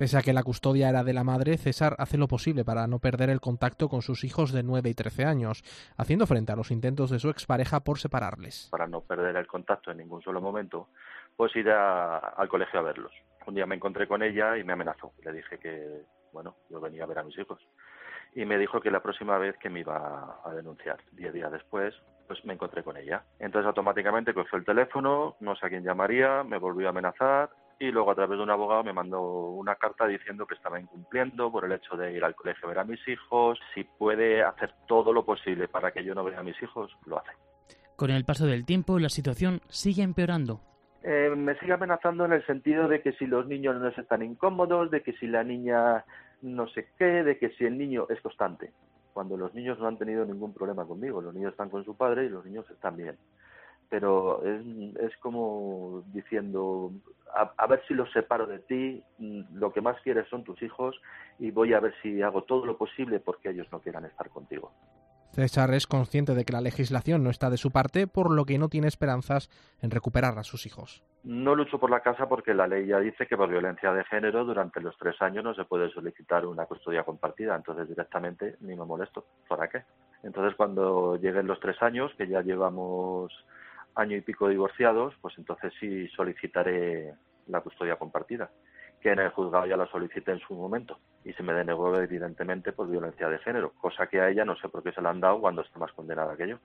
Pese 0.00 0.16
a 0.16 0.22
que 0.22 0.32
la 0.32 0.42
custodia 0.42 0.88
era 0.88 1.04
de 1.04 1.12
la 1.12 1.24
madre, 1.24 1.58
César 1.58 1.94
hace 1.98 2.16
lo 2.16 2.26
posible 2.26 2.64
para 2.64 2.86
no 2.86 3.00
perder 3.00 3.28
el 3.28 3.42
contacto 3.42 3.90
con 3.90 4.00
sus 4.00 4.24
hijos 4.24 4.50
de 4.50 4.62
9 4.62 4.88
y 4.88 4.94
13 4.94 5.26
años, 5.26 5.62
haciendo 5.98 6.26
frente 6.26 6.52
a 6.52 6.56
los 6.56 6.70
intentos 6.70 7.10
de 7.10 7.18
su 7.18 7.28
expareja 7.28 7.80
por 7.80 7.98
separarles. 7.98 8.68
Para 8.70 8.86
no 8.86 9.02
perder 9.02 9.36
el 9.36 9.46
contacto 9.46 9.90
en 9.90 9.98
ningún 9.98 10.22
solo 10.22 10.40
momento, 10.40 10.88
pues 11.36 11.54
ir 11.54 11.68
al 11.68 12.48
colegio 12.48 12.80
a 12.80 12.82
verlos. 12.82 13.12
Un 13.46 13.56
día 13.56 13.66
me 13.66 13.74
encontré 13.74 14.08
con 14.08 14.22
ella 14.22 14.56
y 14.56 14.64
me 14.64 14.72
amenazó. 14.72 15.12
Le 15.22 15.34
dije 15.34 15.58
que, 15.58 16.00
bueno, 16.32 16.56
yo 16.70 16.80
venía 16.80 17.04
a 17.04 17.06
ver 17.06 17.18
a 17.18 17.22
mis 17.22 17.38
hijos. 17.38 17.60
Y 18.34 18.46
me 18.46 18.56
dijo 18.56 18.80
que 18.80 18.90
la 18.90 19.02
próxima 19.02 19.36
vez 19.36 19.54
que 19.58 19.68
me 19.68 19.80
iba 19.80 20.40
a 20.42 20.50
denunciar, 20.54 20.96
diez 21.12 21.34
días 21.34 21.52
después, 21.52 21.94
pues 22.26 22.42
me 22.46 22.54
encontré 22.54 22.82
con 22.82 22.96
ella. 22.96 23.24
Entonces 23.38 23.66
automáticamente 23.66 24.32
cogió 24.32 24.58
el 24.58 24.64
teléfono, 24.64 25.36
no 25.40 25.56
sé 25.56 25.66
a 25.66 25.68
quién 25.68 25.84
llamaría, 25.84 26.42
me 26.42 26.56
volvió 26.56 26.86
a 26.86 26.90
amenazar 26.90 27.50
y 27.80 27.90
luego 27.90 28.10
a 28.10 28.14
través 28.14 28.36
de 28.36 28.42
un 28.42 28.50
abogado 28.50 28.84
me 28.84 28.92
mandó 28.92 29.22
una 29.22 29.74
carta 29.74 30.06
diciendo 30.06 30.46
que 30.46 30.54
estaba 30.54 30.78
incumpliendo 30.78 31.50
por 31.50 31.64
el 31.64 31.72
hecho 31.72 31.96
de 31.96 32.12
ir 32.12 32.22
al 32.22 32.34
colegio 32.34 32.66
a 32.66 32.68
ver 32.68 32.78
a 32.78 32.84
mis 32.84 33.00
hijos, 33.08 33.58
si 33.74 33.84
puede 33.84 34.42
hacer 34.42 34.74
todo 34.86 35.14
lo 35.14 35.24
posible 35.24 35.66
para 35.66 35.90
que 35.90 36.04
yo 36.04 36.14
no 36.14 36.22
vea 36.22 36.40
a 36.40 36.42
mis 36.42 36.62
hijos, 36.62 36.94
lo 37.06 37.18
hace. 37.18 37.30
Con 37.96 38.10
el 38.10 38.26
paso 38.26 38.46
del 38.46 38.66
tiempo 38.66 38.98
la 38.98 39.08
situación 39.08 39.62
sigue 39.68 40.02
empeorando. 40.02 40.60
Eh, 41.02 41.32
me 41.34 41.58
sigue 41.58 41.72
amenazando 41.72 42.26
en 42.26 42.34
el 42.34 42.44
sentido 42.44 42.86
de 42.86 43.00
que 43.00 43.12
si 43.12 43.26
los 43.26 43.46
niños 43.46 43.80
no 43.80 43.88
están 43.88 44.22
incómodos, 44.22 44.90
de 44.90 45.02
que 45.02 45.14
si 45.14 45.26
la 45.26 45.42
niña 45.42 46.04
no 46.42 46.68
sé 46.68 46.88
qué, 46.98 47.24
de 47.24 47.38
que 47.38 47.48
si 47.52 47.64
el 47.64 47.78
niño 47.78 48.06
es 48.10 48.20
constante. 48.20 48.72
Cuando 49.14 49.38
los 49.38 49.54
niños 49.54 49.78
no 49.78 49.88
han 49.88 49.96
tenido 49.96 50.26
ningún 50.26 50.52
problema 50.52 50.84
conmigo, 50.84 51.22
los 51.22 51.32
niños 51.32 51.52
están 51.52 51.70
con 51.70 51.82
su 51.82 51.96
padre 51.96 52.26
y 52.26 52.28
los 52.28 52.44
niños 52.44 52.68
están 52.70 52.98
bien 52.98 53.16
pero 53.90 54.42
es, 54.44 54.64
es 55.00 55.16
como 55.18 56.04
diciendo, 56.12 56.92
a, 57.34 57.52
a, 57.56 57.66
ver 57.66 57.82
si 57.86 57.94
los 57.94 58.10
separo 58.12 58.46
de 58.46 58.60
ti, 58.60 59.02
mm, 59.18 59.58
lo 59.58 59.72
que 59.72 59.80
más 59.80 60.00
quieres 60.02 60.28
son 60.28 60.44
tus 60.44 60.62
hijos 60.62 60.96
y 61.38 61.50
voy 61.50 61.74
a 61.74 61.80
ver 61.80 61.92
si 62.00 62.22
hago 62.22 62.44
todo 62.44 62.64
lo 62.64 62.78
posible 62.78 63.20
porque 63.20 63.50
ellos 63.50 63.66
no 63.72 63.80
quieran 63.80 64.04
estar 64.06 64.30
contigo. 64.30 64.72
César 65.32 65.72
es 65.74 65.86
consciente 65.86 66.34
de 66.34 66.44
que 66.44 66.52
la 66.52 66.60
legislación 66.60 67.22
no 67.22 67.30
está 67.30 67.50
de 67.50 67.56
su 67.56 67.70
parte, 67.70 68.08
por 68.08 68.32
lo 68.32 68.44
que 68.44 68.58
no 68.58 68.68
tiene 68.68 68.88
esperanzas 68.88 69.48
en 69.80 69.90
recuperar 69.90 70.36
a 70.38 70.42
sus 70.42 70.66
hijos. 70.66 71.04
No 71.22 71.54
lucho 71.54 71.78
por 71.78 71.90
la 71.90 72.00
casa 72.00 72.28
porque 72.28 72.52
la 72.52 72.66
ley 72.66 72.86
ya 72.86 72.98
dice 72.98 73.26
que 73.26 73.36
por 73.36 73.48
violencia 73.48 73.92
de 73.92 74.04
género 74.04 74.44
durante 74.44 74.80
los 74.80 74.96
tres 74.98 75.20
años 75.22 75.44
no 75.44 75.54
se 75.54 75.64
puede 75.64 75.88
solicitar 75.90 76.46
una 76.46 76.66
custodia 76.66 77.04
compartida, 77.04 77.54
entonces 77.54 77.88
directamente 77.88 78.56
ni 78.60 78.74
me 78.74 78.84
molesto. 78.84 79.24
¿Para 79.48 79.68
qué? 79.68 79.84
Entonces 80.24 80.56
cuando 80.56 81.16
lleguen 81.16 81.46
los 81.46 81.60
tres 81.60 81.80
años, 81.80 82.12
que 82.18 82.26
ya 82.26 82.42
llevamos 82.42 83.32
año 84.00 84.16
y 84.16 84.22
pico 84.22 84.48
divorciados, 84.48 85.14
pues 85.20 85.34
entonces 85.38 85.72
sí 85.78 86.08
solicitaré 86.08 87.14
la 87.46 87.60
custodia 87.60 87.96
compartida 87.96 88.50
que 89.00 89.10
en 89.10 89.18
el 89.18 89.30
juzgado 89.30 89.66
ya 89.66 89.76
la 89.76 89.86
solicité 89.86 90.32
en 90.32 90.40
su 90.40 90.54
momento 90.54 90.98
y 91.24 91.32
se 91.32 91.42
me 91.42 91.54
denegó 91.54 91.96
evidentemente 91.96 92.72
por 92.72 92.88
violencia 92.88 93.28
de 93.28 93.38
género, 93.38 93.72
cosa 93.80 94.06
que 94.06 94.20
a 94.20 94.28
ella 94.28 94.44
no 94.44 94.56
sé 94.56 94.68
por 94.68 94.82
qué 94.82 94.92
se 94.92 95.00
la 95.00 95.10
han 95.10 95.20
dado 95.20 95.40
cuando 95.40 95.62
está 95.62 95.78
más 95.78 95.92
condenada 95.92 96.36
que 96.36 96.48
yo. 96.48 96.58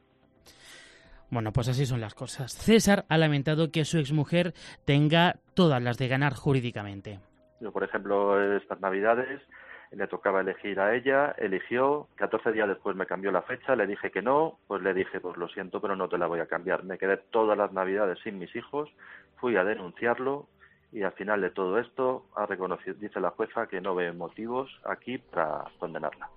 Bueno, 1.30 1.52
pues 1.52 1.70
así 1.70 1.86
son 1.86 2.02
las 2.02 2.14
cosas. 2.14 2.54
César 2.54 3.06
ha 3.10 3.18
lamentado 3.18 3.72
que 3.72 3.86
su 3.86 3.98
exmujer 3.98 4.54
tenga 4.86 5.40
todas 5.54 5.82
las 5.82 5.98
de 5.98 6.08
ganar 6.08 6.34
jurídicamente. 6.34 7.20
Yo, 7.60 7.72
por 7.72 7.84
ejemplo, 7.84 8.58
estas 8.58 8.80
navidades 8.80 9.42
le 9.92 10.08
tocaba 10.08 10.42
elegir 10.42 10.80
a 10.80 10.96
ella, 10.96 11.36
eligió, 11.38 12.08
14 12.16 12.52
días 12.52 12.68
después 12.68 12.96
me 12.96 13.06
cambió 13.06 13.32
la 13.32 13.42
fecha, 13.44 13.76
le 13.76 13.88
dije 13.88 14.12
que 14.12 14.22
no, 14.22 14.60
pues 14.68 14.82
le 14.82 14.94
dije, 14.94 15.20
pues 15.20 15.38
lo 15.38 15.48
siento, 15.48 15.82
pero 15.82 15.96
no 15.96 16.10
te 16.10 16.18
la 16.18 16.28
voy 16.28 16.40
a 16.40 16.48
cambiar. 16.48 16.84
Me 16.84 16.98
quedé 16.98 17.18
todas 17.18 17.58
las 17.58 17.72
navidades 17.72 18.20
sin 18.24 18.40
mis 18.40 18.56
hijos, 18.56 18.90
fui 19.38 19.56
a 19.56 19.64
denunciarlo, 19.64 20.48
y 20.92 21.04
al 21.04 21.12
final 21.14 21.42
de 21.42 21.50
todo 21.50 21.78
esto 21.78 22.26
ha 22.36 22.46
reconocido, 22.46 22.96
dice 23.00 23.20
la 23.20 23.32
jueza 23.32 23.68
que 23.68 23.82
no 23.82 23.96
ve 23.96 24.14
motivos 24.14 24.80
aquí 24.86 25.18
para 25.18 25.66
condenarla. 25.80 26.30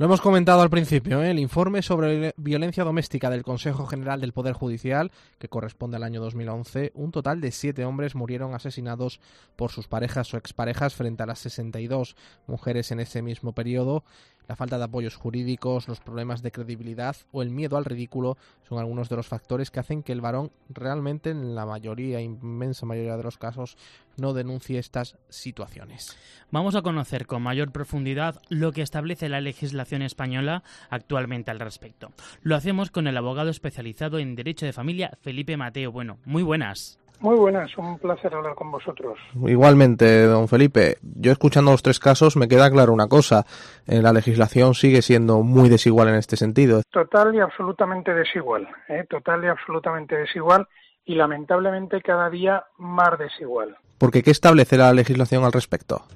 Lo 0.00 0.06
hemos 0.06 0.22
comentado 0.22 0.62
al 0.62 0.70
principio, 0.70 1.22
¿eh? 1.22 1.30
el 1.30 1.38
informe 1.38 1.82
sobre 1.82 2.32
violencia 2.38 2.84
doméstica 2.84 3.28
del 3.28 3.42
Consejo 3.42 3.84
General 3.84 4.18
del 4.18 4.32
Poder 4.32 4.54
Judicial, 4.54 5.12
que 5.38 5.50
corresponde 5.50 5.98
al 5.98 6.04
año 6.04 6.22
2011, 6.22 6.92
un 6.94 7.12
total 7.12 7.42
de 7.42 7.52
siete 7.52 7.84
hombres 7.84 8.14
murieron 8.14 8.54
asesinados 8.54 9.20
por 9.56 9.70
sus 9.70 9.88
parejas 9.88 10.32
o 10.32 10.38
exparejas 10.38 10.94
frente 10.94 11.22
a 11.22 11.26
las 11.26 11.40
62 11.40 12.16
mujeres 12.46 12.92
en 12.92 13.00
ese 13.00 13.20
mismo 13.20 13.52
periodo 13.52 14.02
la 14.50 14.56
falta 14.56 14.78
de 14.78 14.82
apoyos 14.82 15.14
jurídicos, 15.14 15.86
los 15.86 16.00
problemas 16.00 16.42
de 16.42 16.50
credibilidad 16.50 17.14
o 17.30 17.40
el 17.40 17.50
miedo 17.50 17.76
al 17.76 17.84
ridículo 17.84 18.36
son 18.68 18.80
algunos 18.80 19.08
de 19.08 19.14
los 19.14 19.28
factores 19.28 19.70
que 19.70 19.78
hacen 19.78 20.02
que 20.02 20.10
el 20.10 20.20
varón 20.20 20.50
realmente 20.68 21.30
en 21.30 21.54
la 21.54 21.66
mayoría, 21.66 22.20
inmensa 22.20 22.84
mayoría 22.84 23.16
de 23.16 23.22
los 23.22 23.38
casos, 23.38 23.76
no 24.16 24.32
denuncie 24.32 24.80
estas 24.80 25.16
situaciones. 25.28 26.16
Vamos 26.50 26.74
a 26.74 26.82
conocer 26.82 27.28
con 27.28 27.42
mayor 27.42 27.70
profundidad 27.70 28.42
lo 28.48 28.72
que 28.72 28.82
establece 28.82 29.28
la 29.28 29.40
legislación 29.40 30.02
española 30.02 30.64
actualmente 30.88 31.52
al 31.52 31.60
respecto. 31.60 32.10
Lo 32.42 32.56
hacemos 32.56 32.90
con 32.90 33.06
el 33.06 33.16
abogado 33.16 33.50
especializado 33.50 34.18
en 34.18 34.34
Derecho 34.34 34.66
de 34.66 34.72
Familia, 34.72 35.16
Felipe 35.22 35.56
Mateo. 35.56 35.92
Bueno, 35.92 36.18
muy 36.24 36.42
buenas. 36.42 36.98
Muy 37.20 37.36
buenas, 37.36 37.76
un 37.76 37.98
placer 37.98 38.34
hablar 38.34 38.54
con 38.54 38.70
vosotros. 38.70 39.18
Igualmente, 39.46 40.24
don 40.24 40.48
Felipe, 40.48 40.96
yo 41.02 41.32
escuchando 41.32 41.70
los 41.70 41.82
tres 41.82 42.00
casos 42.00 42.34
me 42.38 42.48
queda 42.48 42.70
claro 42.70 42.94
una 42.94 43.08
cosa, 43.08 43.44
eh, 43.86 44.00
la 44.00 44.14
legislación 44.14 44.72
sigue 44.72 45.02
siendo 45.02 45.42
muy 45.42 45.68
desigual 45.68 46.08
en 46.08 46.14
este 46.14 46.38
sentido. 46.38 46.80
Total 46.90 47.34
y 47.34 47.40
absolutamente 47.40 48.14
desigual, 48.14 48.66
¿eh? 48.88 49.04
total 49.08 49.44
y 49.44 49.48
absolutamente 49.48 50.16
desigual 50.16 50.66
y 51.04 51.14
lamentablemente 51.14 52.00
cada 52.00 52.30
día 52.30 52.64
más 52.78 53.18
desigual. 53.18 53.76
Porque 53.98 54.22
¿qué 54.22 54.30
establece 54.30 54.78
la 54.78 54.94
legislación 54.94 55.44
al 55.44 55.52
respecto? 55.52 56.06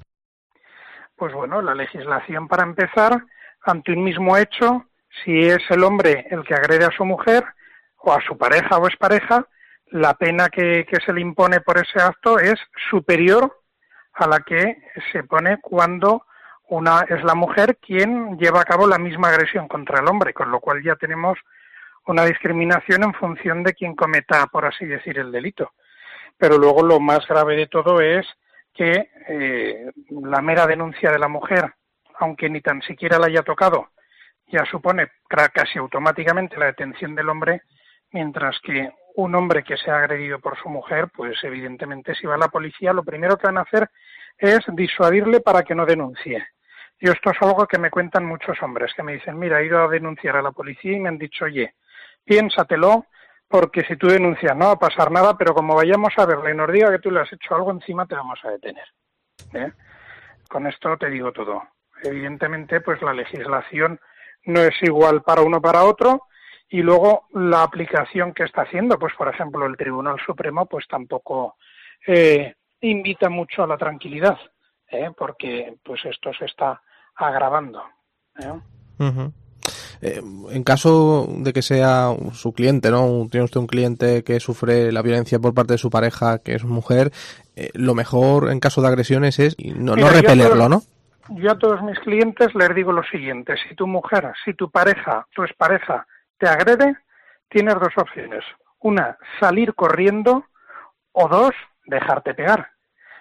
Pues 1.17 1.35
bueno, 1.35 1.61
la 1.61 1.75
legislación 1.75 2.49
para 2.49 2.63
empezar, 2.63 3.25
ante 3.63 3.93
un 3.93 4.05
mismo 4.05 4.39
hecho, 4.39 4.87
si 5.23 5.39
es 5.39 5.61
el 5.69 5.85
hombre 5.85 6.27
el 6.31 6.45
que 6.45 6.55
agrede 6.55 6.87
a 6.87 6.97
su 6.97 7.05
mujer 7.05 7.45
o 7.99 8.11
a 8.11 8.23
su 8.23 8.39
pareja 8.39 8.79
o 8.79 8.87
expareja, 8.87 9.47
la 9.95 10.15
pena 10.15 10.49
que, 10.49 10.85
se 11.07 11.13
le 11.13 11.21
impone 11.21 11.61
por 11.61 11.79
ese 11.79 12.03
acto 12.03 12.41
es 12.41 12.57
superior 12.91 13.61
a 14.15 14.27
la 14.27 14.41
que 14.41 14.77
se 15.13 15.23
pone 15.23 15.61
cuando 15.61 16.27
una 16.69 17.03
es 17.09 17.23
la 17.23 17.37
mujer 17.37 17.77
quien 17.77 18.37
lleva 18.37 18.61
a 18.61 18.65
cabo 18.65 18.89
la 18.89 18.99
misma 18.99 19.29
agresión 19.29 19.69
contra 19.69 20.01
el 20.01 20.09
hombre, 20.09 20.35
con 20.35 20.51
lo 20.51 20.59
cual 20.59 20.83
ya 20.83 20.97
tenemos 20.97 21.39
una 22.07 22.25
discriminación 22.25 23.05
en 23.05 23.15
función 23.15 23.63
de 23.63 23.75
quien 23.75 23.95
cometa, 23.95 24.49
por 24.49 24.67
así 24.67 24.85
decir, 24.85 25.17
el 25.17 25.31
delito. 25.31 25.75
Pero 26.37 26.59
luego 26.59 26.83
lo 26.83 26.99
más 26.99 27.25
grave 27.29 27.55
de 27.55 27.69
todo 27.69 28.01
es 28.01 28.27
que 28.75 29.11
eh, 29.29 29.93
la 30.11 30.43
mera 30.43 30.67
denuncia 30.67 31.13
de 31.13 31.21
la 31.21 31.29
mujer, 31.29 31.73
aunque 32.19 32.51
ni 32.51 32.61
tan 32.61 32.83
siquiera 32.83 33.21
la 33.21 33.27
haya 33.27 33.43
tocado, 33.43 33.91
ya 34.49 34.65
supone 34.65 35.07
casi 35.29 35.79
automáticamente 35.79 36.57
la 36.57 36.67
detención 36.67 37.15
del 37.15 37.29
hombre, 37.29 37.63
mientras 38.11 38.59
que 38.61 38.91
un 39.15 39.35
hombre 39.35 39.63
que 39.63 39.77
se 39.77 39.91
ha 39.91 39.99
agredido 39.99 40.39
por 40.41 40.59
su 40.59 40.69
mujer, 40.69 41.09
pues 41.15 41.37
evidentemente 41.43 42.15
si 42.15 42.27
va 42.27 42.35
a 42.35 42.39
la 42.39 42.49
policía, 42.49 42.93
lo 42.93 43.05
primero 43.05 43.37
que 43.37 43.47
van 43.47 43.59
a 43.59 43.63
hacer 43.63 43.89
es 44.37 44.61
disuadirle 44.73 45.41
para 45.41 45.63
que 45.63 45.75
no 45.75 45.87
denuncie. 45.87 46.45
Y 46.99 47.09
esto 47.09 47.31
es 47.31 47.37
algo 47.41 47.67
que 47.67 47.79
me 47.79 47.91
cuentan 47.91 48.25
muchos 48.25 48.61
hombres, 48.63 48.93
que 48.95 49.03
me 49.03 49.15
dicen, 49.15 49.39
mira, 49.39 49.61
he 49.61 49.67
ido 49.67 49.83
a 49.83 49.89
denunciar 49.89 50.37
a 50.37 50.43
la 50.43 50.53
policía 50.53 50.97
y 50.97 51.01
me 51.01 51.09
han 51.09 51.19
dicho, 51.19 51.45
oye, 51.45 51.75
piénsatelo, 52.25 53.07
porque 53.49 53.83
si 53.83 53.97
tú 53.97 54.09
denuncias 54.09 54.57
no 54.57 54.67
va 54.67 54.73
a 54.73 54.79
pasar 54.79 55.11
nada, 55.11 55.37
pero 55.37 55.55
como 55.55 55.77
vayamos 55.77 56.13
a 56.17 56.27
verle 56.27 56.53
y 56.53 56.57
nos 56.57 56.73
diga 56.73 56.91
que 56.91 56.99
tú 56.99 57.11
le 57.11 57.21
has 57.21 57.33
hecho 57.33 57.55
algo 57.55 57.71
encima, 57.71 58.07
te 58.07 58.15
vamos 58.15 58.41
a 58.45 58.51
detener. 58.51 58.87
¿eh? 59.53 59.73
Con 60.49 60.67
esto 60.67 60.97
te 60.97 61.11
digo 61.11 61.33
todo. 61.33 61.63
Evidentemente, 62.03 62.81
pues 62.81 63.01
la 63.03 63.15
legislación 63.15 64.01
no 64.47 64.61
es 64.61 64.75
igual 64.83 65.23
para 65.23 65.43
uno 65.43 65.61
para 65.61 65.85
otro, 65.85 66.27
y 66.75 66.83
luego 66.83 67.29
la 67.35 67.63
aplicación 67.63 68.35
que 68.35 68.43
está 68.43 68.63
haciendo, 68.63 68.99
pues 68.99 69.13
por 69.17 69.29
ejemplo 69.29 69.65
el 69.65 69.77
Tribunal 69.77 70.17
Supremo, 70.27 70.67
pues 70.67 70.85
tampoco 70.89 71.55
eh, 72.05 72.53
invita 72.81 73.29
mucho 73.29 73.63
a 73.63 73.69
la 73.69 73.77
tranquilidad, 73.77 74.37
¿eh? 74.91 75.09
porque 75.17 75.77
pues 75.85 76.05
esto 76.05 76.33
se 76.37 76.47
está 76.47 76.83
agravando. 77.15 77.81
¿eh? 78.41 79.31
en 80.01 80.65
caso 80.65 81.29
de 81.29 81.53
que 81.53 81.63
sea 81.63 82.09
su 82.33 82.53
cliente, 82.53 82.91
¿no? 82.91 83.29
Tiene 83.31 83.45
usted 83.45 83.61
un 83.61 83.69
cliente 83.69 84.25
que 84.25 84.41
sufre 84.41 84.91
la 84.91 85.03
violencia 85.03 85.39
por 85.39 85.55
parte 85.55 85.75
de 85.75 85.79
su 85.79 85.91
pareja, 85.91 86.41
que 86.41 86.57
es 86.57 86.65
mujer, 86.65 87.13
lo 87.75 87.95
mejor 87.95 88.51
en 88.51 88.59
caso 88.59 88.83
de 88.83 88.89
agresiones 88.89 89.39
es 89.39 89.55
no, 89.61 89.95
no 89.95 90.09
repelerlo, 90.09 90.69
¿no? 90.69 90.83
Yo 91.29 91.53
a 91.53 91.59
todos 91.59 91.81
mis 91.83 92.01
clientes 92.01 92.53
les 92.53 92.75
digo 92.75 92.91
lo 92.91 93.05
siguiente, 93.05 93.55
si 93.69 93.77
tu 93.77 93.87
mujer, 93.87 94.33
si 94.45 94.55
tu 94.55 94.73
pareja, 94.73 95.25
tu 95.33 95.45
expareja 95.45 96.05
te 96.39 96.49
agrede, 96.49 96.97
tienes 97.49 97.75
dos 97.75 97.93
opciones. 97.97 98.45
Una, 98.81 99.17
salir 99.41 99.75
corriendo 99.75 100.45
o 101.13 101.29
dos, 101.29 101.55
dejarte 101.87 102.35
pegar. 102.35 102.71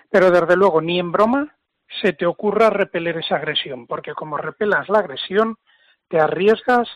Pero 0.10 0.32
desde 0.32 0.56
luego, 0.56 0.82
ni 0.82 1.00
en 1.00 1.12
broma 1.12 1.56
se 2.02 2.14
te 2.14 2.26
ocurra 2.26 2.70
repeler 2.70 3.18
esa 3.18 3.36
agresión, 3.36 3.88
porque 3.88 4.14
como 4.14 4.38
repelas 4.38 4.90
la 4.90 5.00
agresión, 5.00 5.58
te 6.08 6.20
arriesgas 6.20 6.88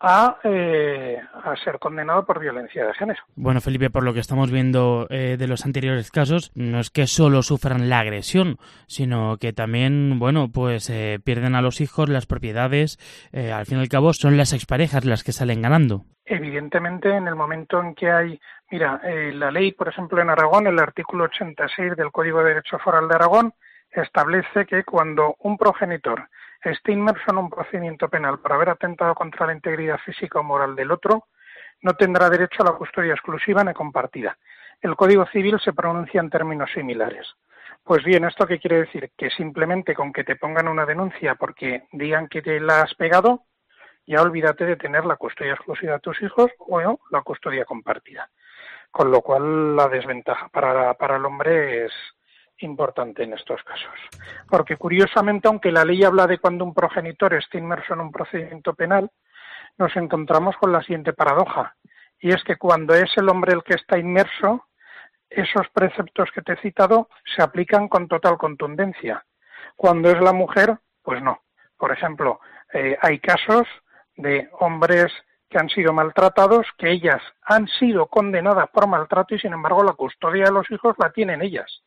a, 0.00 0.38
eh, 0.44 1.18
a, 1.32 1.56
ser 1.56 1.78
condenado 1.78 2.24
por 2.24 2.38
violencia 2.38 2.86
de 2.86 2.94
género. 2.94 3.22
Bueno, 3.34 3.60
Felipe, 3.60 3.90
por 3.90 4.04
lo 4.04 4.12
que 4.12 4.20
estamos 4.20 4.50
viendo 4.50 5.06
eh, 5.10 5.36
de 5.38 5.48
los 5.48 5.64
anteriores 5.64 6.10
casos, 6.10 6.52
no 6.54 6.80
es 6.80 6.90
que 6.90 7.06
solo 7.06 7.42
sufran 7.42 7.88
la 7.88 8.00
agresión, 8.00 8.58
sino 8.86 9.38
que 9.38 9.52
también, 9.52 10.18
bueno, 10.18 10.48
pues 10.52 10.90
eh, 10.90 11.18
pierden 11.24 11.54
a 11.54 11.62
los 11.62 11.80
hijos, 11.80 12.08
las 12.08 12.26
propiedades. 12.26 12.98
al 13.32 13.66
fin 13.66 13.78
y 13.78 13.80
al 13.80 13.88
cabo, 13.88 14.12
son 14.12 14.36
las 14.36 14.52
exparejas 14.52 15.04
las 15.04 15.24
que 15.24 15.32
salen 15.32 15.62
ganando. 15.62 16.04
Evidentemente, 16.24 17.08
en 17.08 17.28
el 17.28 17.36
momento 17.36 17.80
en 17.80 17.94
que 17.94 18.10
hay, 18.10 18.40
mira, 18.70 19.00
la 19.04 19.50
ley, 19.50 19.72
por 19.72 19.88
ejemplo, 19.88 20.20
en 20.20 20.28
Aragón, 20.28 20.66
el 20.66 20.78
artículo 20.78 21.24
86 21.24 21.96
del 21.96 22.10
Código 22.10 22.40
de 22.40 22.48
Derecho 22.48 22.78
Foral 22.78 23.08
de 23.08 23.14
Aragón, 23.14 23.54
establece 23.92 24.66
que 24.66 24.84
cuando 24.84 25.36
un 25.40 25.56
progenitor 25.56 26.28
esté 26.62 26.92
inmerso 26.92 27.30
en 27.30 27.38
un 27.38 27.50
procedimiento 27.50 28.08
penal 28.08 28.38
por 28.38 28.52
haber 28.52 28.70
atentado 28.70 29.14
contra 29.14 29.46
la 29.46 29.52
integridad 29.52 29.98
física 29.98 30.40
o 30.40 30.42
moral 30.42 30.74
del 30.74 30.90
otro, 30.90 31.26
no 31.82 31.94
tendrá 31.94 32.30
derecho 32.30 32.62
a 32.62 32.66
la 32.66 32.72
custodia 32.72 33.12
exclusiva 33.12 33.62
ni 33.62 33.72
compartida. 33.72 34.36
El 34.80 34.96
Código 34.96 35.26
Civil 35.26 35.58
se 35.60 35.72
pronuncia 35.72 36.20
en 36.20 36.30
términos 36.30 36.70
similares. 36.72 37.26
Pues 37.82 38.02
bien, 38.04 38.24
¿esto 38.24 38.46
qué 38.46 38.58
quiere 38.58 38.80
decir? 38.80 39.10
Que 39.16 39.30
simplemente 39.30 39.94
con 39.94 40.12
que 40.12 40.24
te 40.24 40.36
pongan 40.36 40.68
una 40.68 40.84
denuncia 40.84 41.36
porque 41.36 41.84
digan 41.92 42.28
que 42.28 42.42
te 42.42 42.58
la 42.60 42.82
has 42.82 42.94
pegado, 42.94 43.44
ya 44.06 44.22
olvídate 44.22 44.64
de 44.64 44.76
tener 44.76 45.04
la 45.04 45.16
custodia 45.16 45.54
exclusiva 45.54 45.94
de 45.94 46.00
tus 46.00 46.20
hijos 46.22 46.50
o 46.58 46.98
la 47.10 47.22
custodia 47.22 47.64
compartida. 47.64 48.28
Con 48.90 49.10
lo 49.10 49.20
cual 49.20 49.76
la 49.76 49.88
desventaja 49.88 50.48
para, 50.48 50.94
para 50.94 51.16
el 51.16 51.24
hombre 51.24 51.86
es, 51.86 51.92
importante 52.58 53.22
en 53.22 53.34
estos 53.34 53.62
casos. 53.62 53.94
Porque 54.48 54.76
curiosamente, 54.76 55.48
aunque 55.48 55.72
la 55.72 55.84
ley 55.84 56.04
habla 56.04 56.26
de 56.26 56.38
cuando 56.38 56.64
un 56.64 56.74
progenitor 56.74 57.34
esté 57.34 57.58
inmerso 57.58 57.94
en 57.94 58.00
un 58.00 58.12
procedimiento 58.12 58.74
penal, 58.74 59.10
nos 59.78 59.94
encontramos 59.96 60.56
con 60.56 60.72
la 60.72 60.82
siguiente 60.82 61.12
paradoja. 61.12 61.76
y 62.18 62.30
es 62.30 62.42
que 62.44 62.56
cuando 62.56 62.94
es 62.94 63.10
el 63.16 63.28
hombre 63.28 63.52
el 63.52 63.62
que 63.62 63.74
está 63.74 63.98
inmerso, 63.98 64.66
esos 65.28 65.68
preceptos 65.68 66.30
que 66.32 66.40
te 66.40 66.54
he 66.54 66.56
citado 66.62 67.08
se 67.24 67.42
aplican 67.42 67.88
con 67.88 68.08
total 68.08 68.38
contundencia. 68.38 69.24
Cuando 69.76 70.10
es 70.10 70.20
la 70.20 70.32
mujer, 70.32 70.78
pues 71.02 71.22
no. 71.22 71.42
Por 71.76 71.92
ejemplo, 71.92 72.40
eh, 72.72 72.96
hay 73.02 73.18
casos 73.18 73.66
de 74.16 74.48
hombres 74.60 75.12
que 75.48 75.58
han 75.58 75.68
sido 75.68 75.92
maltratados, 75.92 76.66
que 76.78 76.90
ellas 76.90 77.22
han 77.42 77.68
sido 77.68 78.06
condenadas 78.06 78.68
por 78.70 78.86
maltrato 78.86 79.34
y 79.34 79.38
sin 79.38 79.52
embargo 79.52 79.84
la 79.84 79.92
custodia 79.92 80.46
de 80.46 80.52
los 80.52 80.70
hijos 80.70 80.96
la 80.98 81.10
tienen 81.10 81.42
ellas. 81.42 81.82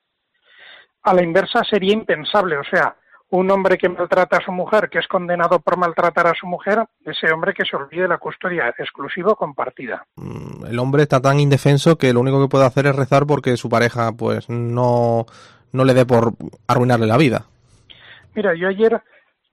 A 1.03 1.13
la 1.13 1.23
inversa 1.23 1.63
sería 1.63 1.93
impensable, 1.93 2.57
o 2.57 2.63
sea, 2.63 2.95
un 3.31 3.49
hombre 3.51 3.77
que 3.77 3.89
maltrata 3.89 4.38
a 4.38 4.43
su 4.43 4.51
mujer, 4.51 4.89
que 4.89 4.99
es 4.99 5.07
condenado 5.07 5.59
por 5.59 5.77
maltratar 5.77 6.27
a 6.27 6.33
su 6.33 6.47
mujer, 6.47 6.83
ese 7.05 7.31
hombre 7.31 7.53
que 7.53 7.63
se 7.63 7.75
olvide 7.75 8.07
la 8.07 8.17
custodia 8.17 8.73
exclusiva 8.77 9.31
o 9.31 9.35
compartida. 9.35 10.05
Mm, 10.15 10.65
el 10.65 10.79
hombre 10.79 11.03
está 11.03 11.21
tan 11.21 11.39
indefenso 11.39 11.97
que 11.97 12.12
lo 12.12 12.21
único 12.21 12.41
que 12.41 12.49
puede 12.49 12.65
hacer 12.65 12.88
es 12.88 12.95
rezar 12.95 13.27
porque 13.27 13.55
su 13.55 13.69
pareja 13.69 14.12
pues 14.13 14.49
no, 14.49 15.25
no 15.71 15.85
le 15.85 15.93
dé 15.93 16.05
por 16.05 16.33
arruinarle 16.67 17.05
la 17.05 17.17
vida. 17.17 17.45
Mira, 18.33 18.55
yo 18.55 18.67
ayer 18.67 19.01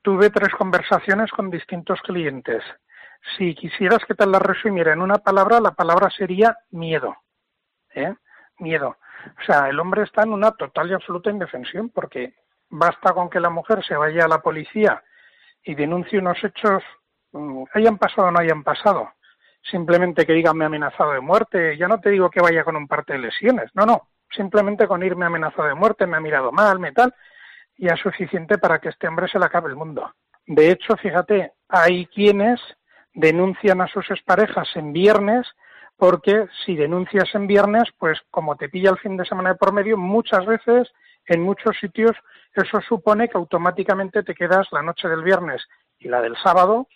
tuve 0.02 0.30
tres 0.30 0.54
conversaciones 0.54 1.30
con 1.30 1.50
distintos 1.50 2.00
clientes. 2.00 2.62
Si 3.36 3.54
quisieras 3.54 4.04
que 4.06 4.14
te 4.14 4.26
las 4.26 4.40
resumiera 4.40 4.92
en 4.92 5.02
una 5.02 5.18
palabra, 5.18 5.60
la 5.60 5.72
palabra 5.72 6.08
sería 6.10 6.56
miedo. 6.70 7.14
¿eh? 7.94 8.14
Miedo. 8.58 8.96
O 9.38 9.44
sea, 9.44 9.68
el 9.68 9.78
hombre 9.80 10.02
está 10.02 10.22
en 10.22 10.32
una 10.32 10.52
total 10.52 10.90
y 10.90 10.94
absoluta 10.94 11.30
indefensión 11.30 11.90
porque 11.90 12.34
basta 12.68 13.12
con 13.12 13.30
que 13.30 13.40
la 13.40 13.50
mujer 13.50 13.84
se 13.84 13.96
vaya 13.96 14.24
a 14.24 14.28
la 14.28 14.40
policía 14.40 15.02
y 15.62 15.74
denuncie 15.74 16.18
unos 16.18 16.42
hechos, 16.42 16.82
mm, 17.32 17.64
hayan 17.74 17.98
pasado 17.98 18.28
o 18.28 18.30
no 18.30 18.38
hayan 18.38 18.62
pasado. 18.62 19.12
Simplemente 19.70 20.24
que 20.24 20.32
diga 20.32 20.54
me 20.54 20.64
amenazado 20.64 21.12
de 21.12 21.20
muerte, 21.20 21.76
ya 21.76 21.88
no 21.88 22.00
te 22.00 22.10
digo 22.10 22.30
que 22.30 22.40
vaya 22.40 22.64
con 22.64 22.76
un 22.76 22.86
parte 22.86 23.14
de 23.14 23.18
lesiones, 23.18 23.70
no, 23.74 23.84
no, 23.84 24.08
simplemente 24.30 24.86
con 24.86 25.02
irme 25.02 25.26
amenazado 25.26 25.68
de 25.68 25.74
muerte, 25.74 26.06
me 26.06 26.16
ha 26.16 26.20
mirado 26.20 26.52
mal, 26.52 26.78
me 26.78 26.92
tal, 26.92 27.12
ya 27.76 27.94
es 27.94 28.00
suficiente 28.00 28.58
para 28.58 28.78
que 28.78 28.90
este 28.90 29.08
hombre 29.08 29.28
se 29.28 29.38
le 29.38 29.44
acabe 29.44 29.68
el 29.68 29.76
mundo. 29.76 30.12
De 30.46 30.70
hecho, 30.70 30.96
fíjate, 30.96 31.52
hay 31.68 32.06
quienes 32.06 32.60
denuncian 33.12 33.80
a 33.80 33.88
sus 33.88 34.08
exparejas 34.10 34.68
en 34.76 34.92
viernes 34.92 35.46
porque 35.96 36.46
si 36.64 36.76
denuncias 36.76 37.34
en 37.34 37.46
viernes, 37.46 37.84
pues 37.98 38.18
como 38.30 38.56
te 38.56 38.68
pilla 38.68 38.90
el 38.90 38.98
fin 38.98 39.16
de 39.16 39.24
semana 39.24 39.50
de 39.50 39.56
por 39.56 39.72
medio, 39.72 39.96
muchas 39.96 40.44
veces 40.46 40.92
en 41.26 41.42
muchos 41.42 41.76
sitios 41.80 42.12
eso 42.54 42.80
supone 42.80 43.28
que 43.28 43.36
automáticamente 43.38 44.22
te 44.22 44.34
quedas 44.34 44.68
la 44.72 44.82
noche 44.82 45.08
del 45.08 45.22
viernes 45.22 45.62
y 45.98 46.08
la 46.08 46.20
del 46.20 46.36
sábado, 46.36 46.88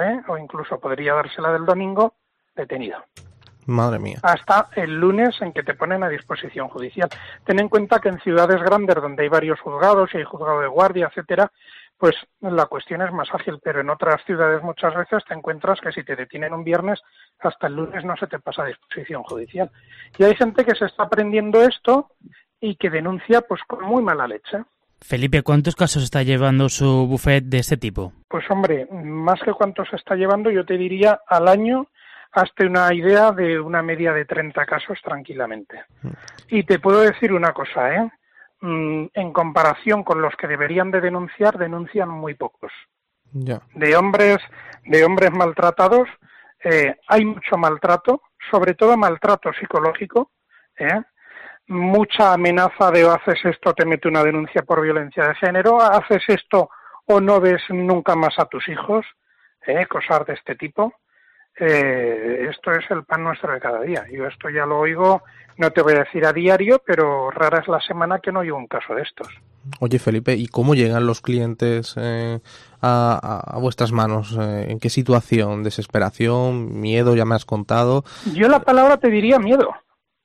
¿eh? 0.00 0.20
o 0.28 0.38
incluso 0.38 0.80
podría 0.80 1.14
darse 1.14 1.40
la 1.40 1.52
del 1.52 1.64
domingo, 1.64 2.14
detenido. 2.54 3.04
Madre 3.66 3.98
mía. 3.98 4.18
Hasta 4.22 4.68
el 4.76 5.00
lunes 5.00 5.40
en 5.40 5.52
que 5.52 5.62
te 5.62 5.74
ponen 5.74 6.02
a 6.02 6.08
disposición 6.08 6.68
judicial. 6.68 7.08
Ten 7.44 7.60
en 7.60 7.68
cuenta 7.68 7.98
que 7.98 8.10
en 8.10 8.20
ciudades 8.20 8.62
grandes 8.62 8.96
donde 8.96 9.22
hay 9.22 9.28
varios 9.28 9.58
juzgados 9.60 10.10
y 10.12 10.18
hay 10.18 10.24
juzgado 10.24 10.60
de 10.60 10.68
guardia, 10.68 11.06
etcétera, 11.06 11.50
pues 12.04 12.16
la 12.42 12.66
cuestión 12.66 13.00
es 13.00 13.10
más 13.12 13.30
ágil, 13.32 13.60
pero 13.64 13.80
en 13.80 13.88
otras 13.88 14.22
ciudades 14.26 14.62
muchas 14.62 14.94
veces 14.94 15.24
te 15.26 15.32
encuentras 15.32 15.80
que 15.80 15.90
si 15.90 16.04
te 16.04 16.14
detienen 16.14 16.52
un 16.52 16.62
viernes, 16.62 17.00
hasta 17.38 17.66
el 17.66 17.76
lunes 17.76 18.04
no 18.04 18.14
se 18.18 18.26
te 18.26 18.38
pasa 18.40 18.62
a 18.62 18.66
disposición 18.66 19.22
judicial. 19.22 19.70
Y 20.18 20.24
hay 20.24 20.36
gente 20.36 20.66
que 20.66 20.74
se 20.74 20.84
está 20.84 21.04
aprendiendo 21.04 21.62
esto 21.62 22.10
y 22.60 22.76
que 22.76 22.90
denuncia 22.90 23.40
pues 23.40 23.62
con 23.66 23.82
muy 23.86 24.02
mala 24.02 24.28
leche. 24.28 24.64
Felipe, 25.00 25.40
¿cuántos 25.40 25.76
casos 25.76 26.02
está 26.02 26.22
llevando 26.22 26.68
su 26.68 27.06
buffet 27.06 27.42
de 27.44 27.60
este 27.60 27.78
tipo? 27.78 28.12
Pues 28.28 28.44
hombre, 28.50 28.86
más 28.92 29.40
que 29.40 29.54
cuántos 29.54 29.90
está 29.94 30.14
llevando, 30.14 30.50
yo 30.50 30.66
te 30.66 30.76
diría 30.76 31.22
al 31.26 31.48
año 31.48 31.86
hasta 32.32 32.66
una 32.66 32.92
idea 32.92 33.32
de 33.32 33.58
una 33.58 33.82
media 33.82 34.12
de 34.12 34.26
30 34.26 34.66
casos 34.66 34.98
tranquilamente. 35.02 35.84
Y 36.48 36.64
te 36.64 36.78
puedo 36.80 37.00
decir 37.00 37.32
una 37.32 37.54
cosa, 37.54 37.94
¿eh? 37.94 38.10
Mm, 38.60 39.06
en 39.12 39.32
comparación 39.32 40.04
con 40.04 40.22
los 40.22 40.34
que 40.36 40.46
deberían 40.46 40.90
de 40.90 41.00
denunciar, 41.00 41.58
denuncian 41.58 42.08
muy 42.08 42.34
pocos. 42.34 42.72
De 43.74 43.96
hombres, 43.96 44.38
de 44.84 45.04
hombres 45.04 45.32
maltratados, 45.32 46.08
eh, 46.62 46.96
hay 47.08 47.24
mucho 47.24 47.56
maltrato, 47.58 48.22
sobre 48.50 48.74
todo 48.74 48.96
maltrato 48.96 49.52
psicológico, 49.52 50.30
¿eh? 50.78 51.02
mucha 51.66 52.32
amenaza 52.32 52.90
de 52.90 53.06
haces 53.06 53.44
esto, 53.44 53.74
te 53.74 53.84
mete 53.84 54.08
una 54.08 54.22
denuncia 54.22 54.62
por 54.62 54.80
violencia 54.80 55.28
de 55.28 55.34
género, 55.34 55.82
haces 55.82 56.22
esto 56.28 56.70
o 57.06 57.20
no 57.20 57.40
ves 57.40 57.62
nunca 57.70 58.14
más 58.14 58.38
a 58.38 58.46
tus 58.46 58.66
hijos, 58.68 59.04
¿eh? 59.66 59.86
cosas 59.86 60.26
de 60.26 60.34
este 60.34 60.54
tipo. 60.54 60.94
Eh, 61.58 62.48
esto 62.50 62.72
es 62.72 62.84
el 62.90 63.04
pan 63.04 63.24
nuestro 63.24 63.52
de 63.52 63.60
cada 63.60 63.80
día. 63.80 64.04
Yo 64.12 64.26
esto 64.26 64.50
ya 64.50 64.66
lo 64.66 64.78
oigo, 64.78 65.22
no 65.56 65.70
te 65.70 65.82
voy 65.82 65.94
a 65.94 66.00
decir 66.00 66.26
a 66.26 66.32
diario, 66.32 66.82
pero 66.84 67.30
rara 67.30 67.60
es 67.60 67.68
la 67.68 67.80
semana 67.80 68.18
que 68.18 68.32
no 68.32 68.40
oigo 68.40 68.56
un 68.56 68.66
caso 68.66 68.94
de 68.94 69.02
estos. 69.02 69.28
Oye, 69.80 69.98
Felipe, 69.98 70.34
¿y 70.34 70.46
cómo 70.46 70.74
llegan 70.74 71.06
los 71.06 71.20
clientes 71.20 71.94
eh, 71.96 72.40
a, 72.82 73.40
a, 73.46 73.58
vuestras 73.58 73.92
manos? 73.92 74.36
Eh, 74.38 74.66
¿En 74.68 74.78
qué 74.78 74.90
situación? 74.90 75.62
¿Desesperación? 75.62 76.80
¿Miedo? 76.80 77.14
Ya 77.14 77.24
me 77.24 77.34
has 77.34 77.46
contado. 77.46 78.04
Yo 78.34 78.48
la 78.48 78.60
palabra 78.60 78.98
te 78.98 79.08
diría 79.08 79.38
miedo 79.38 79.74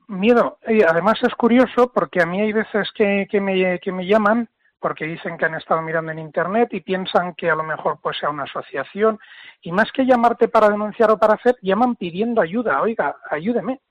miedo. 0.09 0.57
Y 0.67 0.81
además 0.83 1.19
es 1.21 1.33
curioso 1.35 1.91
porque 1.93 2.21
a 2.21 2.25
mí 2.25 2.41
hay 2.41 2.51
veces 2.51 2.89
que, 2.95 3.27
que, 3.31 3.39
me, 3.39 3.79
que 3.79 3.91
me 3.91 4.05
llaman 4.05 4.49
porque 4.79 5.05
dicen 5.05 5.37
que 5.37 5.45
han 5.45 5.55
estado 5.55 5.81
mirando 5.81 6.11
en 6.11 6.19
internet 6.19 6.69
y 6.71 6.81
piensan 6.81 7.33
que 7.35 7.49
a 7.49 7.55
lo 7.55 7.63
mejor 7.63 7.99
pues 8.01 8.17
sea 8.17 8.29
una 8.29 8.43
asociación 8.43 9.19
y 9.61 9.71
más 9.71 9.91
que 9.91 10.05
llamarte 10.05 10.47
para 10.47 10.69
denunciar 10.69 11.11
o 11.11 11.17
para 11.17 11.33
hacer, 11.33 11.57
llaman 11.61 11.95
pidiendo 11.95 12.41
ayuda. 12.41 12.81
Oiga, 12.81 13.17
ayúdeme, 13.29 13.81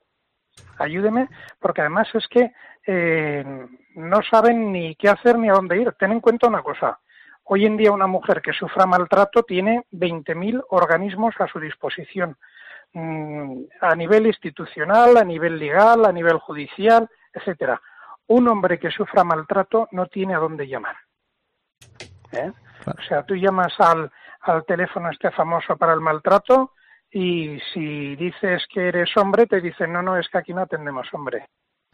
ayúdeme, 0.77 1.29
porque 1.59 1.81
además 1.81 2.07
es 2.13 2.27
que 2.27 2.51
eh, 2.87 3.67
no 3.95 4.21
saben 4.29 4.71
ni 4.71 4.95
qué 4.95 5.09
hacer 5.09 5.37
ni 5.37 5.49
a 5.49 5.53
dónde 5.53 5.79
ir. 5.79 5.91
Ten 5.93 6.11
en 6.11 6.21
cuenta 6.21 6.47
una 6.47 6.63
cosa. 6.63 6.99
Hoy 7.43 7.65
en 7.65 7.77
día 7.77 7.91
una 7.91 8.07
mujer 8.07 8.41
que 8.41 8.53
sufra 8.53 8.85
maltrato 8.85 9.43
tiene 9.43 9.85
20.000 9.91 10.65
organismos 10.69 11.35
a 11.39 11.47
su 11.47 11.59
disposición. 11.59 12.37
Mm, 12.93 13.65
a 13.81 13.95
nivel 13.95 14.25
institucional, 14.27 15.17
a 15.17 15.23
nivel 15.23 15.59
legal, 15.59 16.05
a 16.05 16.11
nivel 16.11 16.39
judicial, 16.39 17.07
etcétera. 17.33 17.79
Un 18.29 18.47
hombre 18.47 18.79
que 18.79 18.91
sufra 18.91 19.23
maltrato 19.23 19.87
no 19.91 20.07
tiene 20.07 20.35
a 20.35 20.39
dónde 20.39 20.67
llamar. 20.67 20.95
¿eh? 22.31 22.51
O 22.85 23.01
sea, 23.07 23.23
tú 23.23 23.35
llamas 23.35 23.73
al, 23.79 24.11
al 24.41 24.65
teléfono 24.65 25.09
este 25.09 25.31
famoso 25.31 25.77
para 25.77 25.93
el 25.93 26.01
maltrato 26.01 26.73
y 27.11 27.59
si 27.73 28.15
dices 28.15 28.65
que 28.71 28.87
eres 28.87 29.15
hombre, 29.17 29.47
te 29.47 29.61
dicen, 29.61 29.91
no, 29.91 30.01
no, 30.01 30.17
es 30.17 30.27
que 30.29 30.37
aquí 30.37 30.53
no 30.53 30.61
atendemos 30.61 31.07
hombre. 31.13 31.47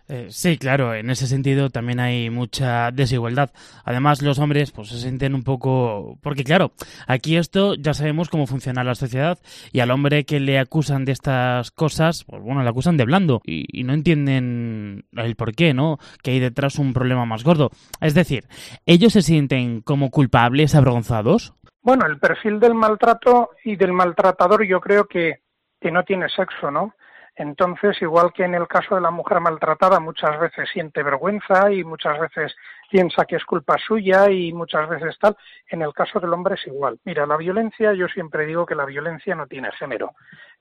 Eh, 0.08 0.28
sí, 0.30 0.58
claro, 0.58 0.94
en 0.94 1.10
ese 1.10 1.26
sentido 1.26 1.72
también 1.72 2.00
hay 2.00 2.30
mucha 2.30 2.92
desigualdad. 2.92 3.52
Además, 3.84 4.22
los 4.22 4.38
hombres 4.38 4.72
pues 4.72 4.90
se 4.90 5.00
sienten 5.00 5.34
un 5.34 5.44
poco... 5.44 6.18
Porque 6.22 6.44
claro, 6.44 6.74
aquí 7.08 7.38
esto 7.38 7.74
ya 7.76 7.94
sabemos 7.94 8.30
cómo 8.30 8.46
funciona 8.46 8.84
la 8.84 8.94
sociedad 8.94 9.40
y 9.72 9.80
al 9.80 9.90
hombre 9.92 10.26
que 10.26 10.40
le 10.40 10.60
acusan 10.60 11.06
de 11.06 11.12
estas 11.12 11.72
cosas, 11.72 12.24
pues 12.24 12.42
bueno, 12.42 12.62
le 12.62 12.70
acusan 12.70 12.98
de 12.98 13.06
blando 13.06 13.42
y, 13.44 13.66
y 13.72 13.84
no 13.84 13.94
entienden 13.94 15.06
el 15.14 15.36
por 15.36 15.56
qué, 15.56 15.74
¿no? 15.74 15.98
Que 16.22 16.32
hay 16.32 16.40
detrás 16.40 16.78
un 16.78 16.94
problema 16.94 17.26
más 17.26 17.44
gordo. 17.44 17.72
Es 18.00 18.14
decir, 18.14 18.46
¿ellos 18.86 19.14
se 19.14 19.24
sienten 19.24 19.82
como 19.82 20.12
culpables, 20.12 20.76
avergonzados? 20.76 21.54
Bueno, 21.82 22.06
el 22.06 22.20
perfil 22.20 22.60
del 22.60 22.76
maltrato 22.76 23.52
y 23.64 23.76
del 23.76 23.94
maltratador 23.94 24.66
yo 24.68 24.80
creo 24.80 25.06
que, 25.06 25.42
que 25.80 25.92
no 25.92 26.04
tiene 26.04 26.30
sexo, 26.30 26.70
¿no? 26.70 26.94
Entonces, 27.36 28.02
igual 28.02 28.32
que 28.32 28.46
en 28.46 28.56
el 28.56 28.68
caso 28.68 28.96
de 28.96 29.02
la 29.02 29.12
mujer 29.12 29.42
maltratada, 29.42 30.00
muchas 30.00 30.40
veces 30.40 30.70
siente 30.72 31.04
vergüenza 31.04 31.70
y 31.70 31.84
muchas 31.84 32.18
veces 32.18 32.56
piensa 32.90 33.26
que 33.26 33.36
es 33.36 33.44
culpa 33.44 33.78
suya 33.78 34.30
y 34.30 34.54
muchas 34.54 34.88
veces 34.88 35.18
tal, 35.20 35.36
en 35.70 35.82
el 35.82 35.94
caso 35.94 36.22
del 36.22 36.32
hombre 36.32 36.56
es 36.56 36.66
igual. 36.68 36.98
Mira, 37.04 37.26
la 37.26 37.36
violencia, 37.36 37.94
yo 37.94 38.08
siempre 38.08 38.46
digo 38.46 38.66
que 38.66 38.76
la 38.76 38.86
violencia 38.86 39.36
no 39.36 39.48
tiene 39.48 39.72
género, 39.74 40.14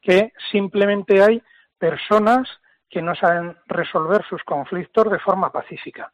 que 0.03 0.33
simplemente 0.51 1.23
hay 1.23 1.41
personas 1.79 2.49
que 2.91 3.03
no 3.03 3.15
saben 3.15 3.57
resolver 3.67 4.25
sus 4.29 4.43
conflictos 4.43 5.11
de 5.11 5.21
forma 5.21 5.53
pacífica. 5.53 6.11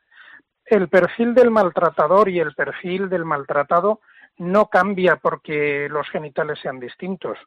El 0.66 0.88
perfil 0.88 1.34
del 1.34 1.50
maltratador 1.50 2.28
y 2.28 2.38
el 2.38 2.54
perfil 2.54 3.08
del 3.08 3.24
maltratado 3.24 4.00
no 4.36 4.66
cambia 4.66 5.16
porque 5.16 5.88
los 5.90 6.08
genitales 6.10 6.58
sean 6.60 6.78
distintos 6.78 7.38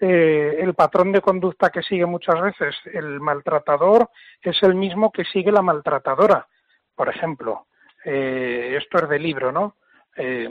eh, 0.00 0.56
el 0.60 0.74
patrón 0.74 1.12
de 1.12 1.20
conducta 1.20 1.70
que 1.70 1.82
sigue 1.82 2.06
muchas 2.06 2.40
veces 2.40 2.76
el 2.92 3.20
maltratador 3.20 4.10
es 4.40 4.62
el 4.62 4.74
mismo 4.74 5.10
que 5.10 5.24
sigue 5.24 5.50
la 5.50 5.62
maltratadora. 5.62 6.46
Por 6.94 7.08
ejemplo, 7.08 7.66
eh, 8.04 8.78
esto 8.80 8.98
es 8.98 9.08
de 9.08 9.18
libro, 9.18 9.52
¿no? 9.52 9.76
Eh, 10.16 10.48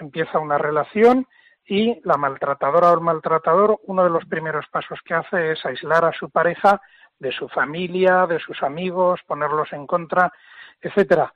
empieza 0.00 0.38
una 0.38 0.58
relación 0.58 1.26
y 1.66 2.00
la 2.04 2.16
maltratadora 2.16 2.90
o 2.90 2.94
el 2.94 3.00
maltratador, 3.00 3.80
uno 3.84 4.04
de 4.04 4.10
los 4.10 4.24
primeros 4.26 4.66
pasos 4.68 5.00
que 5.04 5.14
hace 5.14 5.52
es 5.52 5.66
aislar 5.66 6.04
a 6.04 6.12
su 6.12 6.30
pareja 6.30 6.80
de 7.18 7.32
su 7.32 7.48
familia, 7.48 8.26
de 8.26 8.38
sus 8.38 8.62
amigos, 8.62 9.20
ponerlos 9.26 9.72
en 9.72 9.86
contra, 9.86 10.32
etcétera. 10.80 11.32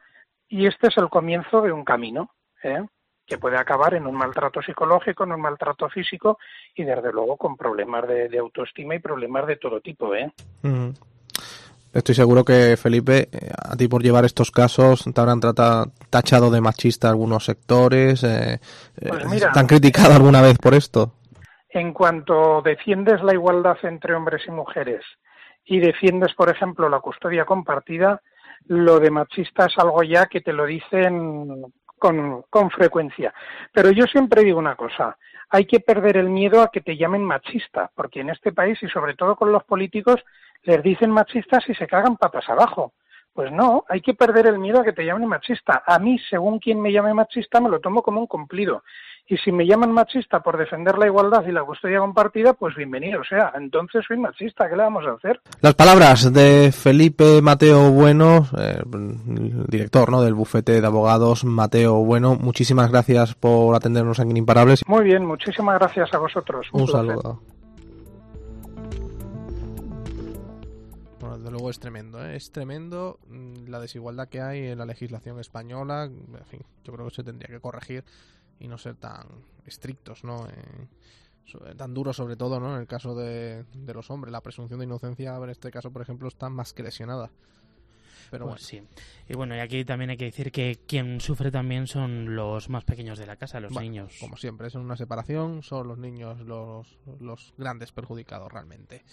Y 0.49 0.67
este 0.67 0.89
es 0.89 0.97
el 0.99 1.09
comienzo 1.09 1.63
de 1.63 1.73
un 1.73 1.85
camino. 1.85 2.31
¿eh? 2.63 2.85
Que 3.31 3.39
puede 3.39 3.57
acabar 3.57 3.95
en 3.95 4.09
un 4.09 4.17
maltrato 4.17 4.61
psicológico, 4.61 5.23
en 5.23 5.33
un 5.33 5.41
maltrato 5.41 5.89
físico 5.89 6.39
y 6.75 6.83
desde 6.83 7.13
luego 7.13 7.37
con 7.37 7.57
problemas 7.57 8.09
de, 8.09 8.37
autoestima 8.37 8.97
y 8.97 8.99
problemas 8.99 9.47
de 9.47 9.57
todo 9.57 9.81
tipo. 9.81 10.13
¿eh? 10.17 10.33
Estoy 11.95 12.15
seguro 12.17 12.45
que, 12.45 12.77
Felipe, 12.77 13.29
eh, 13.31 13.53
a 13.57 13.77
ti 13.77 13.87
por 13.87 14.03
llevar 14.03 14.25
estos 14.25 14.51
casos 14.51 15.05
te 15.15 15.21
habrán 15.21 15.39
tratado, 15.39 15.93
tachado 16.11 16.51
de 16.51 16.61
machista 16.61 17.09
algunos 17.09 17.45
sectores. 17.45 18.25
Eh, 18.25 18.59
pues 18.97 19.41
¿Te 19.53 19.61
han 19.61 19.67
criticado 19.69 20.15
alguna 20.15 20.43
vez 20.43 20.59
por 20.59 20.75
esto? 20.75 21.13
En 21.69 21.93
cuanto 21.93 22.63
defiendes 22.63 23.23
la 23.23 23.33
igualdad 23.33 23.77
entre 23.85 24.17
hombres 24.17 24.43
y 24.49 24.51
mujeres 24.51 25.05
y 25.65 25.79
defiendes, 25.79 26.35
por 26.35 26.51
ejemplo, 26.51 26.89
la 26.89 26.99
custodia 26.99 27.45
compartida, 27.45 28.21
lo 28.67 28.99
de 28.99 29.13
machista 29.13 29.67
es 29.67 29.79
algo 29.79 30.03
ya 30.03 30.27
que 30.27 30.41
te 30.41 30.53
lo 30.53 30.67
dicen 30.67 31.65
con, 32.01 32.43
con 32.51 32.71
frecuencia. 32.71 33.33
Pero 33.73 33.93
yo 33.93 34.07
siempre 34.07 34.43
digo 34.43 34.59
una 34.59 34.75
cosa, 34.75 35.17
hay 35.51 35.67
que 35.67 35.79
perder 35.79 36.17
el 36.17 36.31
miedo 36.31 36.63
a 36.63 36.71
que 36.73 36.81
te 36.81 36.97
llamen 36.97 37.25
machista, 37.25 37.91
porque 37.95 38.21
en 38.21 38.31
este 38.31 38.53
país 38.53 38.83
y 38.83 38.89
sobre 38.89 39.15
todo 39.15 39.37
con 39.37 39.53
los 39.53 39.63
políticos 39.63 40.17
les 40.63 40.83
dicen 40.83 41.11
machistas 41.11 41.69
y 41.69 41.75
se 41.75 41.87
cagan 41.87 42.17
patas 42.17 42.49
abajo. 42.49 42.93
Pues 43.33 43.53
no, 43.53 43.85
hay 43.89 44.01
que 44.01 44.15
perder 44.15 44.47
el 44.49 44.59
miedo 44.59 44.81
a 44.81 44.85
que 44.85 44.93
te 44.93 45.05
llamen 45.05 45.29
machista. 45.29 45.83
A 45.87 45.99
mí, 45.99 46.19
según 46.29 46.59
quien 46.59 46.81
me 46.81 46.93
llame 46.93 47.15
machista, 47.15 47.61
me 47.61 47.69
lo 47.69 47.81
tomo 47.81 48.03
como 48.03 48.21
un 48.21 48.27
cumplido. 48.27 48.83
Y 49.31 49.37
si 49.37 49.53
me 49.53 49.65
llaman 49.65 49.93
machista 49.93 50.41
por 50.41 50.59
defender 50.59 50.99
la 50.99 51.07
igualdad 51.07 51.47
y 51.47 51.53
la 51.53 51.63
custodia 51.63 52.01
compartida, 52.01 52.53
pues 52.55 52.75
bienvenido 52.75 53.23
sea. 53.23 53.53
Entonces 53.55 54.05
soy 54.05 54.19
machista, 54.19 54.69
¿qué 54.69 54.77
le 54.77 54.83
vamos 54.83 55.07
a 55.07 55.13
hacer? 55.13 55.41
Las 55.61 55.75
palabras 55.75 56.33
de 56.33 56.73
Felipe 56.73 57.41
Mateo 57.41 57.93
Bueno, 57.93 58.49
eh, 58.59 58.83
director 59.69 60.11
¿no? 60.11 60.23
del 60.23 60.35
bufete 60.35 60.81
de 60.81 60.87
abogados 60.87 61.45
Mateo 61.45 62.05
Bueno. 62.05 62.35
Muchísimas 62.35 62.91
gracias 62.91 63.37
por 63.37 63.77
atendernos 63.77 64.19
aquí 64.19 64.31
en 64.31 64.39
Imparables. 64.39 64.83
Muy 64.89 65.05
bien, 65.05 65.25
muchísimas 65.25 65.79
gracias 65.79 66.13
a 66.13 66.19
vosotros. 66.19 66.67
Un, 66.73 66.89
saludo. 66.89 67.41
Desde 71.51 71.59
luego 71.59 71.71
es 71.71 71.81
tremendo, 71.81 72.25
¿eh? 72.25 72.37
es 72.37 72.53
tremendo 72.53 73.19
mm, 73.29 73.69
la 73.69 73.81
desigualdad 73.81 74.29
que 74.29 74.41
hay 74.41 74.69
en 74.69 74.79
la 74.79 74.87
legislación 74.87 75.41
española. 75.41 76.05
En 76.05 76.47
fin, 76.47 76.61
yo 76.85 76.93
creo 76.93 77.09
que 77.09 77.15
se 77.15 77.25
tendría 77.25 77.49
que 77.49 77.61
corregir 77.61 78.05
y 78.61 78.69
no 78.69 78.79
ser 78.79 78.95
tan 78.95 79.27
estrictos, 79.67 80.23
¿no? 80.23 80.47
Eh, 80.47 81.75
tan 81.77 81.93
duros 81.93 82.17
sobre 82.17 82.37
todo, 82.37 82.61
¿no? 82.61 82.77
En 82.77 82.81
el 82.81 82.87
caso 82.87 83.17
de, 83.17 83.65
los 83.93 84.11
hombres, 84.11 84.31
la 84.31 84.41
presunción 84.41 84.79
de 84.79 84.87
inocencia 84.87 85.37
en 85.37 85.51
este 85.51 85.73
caso, 85.73 85.91
por 85.91 86.03
ejemplo, 86.03 86.29
está 86.29 86.49
más 86.49 86.73
que 86.73 86.85
lesionada. 86.85 87.33
Pero 88.31 88.47
pues 88.47 88.71
bueno. 88.71 88.87
sí. 88.87 89.03
Y 89.29 89.35
bueno, 89.35 89.57
y 89.57 89.59
aquí 89.59 89.85
también 89.85 90.11
hay 90.11 90.17
que 90.17 90.27
decir 90.27 90.53
que 90.53 90.79
quien 90.87 91.21
sufre 91.21 91.51
también 91.51 91.89
son 91.89 92.37
los 92.37 92.69
más 92.69 92.85
pequeños 92.85 93.19
de 93.19 93.27
la 93.27 93.35
casa, 93.35 93.59
los 93.59 93.73
niños. 93.73 94.17
Como 94.21 94.37
siempre, 94.37 94.69
es 94.69 94.77
una 94.77 94.97
separación, 94.97 95.65
son 95.65 95.89
los 95.89 95.99
niños 95.99 96.39
los, 96.43 96.97
los 97.19 97.53
grandes 97.59 97.91
perjudicados 97.91 98.53
realmente. 98.53 99.05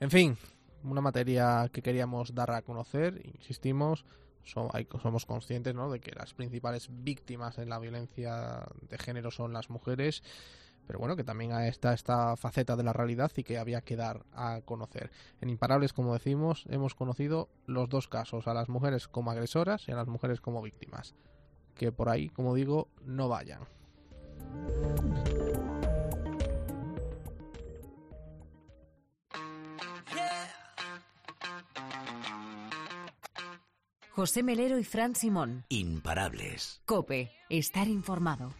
En 0.00 0.10
fin, 0.10 0.36
una 0.84 1.00
materia 1.00 1.68
que 1.72 1.82
queríamos 1.82 2.34
dar 2.34 2.50
a 2.50 2.62
conocer, 2.62 3.20
insistimos, 3.24 4.04
somos 4.44 5.26
conscientes 5.26 5.74
¿no? 5.74 5.90
de 5.90 6.00
que 6.00 6.12
las 6.12 6.34
principales 6.34 6.88
víctimas 6.90 7.58
en 7.58 7.70
la 7.70 7.78
violencia 7.78 8.66
de 8.88 8.98
género 8.98 9.30
son 9.30 9.52
las 9.52 9.70
mujeres, 9.70 10.22
pero 10.86 10.98
bueno, 10.98 11.16
que 11.16 11.24
también 11.24 11.52
está 11.52 11.94
esta 11.94 12.36
faceta 12.36 12.76
de 12.76 12.82
la 12.82 12.92
realidad 12.92 13.32
y 13.36 13.42
que 13.42 13.58
había 13.58 13.80
que 13.80 13.96
dar 13.96 14.24
a 14.34 14.60
conocer. 14.64 15.10
En 15.40 15.48
Imparables, 15.48 15.94
como 15.94 16.12
decimos, 16.12 16.64
hemos 16.68 16.94
conocido 16.94 17.48
los 17.66 17.88
dos 17.88 18.08
casos, 18.08 18.46
a 18.46 18.54
las 18.54 18.68
mujeres 18.68 19.08
como 19.08 19.30
agresoras 19.30 19.88
y 19.88 19.92
a 19.92 19.96
las 19.96 20.08
mujeres 20.08 20.40
como 20.40 20.60
víctimas. 20.60 21.14
Que 21.74 21.90
por 21.90 22.10
ahí, 22.10 22.28
como 22.28 22.54
digo, 22.54 22.88
no 23.04 23.28
vayan. 23.28 23.62
José 34.14 34.44
Melero 34.44 34.78
y 34.78 34.84
Fran 34.84 35.16
Simón. 35.16 35.64
Imparables. 35.70 36.80
Cope, 36.86 37.32
estar 37.48 37.88
informado. 37.88 38.54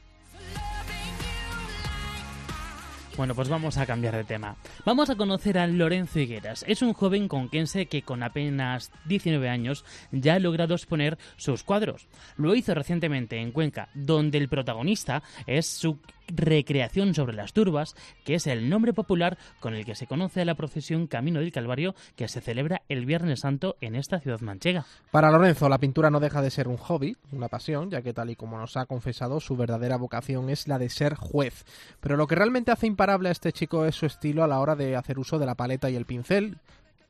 Bueno, 3.16 3.36
pues 3.36 3.48
vamos 3.48 3.78
a 3.78 3.86
cambiar 3.86 4.16
de 4.16 4.24
tema. 4.24 4.56
Vamos 4.84 5.10
a 5.10 5.14
conocer 5.14 5.56
a 5.58 5.68
Lorenzo 5.68 6.18
Higueras. 6.18 6.64
Es 6.66 6.82
un 6.82 6.92
joven 6.92 7.28
conquense 7.28 7.86
que 7.86 8.02
con 8.02 8.24
apenas 8.24 8.90
19 9.04 9.48
años 9.48 9.84
ya 10.10 10.34
ha 10.34 10.38
logrado 10.40 10.74
exponer 10.74 11.18
sus 11.36 11.62
cuadros. 11.62 12.08
Lo 12.36 12.56
hizo 12.56 12.74
recientemente 12.74 13.40
en 13.40 13.52
Cuenca, 13.52 13.90
donde 13.94 14.38
el 14.38 14.48
protagonista 14.48 15.22
es 15.46 15.66
su 15.66 16.00
recreación 16.28 17.14
sobre 17.14 17.36
las 17.36 17.52
turbas, 17.52 17.94
que 18.24 18.34
es 18.34 18.46
el 18.46 18.68
nombre 18.68 18.92
popular 18.92 19.38
con 19.60 19.74
el 19.74 19.84
que 19.84 19.94
se 19.94 20.06
conoce 20.06 20.40
a 20.40 20.44
la 20.44 20.54
procesión 20.54 21.06
Camino 21.06 21.40
del 21.40 21.52
Calvario 21.52 21.94
que 22.16 22.28
se 22.28 22.40
celebra 22.40 22.82
el 22.88 23.06
Viernes 23.06 23.40
Santo 23.40 23.76
en 23.80 23.94
esta 23.94 24.20
ciudad 24.20 24.40
manchega. 24.40 24.86
Para 25.10 25.30
Lorenzo, 25.30 25.68
la 25.68 25.78
pintura 25.78 26.10
no 26.10 26.20
deja 26.20 26.42
de 26.42 26.50
ser 26.50 26.68
un 26.68 26.76
hobby, 26.76 27.16
una 27.32 27.48
pasión, 27.48 27.90
ya 27.90 28.02
que 28.02 28.12
tal 28.12 28.30
y 28.30 28.36
como 28.36 28.58
nos 28.58 28.76
ha 28.76 28.86
confesado, 28.86 29.40
su 29.40 29.56
verdadera 29.56 29.96
vocación 29.96 30.50
es 30.50 30.68
la 30.68 30.78
de 30.78 30.88
ser 30.88 31.14
juez. 31.14 31.64
Pero 32.00 32.16
lo 32.16 32.26
que 32.26 32.34
realmente 32.34 32.72
hace 32.72 32.86
imparable 32.86 33.28
a 33.28 33.32
este 33.32 33.52
chico 33.52 33.84
es 33.84 33.94
su 33.94 34.06
estilo 34.06 34.44
a 34.44 34.48
la 34.48 34.60
hora 34.60 34.76
de 34.76 34.96
hacer 34.96 35.18
uso 35.18 35.38
de 35.38 35.46
la 35.46 35.54
paleta 35.54 35.90
y 35.90 35.96
el 35.96 36.06
pincel, 36.06 36.58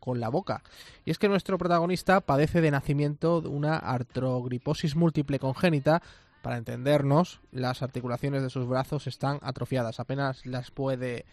con 0.05 0.20
la 0.20 0.29
boca. 0.29 0.62
Y 1.07 1.11
es 1.11 1.18
que 1.18 1.31
nuestro 1.31 1.57
protagonista 1.57 2.20
padece 2.20 2.61
de 2.61 2.70
nacimiento 2.70 3.38
una 3.38 3.79
artrogriposis 3.79 4.96
múltiple 4.96 5.38
congénita 5.38 6.03
para 6.44 6.59
entendernos, 6.59 7.40
las 7.52 7.83
articulaciones 7.83 8.42
de 8.42 8.50
sus 8.50 8.68
brazos 8.68 9.07
están 9.07 9.38
atrofiadas, 9.42 9.98
apenas 9.98 10.44
las 10.44 10.70
puede 10.70 11.24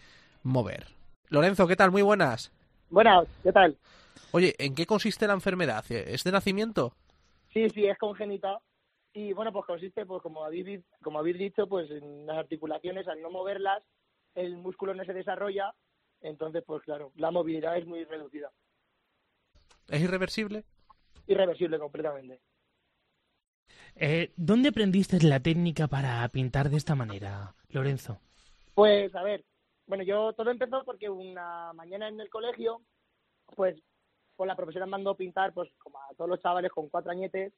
mover. 0.41 0.88
Lorenzo, 1.28 1.67
¿qué 1.67 1.76
tal? 1.76 1.91
Muy 1.91 2.02
buenas. 2.02 2.50
Buenas, 2.89 3.28
¿qué 3.43 3.52
tal? 3.52 3.78
Oye, 4.32 4.56
¿en 4.58 4.74
qué 4.74 4.86
consiste 4.86 5.28
la 5.28 5.34
enfermedad? 5.34 5.84
¿Es 5.91 6.24
de 6.24 6.32
nacimiento? 6.32 6.93
Sí, 7.52 7.69
sí, 7.71 7.86
es 7.86 7.97
congénita. 7.97 8.60
Y 9.12 9.34
bueno, 9.34 9.52
pues 9.52 9.65
consiste, 9.65 10.06
pues 10.06 10.24
como 10.24 10.45
habéis, 10.45 10.80
como 11.04 11.19
habéis 11.19 11.38
dicho, 11.38 11.67
pues 11.67 11.91
en 11.91 12.26
las 12.26 12.38
articulaciones, 12.38 13.06
al 13.10 13.21
no 13.21 13.30
moverlas, 13.30 13.84
el 14.34 14.56
músculo 14.56 14.93
no 14.93 15.04
se 15.04 15.13
desarrolla, 15.13 15.76
entonces, 16.21 16.63
pues 16.65 16.84
claro, 16.84 17.12
la 17.17 17.32
movilidad 17.32 17.78
es 17.78 17.86
muy 17.86 18.06
reducida. 18.06 18.50
¿Es 19.89 20.02
irreversible? 20.02 20.63
Irreversible 21.28 21.78
completamente. 21.80 22.39
Eh, 23.95 24.32
¿Dónde 24.36 24.69
aprendiste 24.69 25.19
la 25.21 25.39
técnica 25.39 25.88
para 25.88 26.27
pintar 26.30 26.69
de 26.69 26.77
esta 26.77 26.95
manera, 26.95 27.54
Lorenzo? 27.69 28.19
Pues, 28.73 29.13
a 29.15 29.23
ver, 29.23 29.43
bueno, 29.86 30.04
yo 30.04 30.34
todo 30.34 30.49
empezó 30.49 30.84
porque 30.84 31.10
una 31.10 31.73
mañana 31.73 32.08
en 32.08 32.19
el 32.19 32.30
colegio, 32.30 32.82
pues, 33.56 33.77
con 34.36 34.47
la 34.47 34.56
profesora 34.56 34.86
mandó 34.86 35.15
pintar, 35.15 35.54
pues, 35.54 35.69
como 35.77 35.99
a 35.99 36.13
todos 36.15 36.30
los 36.30 36.41
chavales 36.41 36.71
con 36.71 36.89
cuatro 36.89 37.12
añetes, 37.12 37.54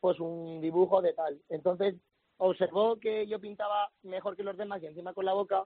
pues 0.00 0.18
un 0.20 0.60
dibujo 0.60 1.02
de 1.02 1.12
tal. 1.12 1.40
Entonces, 1.48 1.94
observó 2.38 2.98
que 2.98 3.26
yo 3.26 3.40
pintaba 3.40 3.90
mejor 4.02 4.36
que 4.36 4.42
los 4.42 4.56
demás 4.56 4.82
y 4.82 4.86
encima 4.86 5.14
con 5.14 5.24
la 5.24 5.34
boca, 5.34 5.64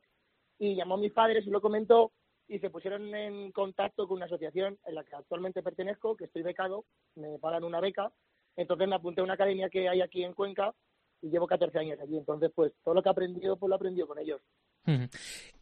y 0.58 0.74
llamó 0.74 0.94
a 0.94 0.98
mis 0.98 1.12
padres 1.12 1.46
y 1.46 1.50
lo 1.50 1.60
comentó, 1.60 2.12
y 2.48 2.58
se 2.58 2.70
pusieron 2.70 3.14
en 3.14 3.52
contacto 3.52 4.06
con 4.06 4.16
una 4.16 4.26
asociación 4.26 4.78
en 4.84 4.94
la 4.94 5.04
que 5.04 5.14
actualmente 5.14 5.62
pertenezco, 5.62 6.16
que 6.16 6.24
estoy 6.24 6.42
becado, 6.42 6.84
me 7.14 7.38
pagan 7.38 7.64
una 7.64 7.80
beca, 7.80 8.12
entonces 8.56 8.88
me 8.88 8.96
apunté 8.96 9.20
a 9.20 9.24
una 9.24 9.34
academia 9.34 9.68
que 9.70 9.88
hay 9.88 10.00
aquí 10.00 10.24
en 10.24 10.34
Cuenca 10.34 10.74
y 11.22 11.30
llevo 11.30 11.46
14 11.46 11.78
años 11.78 11.98
allí. 12.00 12.16
Entonces, 12.16 12.50
pues 12.54 12.72
todo 12.84 12.94
lo 12.94 13.02
que 13.02 13.08
he 13.08 13.12
aprendido, 13.12 13.56
pues 13.56 13.68
lo 13.68 13.74
he 13.74 13.76
aprendido 13.76 14.06
con 14.06 14.18
ellos. 14.18 14.40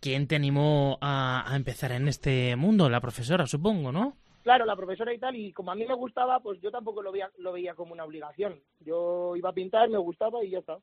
¿Quién 0.00 0.26
te 0.26 0.36
animó 0.36 0.98
a, 1.00 1.50
empezar 1.54 1.92
en 1.92 2.08
este 2.08 2.56
mundo? 2.56 2.88
La 2.88 3.00
profesora, 3.00 3.46
supongo, 3.46 3.92
¿no? 3.92 4.16
Claro, 4.42 4.64
la 4.64 4.76
profesora 4.76 5.12
y 5.12 5.18
tal, 5.18 5.36
y 5.36 5.52
como 5.52 5.72
a 5.72 5.74
mí 5.74 5.84
me 5.84 5.94
gustaba, 5.94 6.40
pues 6.40 6.60
yo 6.60 6.70
tampoco 6.70 7.02
lo 7.02 7.12
veía, 7.12 7.30
lo 7.38 7.52
veía 7.52 7.74
como 7.74 7.92
una 7.92 8.04
obligación. 8.04 8.62
Yo 8.80 9.36
iba 9.36 9.50
a 9.50 9.54
pintar, 9.54 9.90
me 9.90 9.98
gustaba 9.98 10.42
y 10.44 10.50
ya 10.50 10.60
está. 10.60 10.78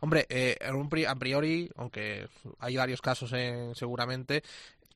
Hombre, 0.00 0.26
eh, 0.28 0.56
a 1.08 1.14
priori, 1.16 1.68
aunque 1.76 2.28
hay 2.60 2.76
varios 2.76 3.02
casos 3.02 3.34
seguramente, 3.74 4.42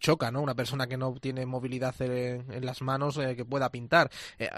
choca, 0.02 0.30
¿no? 0.30 0.42
Una 0.42 0.54
persona 0.54 0.86
que 0.86 0.98
no 0.98 1.14
tiene 1.14 1.46
movilidad 1.46 1.94
en, 2.02 2.66
las 2.66 2.82
manos 2.82 3.16
eh, 3.16 3.34
que 3.34 3.44
pueda 3.44 3.70
pintar. 3.70 4.10
Eh, 4.38 4.50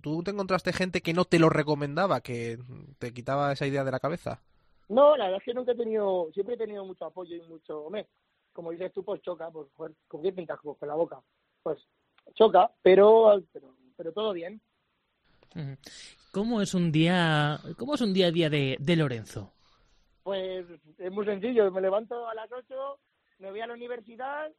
¿Tú 0.00 0.22
te 0.22 0.30
encontraste 0.30 0.72
gente 0.72 1.00
que 1.00 1.14
no 1.14 1.24
te 1.24 1.38
lo 1.38 1.48
recomendaba, 1.48 2.20
que 2.20 2.58
te 2.98 3.12
quitaba 3.12 3.52
esa 3.52 3.66
idea 3.66 3.82
de 3.82 3.90
la 3.90 3.98
cabeza? 3.98 4.40
No, 4.88 5.16
la 5.16 5.24
verdad 5.24 5.38
es 5.38 5.44
que 5.44 5.54
nunca 5.54 5.72
he 5.72 5.76
tenido, 5.76 6.30
siempre 6.32 6.54
he 6.54 6.58
tenido 6.58 6.84
mucho 6.84 7.06
apoyo 7.06 7.34
y 7.34 7.40
mucho, 7.42 7.84
hombre, 7.84 8.06
como 8.52 8.70
dices 8.70 8.92
tú, 8.92 9.02
pues 9.02 9.22
choca, 9.22 9.50
pues, 9.50 9.68
¿con 10.06 10.22
qué 10.22 10.32
pintas? 10.32 10.58
Pues 10.62 10.78
con 10.78 10.88
la 10.88 10.94
boca. 10.94 11.20
Pues 11.62 11.78
choca, 12.34 12.70
pero, 12.82 13.42
pero, 13.96 14.12
todo 14.12 14.32
bien. 14.32 14.60
¿Cómo 16.32 16.60
es 16.60 16.74
un 16.74 16.92
día, 16.92 17.58
cómo 17.76 17.94
es 17.94 18.00
un 18.00 18.12
día 18.12 18.26
a 18.26 18.30
día 18.30 18.50
de, 18.50 18.76
de 18.78 18.96
Lorenzo? 18.96 19.52
Pues 20.22 20.66
es 20.98 21.12
muy 21.12 21.24
sencillo, 21.24 21.70
me 21.70 21.80
levanto 21.80 22.28
a 22.28 22.34
las 22.34 22.50
8, 22.52 22.98
me 23.38 23.50
voy 23.50 23.60
a 23.60 23.66
la 23.66 23.74
universidad, 23.74 24.50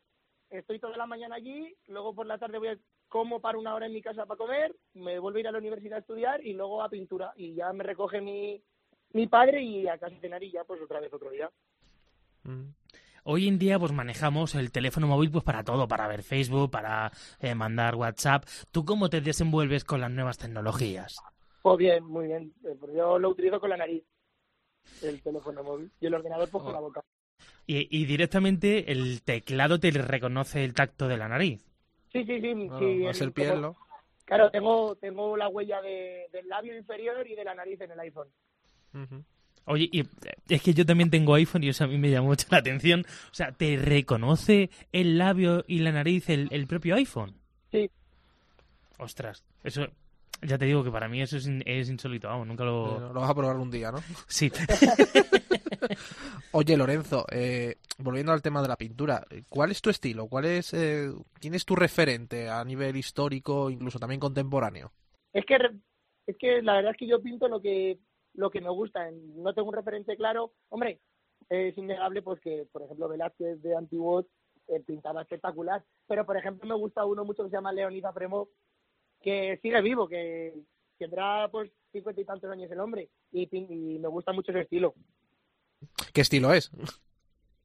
estoy 0.52 0.80
toda 0.80 0.98
la 0.98 1.08
mañana 1.08 1.36
allí, 1.36 1.76
luego 1.88 2.14
por 2.14 2.28
la 2.28 2.38
tarde 2.38 2.60
voy 2.60 2.68
a 2.70 2.78
como 3.08 3.42
para 3.42 3.58
una 3.58 3.76
hora 3.76 3.88
en 3.88 3.94
mi 3.94 4.02
casa 4.02 4.26
para 4.26 4.38
comer, 4.38 4.74
me 4.94 5.20
vuelvo 5.20 5.38
a 5.38 5.40
ir 5.42 5.48
a 5.48 5.52
la 5.52 5.58
universidad 5.58 5.98
a 5.98 6.00
estudiar 6.00 6.46
y 6.46 6.54
luego 6.54 6.82
a 6.82 6.90
pintura. 6.90 7.34
Y 7.36 7.54
ya 7.54 7.74
me 7.74 7.84
recoge 7.84 8.22
mi, 8.22 8.64
mi 9.12 9.28
padre 9.28 9.62
y 9.62 9.86
a 9.88 9.98
casa 9.98 10.16
cenar 10.22 10.42
y 10.42 10.52
ya 10.52 10.64
pues 10.64 10.82
otra 10.82 11.02
vez 11.02 11.14
otro 11.14 11.30
día. 11.30 11.52
Mm. 12.44 12.70
Hoy 13.24 13.50
en 13.50 13.60
día 13.60 13.78
pues 13.78 13.92
manejamos 13.92 14.56
el 14.56 14.72
teléfono 14.72 15.08
móvil 15.08 15.30
pues 15.30 15.44
para 15.44 15.66
todo, 15.66 15.90
para 15.90 16.08
ver 16.08 16.24
Facebook, 16.24 16.72
para 16.72 17.12
eh, 17.42 17.54
mandar 17.54 17.96
WhatsApp. 17.96 18.46
¿Tú 18.72 18.86
cómo 18.86 19.10
te 19.10 19.20
desenvuelves 19.20 19.84
con 19.84 20.00
las 20.00 20.10
nuevas 20.10 20.38
tecnologías? 20.38 21.18
Pues 21.62 21.78
bien, 21.78 22.06
muy 22.06 22.28
bien. 22.28 22.54
Eh, 22.64 22.76
pues 22.80 22.94
yo 22.96 23.20
lo 23.20 23.30
utilizo 23.30 23.60
con 23.60 23.70
la 23.72 23.78
nariz, 23.78 24.04
el 25.04 25.22
teléfono 25.22 25.64
móvil. 25.64 25.92
Y 26.00 26.08
el 26.08 26.14
ordenador 26.14 26.50
pues 26.50 26.64
con 26.64 26.74
la 26.74 26.80
boca. 26.80 27.04
Y, 27.68 27.88
y 27.96 28.06
directamente 28.06 28.92
el 28.92 29.22
teclado 29.22 29.80
te 29.80 29.92
reconoce 29.92 30.64
el 30.64 30.74
tacto 30.74 31.08
de 31.08 31.18
la 31.18 31.28
nariz. 31.30 31.64
Sí, 32.12 32.24
sí, 32.26 32.42
sí. 32.42 32.68
Claro, 32.68 32.80
sí, 32.80 33.04
más 33.04 33.22
el- 33.22 33.28
el 33.28 33.34
piel, 33.34 33.62
¿no? 33.62 33.78
Claro, 34.26 34.50
tengo, 34.52 34.96
tengo 34.96 35.36
la 35.38 35.48
huella 35.50 35.82
de- 35.82 36.28
del 36.32 36.48
labio 36.48 36.76
inferior 36.78 37.26
y 37.28 37.36
de 37.36 37.44
la 37.44 37.54
nariz 37.56 37.80
en 37.82 37.92
el 37.92 38.00
iPhone. 38.00 38.28
Oye, 39.66 39.88
y 39.92 40.02
eh, 40.02 40.06
es 40.50 40.62
que 40.64 40.74
yo 40.74 40.86
también 40.86 41.10
tengo 41.10 41.34
iPhone 41.36 41.64
y 41.64 41.70
eso 41.70 41.84
a 41.84 41.88
mí 41.88 41.98
me 41.98 42.10
llama 42.10 42.28
mucho 42.30 42.48
la 42.50 42.58
atención. 42.58 43.06
O 43.32 43.34
sea, 43.34 43.52
¿te 43.52 43.78
reconoce 43.78 44.70
el 44.92 45.18
labio 45.18 45.64
y 45.68 45.80
la 45.80 45.92
nariz 45.92 46.30
el, 46.30 46.48
el 46.52 46.66
propio 46.68 46.96
iPhone? 46.96 47.36
Sí. 47.72 47.90
Ostras, 48.98 49.44
eso... 49.64 49.88
Ya 50.44 50.58
te 50.58 50.66
digo 50.66 50.84
que 50.84 50.90
para 50.90 51.08
mí 51.08 51.22
eso 51.22 51.38
es, 51.38 51.48
es 51.68 51.88
insólito, 51.90 52.28
vamos, 52.28 52.48
nunca 52.48 52.64
lo... 52.64 53.00
Lo 53.14 53.22
vas 53.22 53.30
a 53.30 53.36
probar 53.36 53.58
un 53.58 53.70
día, 53.70 53.92
¿no? 53.92 54.00
Sí. 54.28 54.52
Oye, 56.54 56.76
Lorenzo, 56.76 57.26
eh, 57.32 57.76
volviendo 57.98 58.34
al 58.34 58.42
tema 58.42 58.62
de 58.62 58.68
la 58.68 58.76
pintura, 58.76 59.26
¿cuál 59.50 59.72
es 59.72 59.82
tu 59.82 59.90
estilo? 59.90 60.28
¿Cuál 60.28 60.46
es, 60.46 60.74
eh, 60.74 61.10
¿Quién 61.40 61.54
es 61.54 61.64
tu 61.64 61.78
referente 61.78 62.50
a 62.50 62.64
nivel 62.66 62.98
histórico, 62.98 63.70
incluso 63.70 64.00
también 64.00 64.20
contemporáneo? 64.20 64.92
Es 65.32 65.46
que 65.46 65.56
es 66.28 66.38
que 66.38 66.62
la 66.62 66.74
verdad 66.74 66.92
es 66.92 66.98
que 66.98 67.08
yo 67.08 67.22
pinto 67.22 67.48
lo 67.48 67.62
que 67.62 68.00
lo 68.34 68.50
que 68.50 68.60
me 68.60 68.70
gusta. 68.70 69.10
No 69.12 69.54
tengo 69.54 69.70
un 69.70 69.76
referente 69.76 70.18
claro. 70.18 70.52
Hombre, 70.70 71.00
es 71.50 71.78
innegable 71.78 72.22
pues 72.22 72.42
que, 72.42 72.68
por 72.72 72.82
ejemplo, 72.82 73.08
Velázquez 73.08 73.62
de 73.62 73.76
Antiguos 73.76 74.26
eh, 74.68 74.82
pintaba 74.86 75.22
espectacular. 75.22 75.84
Pero, 76.08 76.26
por 76.26 76.36
ejemplo, 76.36 76.68
me 76.68 76.76
gusta 76.76 77.06
uno 77.06 77.24
mucho 77.24 77.44
que 77.44 77.50
se 77.50 77.56
llama 77.56 77.72
Leonida 77.72 78.14
Premo, 78.14 78.50
que 79.22 79.58
sigue 79.62 79.82
vivo, 79.82 80.08
que 80.08 80.54
tendrá 80.98 81.48
pues 81.50 81.72
cincuenta 81.94 82.22
y 82.22 82.26
tantos 82.26 82.52
años 82.52 82.70
el 82.72 82.80
hombre. 82.80 83.10
Y, 83.32 83.48
y 83.52 84.00
me 84.00 84.10
gusta 84.10 84.34
mucho 84.34 84.52
ese 84.52 84.62
estilo. 84.62 84.94
¿Qué 86.14 86.22
estilo 86.22 86.54
es? 86.54 86.72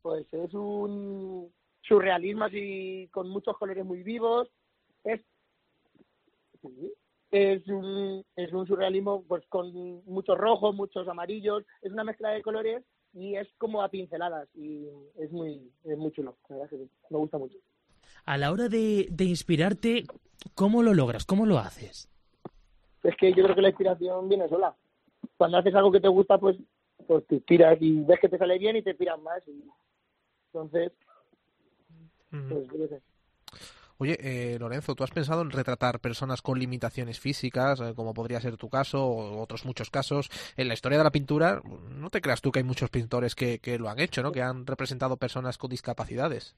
Pues 0.03 0.27
es 0.33 0.55
un 0.55 1.53
surrealismo 1.83 2.45
así 2.45 3.09
con 3.13 3.29
muchos 3.29 3.57
colores 3.59 3.85
muy 3.85 4.03
vivos. 4.03 4.49
Es 5.05 5.21
es 7.31 7.67
un, 7.69 8.25
es 8.37 8.53
un 8.53 8.67
surrealismo 8.67 9.25
pues 9.27 9.45
con 9.49 9.73
muchos 10.05 10.39
rojos, 10.39 10.75
muchos 10.75 11.07
amarillos. 11.09 11.65
Es 11.83 11.93
una 11.93 12.05
mezcla 12.05 12.31
de 12.31 12.43
colores 12.43 12.85
y 13.13 13.37
es 13.37 13.49
como 13.59 13.83
a 13.83 13.89
pinceladas 13.89 14.49
y 14.55 14.87
es 15.19 15.31
muy 15.33 15.71
es 15.85 15.99
muy 15.99 16.13
chulo. 16.13 16.37
La 16.49 16.57
verdad 16.57 16.71
que 16.71 16.79
sí, 16.79 16.91
me 17.11 17.19
gusta 17.19 17.39
mucho. 17.39 17.57
A 18.25 18.39
la 18.39 18.53
hora 18.53 18.69
de, 18.69 19.09
de 19.11 19.25
inspirarte, 19.25 20.05
¿cómo 20.55 20.83
lo 20.83 20.95
logras? 20.95 21.25
¿Cómo 21.25 21.47
lo 21.47 21.59
haces? 21.59 22.09
Es 23.03 23.17
que 23.17 23.33
yo 23.33 23.45
creo 23.45 23.55
que 23.55 23.63
la 23.63 23.69
inspiración 23.69 24.29
viene 24.29 24.49
sola. 24.49 24.75
Cuando 25.37 25.59
haces 25.59 25.75
algo 25.75 25.93
que 25.93 26.01
te 26.01 26.09
gusta, 26.09 26.39
pues 26.39 26.57
pues 27.07 27.27
te 27.27 27.37
inspiras 27.37 27.79
y 27.81 28.03
ves 28.03 28.21
que 28.21 28.29
te 28.29 28.39
sale 28.39 28.59
bien 28.59 28.77
y 28.77 28.83
te 28.83 28.91
inspiras 28.91 29.21
más. 29.21 29.47
Y, 29.49 29.65
entonces, 30.53 30.93
pues 32.31 32.69
yo 32.69 32.89
sé. 32.89 33.03
Oye, 33.99 34.19
eh, 34.21 34.59
Lorenzo, 34.59 34.95
¿tú 34.95 35.05
has 35.05 35.11
pensado 35.11 35.41
en 35.41 35.51
retratar 35.51 36.01
personas 36.01 36.43
con 36.43 36.59
limitaciones 36.59 37.19
físicas, 37.19 37.81
eh, 37.81 37.95
como 37.95 38.13
podría 38.13 38.41
ser 38.41 38.59
tu 38.59 38.69
caso 38.69 39.03
o 39.03 39.41
otros 39.41 39.65
muchos 39.65 39.91
casos? 39.91 40.29
En 40.57 40.69
la 40.69 40.75
historia 40.75 40.99
de 40.99 41.05
la 41.05 41.11
pintura, 41.11 41.63
no 41.91 42.11
te 42.11 42.21
creas 42.21 42.43
tú 42.43 42.53
que 42.53 42.59
hay 42.59 42.65
muchos 42.65 42.91
pintores 42.91 43.35
que, 43.35 43.59
que 43.59 43.79
lo 43.79 43.89
han 43.89 43.99
hecho, 43.99 44.23
¿no? 44.23 44.33
Que 44.33 44.43
han 44.43 44.67
representado 44.67 45.17
personas 45.17 45.57
con 45.57 45.71
discapacidades. 45.71 46.55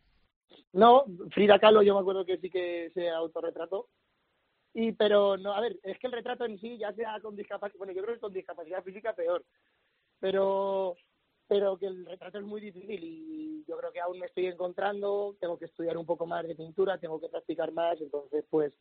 No, 0.73 1.05
Frida 1.33 1.59
Kahlo 1.59 1.83
yo 1.83 1.95
me 1.95 2.01
acuerdo 2.01 2.25
que 2.25 2.39
sí 2.39 2.51
que 2.51 2.91
se 2.93 3.09
autorretrató. 3.09 3.89
Y 4.75 4.93
pero 4.93 5.37
no, 5.37 5.55
a 5.55 5.61
ver, 5.61 5.79
es 5.83 5.99
que 5.99 6.09
el 6.09 6.13
retrato 6.13 6.45
en 6.45 6.59
sí 6.59 6.77
ya 6.79 6.93
sea 6.93 7.21
con 7.21 7.35
discapacidad, 7.35 7.79
bueno, 7.79 7.93
yo 7.93 8.03
creo 8.03 8.15
que 8.15 8.21
con 8.21 8.33
discapacidad 8.33 8.83
física 8.83 9.13
peor. 9.15 9.45
Pero 10.21 10.97
pero 11.47 11.79
que 11.79 11.87
el 11.87 12.05
retrato 12.05 12.37
es 12.39 12.45
muy 12.45 12.61
difícil 12.61 13.03
y 13.03 13.65
yo 13.67 13.79
creo 13.79 13.91
que 13.91 14.01
aún 14.01 14.19
me 14.19 14.27
estoy 14.27 14.47
encontrando, 14.47 15.35
tengo 15.41 15.59
que 15.59 15.65
estudiar 15.65 15.97
un 15.97 16.05
poco 16.05 16.27
más 16.27 16.47
de 16.47 16.55
pintura, 16.55 16.99
tengo 16.99 17.19
que 17.19 17.31
practicar 17.31 17.73
más, 17.73 17.99
entonces 18.03 18.45
pues 18.51 18.75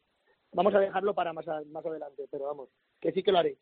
vamos 0.52 0.76
a 0.76 0.80
dejarlo 0.80 1.14
para 1.16 1.32
más 1.32 1.48
a- 1.48 1.64
más 1.68 1.86
adelante, 1.86 2.28
pero 2.30 2.46
vamos, 2.46 2.68
que 3.00 3.14
sí 3.14 3.24
que 3.24 3.32
lo 3.32 3.38
haré. 3.40 3.58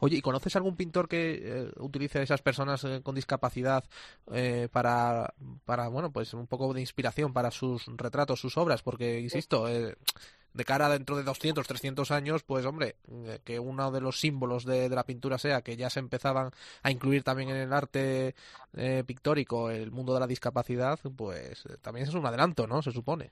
Oye, 0.00 0.16
¿y 0.16 0.20
conoces 0.20 0.56
algún 0.56 0.76
pintor 0.76 1.08
que 1.08 1.40
eh, 1.40 1.70
utilice 1.78 2.18
a 2.18 2.22
esas 2.22 2.42
personas 2.42 2.82
eh, 2.84 3.00
con 3.02 3.14
discapacidad 3.14 3.84
eh, 4.32 4.68
para, 4.72 5.32
para, 5.64 5.88
bueno, 5.88 6.12
pues 6.12 6.34
un 6.34 6.48
poco 6.48 6.74
de 6.74 6.80
inspiración 6.80 7.32
para 7.32 7.50
sus 7.52 7.86
retratos, 7.96 8.40
sus 8.40 8.56
obras? 8.56 8.82
Porque, 8.82 9.20
insisto, 9.20 9.68
eh, 9.68 9.94
de 10.52 10.64
cara 10.64 10.86
a 10.86 10.90
dentro 10.90 11.16
de 11.16 11.22
200, 11.22 11.64
300 11.66 12.10
años, 12.10 12.42
pues 12.42 12.66
hombre, 12.66 12.96
que 13.44 13.60
uno 13.60 13.92
de 13.92 14.00
los 14.00 14.18
símbolos 14.18 14.64
de, 14.64 14.88
de 14.88 14.96
la 14.96 15.04
pintura 15.04 15.38
sea 15.38 15.62
que 15.62 15.76
ya 15.76 15.90
se 15.90 16.00
empezaban 16.00 16.50
a 16.82 16.90
incluir 16.90 17.22
también 17.22 17.50
en 17.50 17.56
el 17.56 17.72
arte 17.72 18.34
eh, 18.74 19.04
pictórico 19.06 19.70
el 19.70 19.92
mundo 19.92 20.14
de 20.14 20.20
la 20.20 20.26
discapacidad, 20.26 20.98
pues 21.16 21.62
también 21.82 22.08
es 22.08 22.14
un 22.14 22.26
adelanto, 22.26 22.66
¿no? 22.66 22.82
Se 22.82 22.90
supone. 22.90 23.30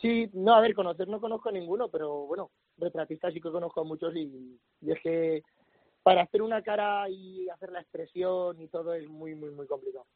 Sí, 0.00 0.28
no, 0.32 0.54
a 0.54 0.60
ver, 0.60 0.74
conocer 0.74 1.06
no 1.06 1.20
conozco 1.20 1.48
a 1.48 1.52
ninguno, 1.52 1.88
pero 1.88 2.26
bueno, 2.26 2.50
retratistas 2.78 3.32
sí 3.32 3.40
que 3.40 3.50
conozco 3.50 3.80
a 3.80 3.84
muchos 3.84 4.14
y, 4.16 4.58
y 4.80 4.90
es 4.90 5.00
que 5.00 5.42
para 6.04 6.22
hacer 6.22 6.42
una 6.42 6.62
cara 6.62 7.08
y 7.08 7.48
hacer 7.48 7.72
la 7.72 7.80
expresión 7.80 8.60
y 8.60 8.68
todo 8.68 8.94
es 8.94 9.08
muy, 9.08 9.34
muy, 9.34 9.50
muy 9.50 9.66
complicado. 9.66 10.06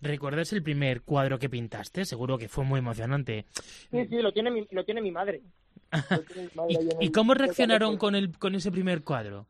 ¿Recuerdas 0.00 0.52
el 0.52 0.62
primer 0.62 1.00
cuadro 1.02 1.38
que 1.38 1.48
pintaste? 1.48 2.04
Seguro 2.04 2.36
que 2.36 2.48
fue 2.48 2.64
muy 2.64 2.80
emocionante. 2.80 3.46
Sí, 3.90 4.06
sí, 4.06 4.16
lo 4.20 4.32
tiene 4.32 4.50
mi, 4.50 4.66
lo 4.70 4.84
tiene 4.84 5.00
mi 5.00 5.10
madre. 5.10 5.40
Lo 6.10 6.22
tiene 6.22 6.42
mi 6.42 6.50
madre 6.54 6.78
¿Y, 7.00 7.12
cómo 7.12 7.32
reaccionaron 7.32 7.96
con, 7.96 8.14
el, 8.14 8.36
con 8.38 8.54
ese 8.54 8.70
primer 8.70 9.02
cuadro? 9.02 9.46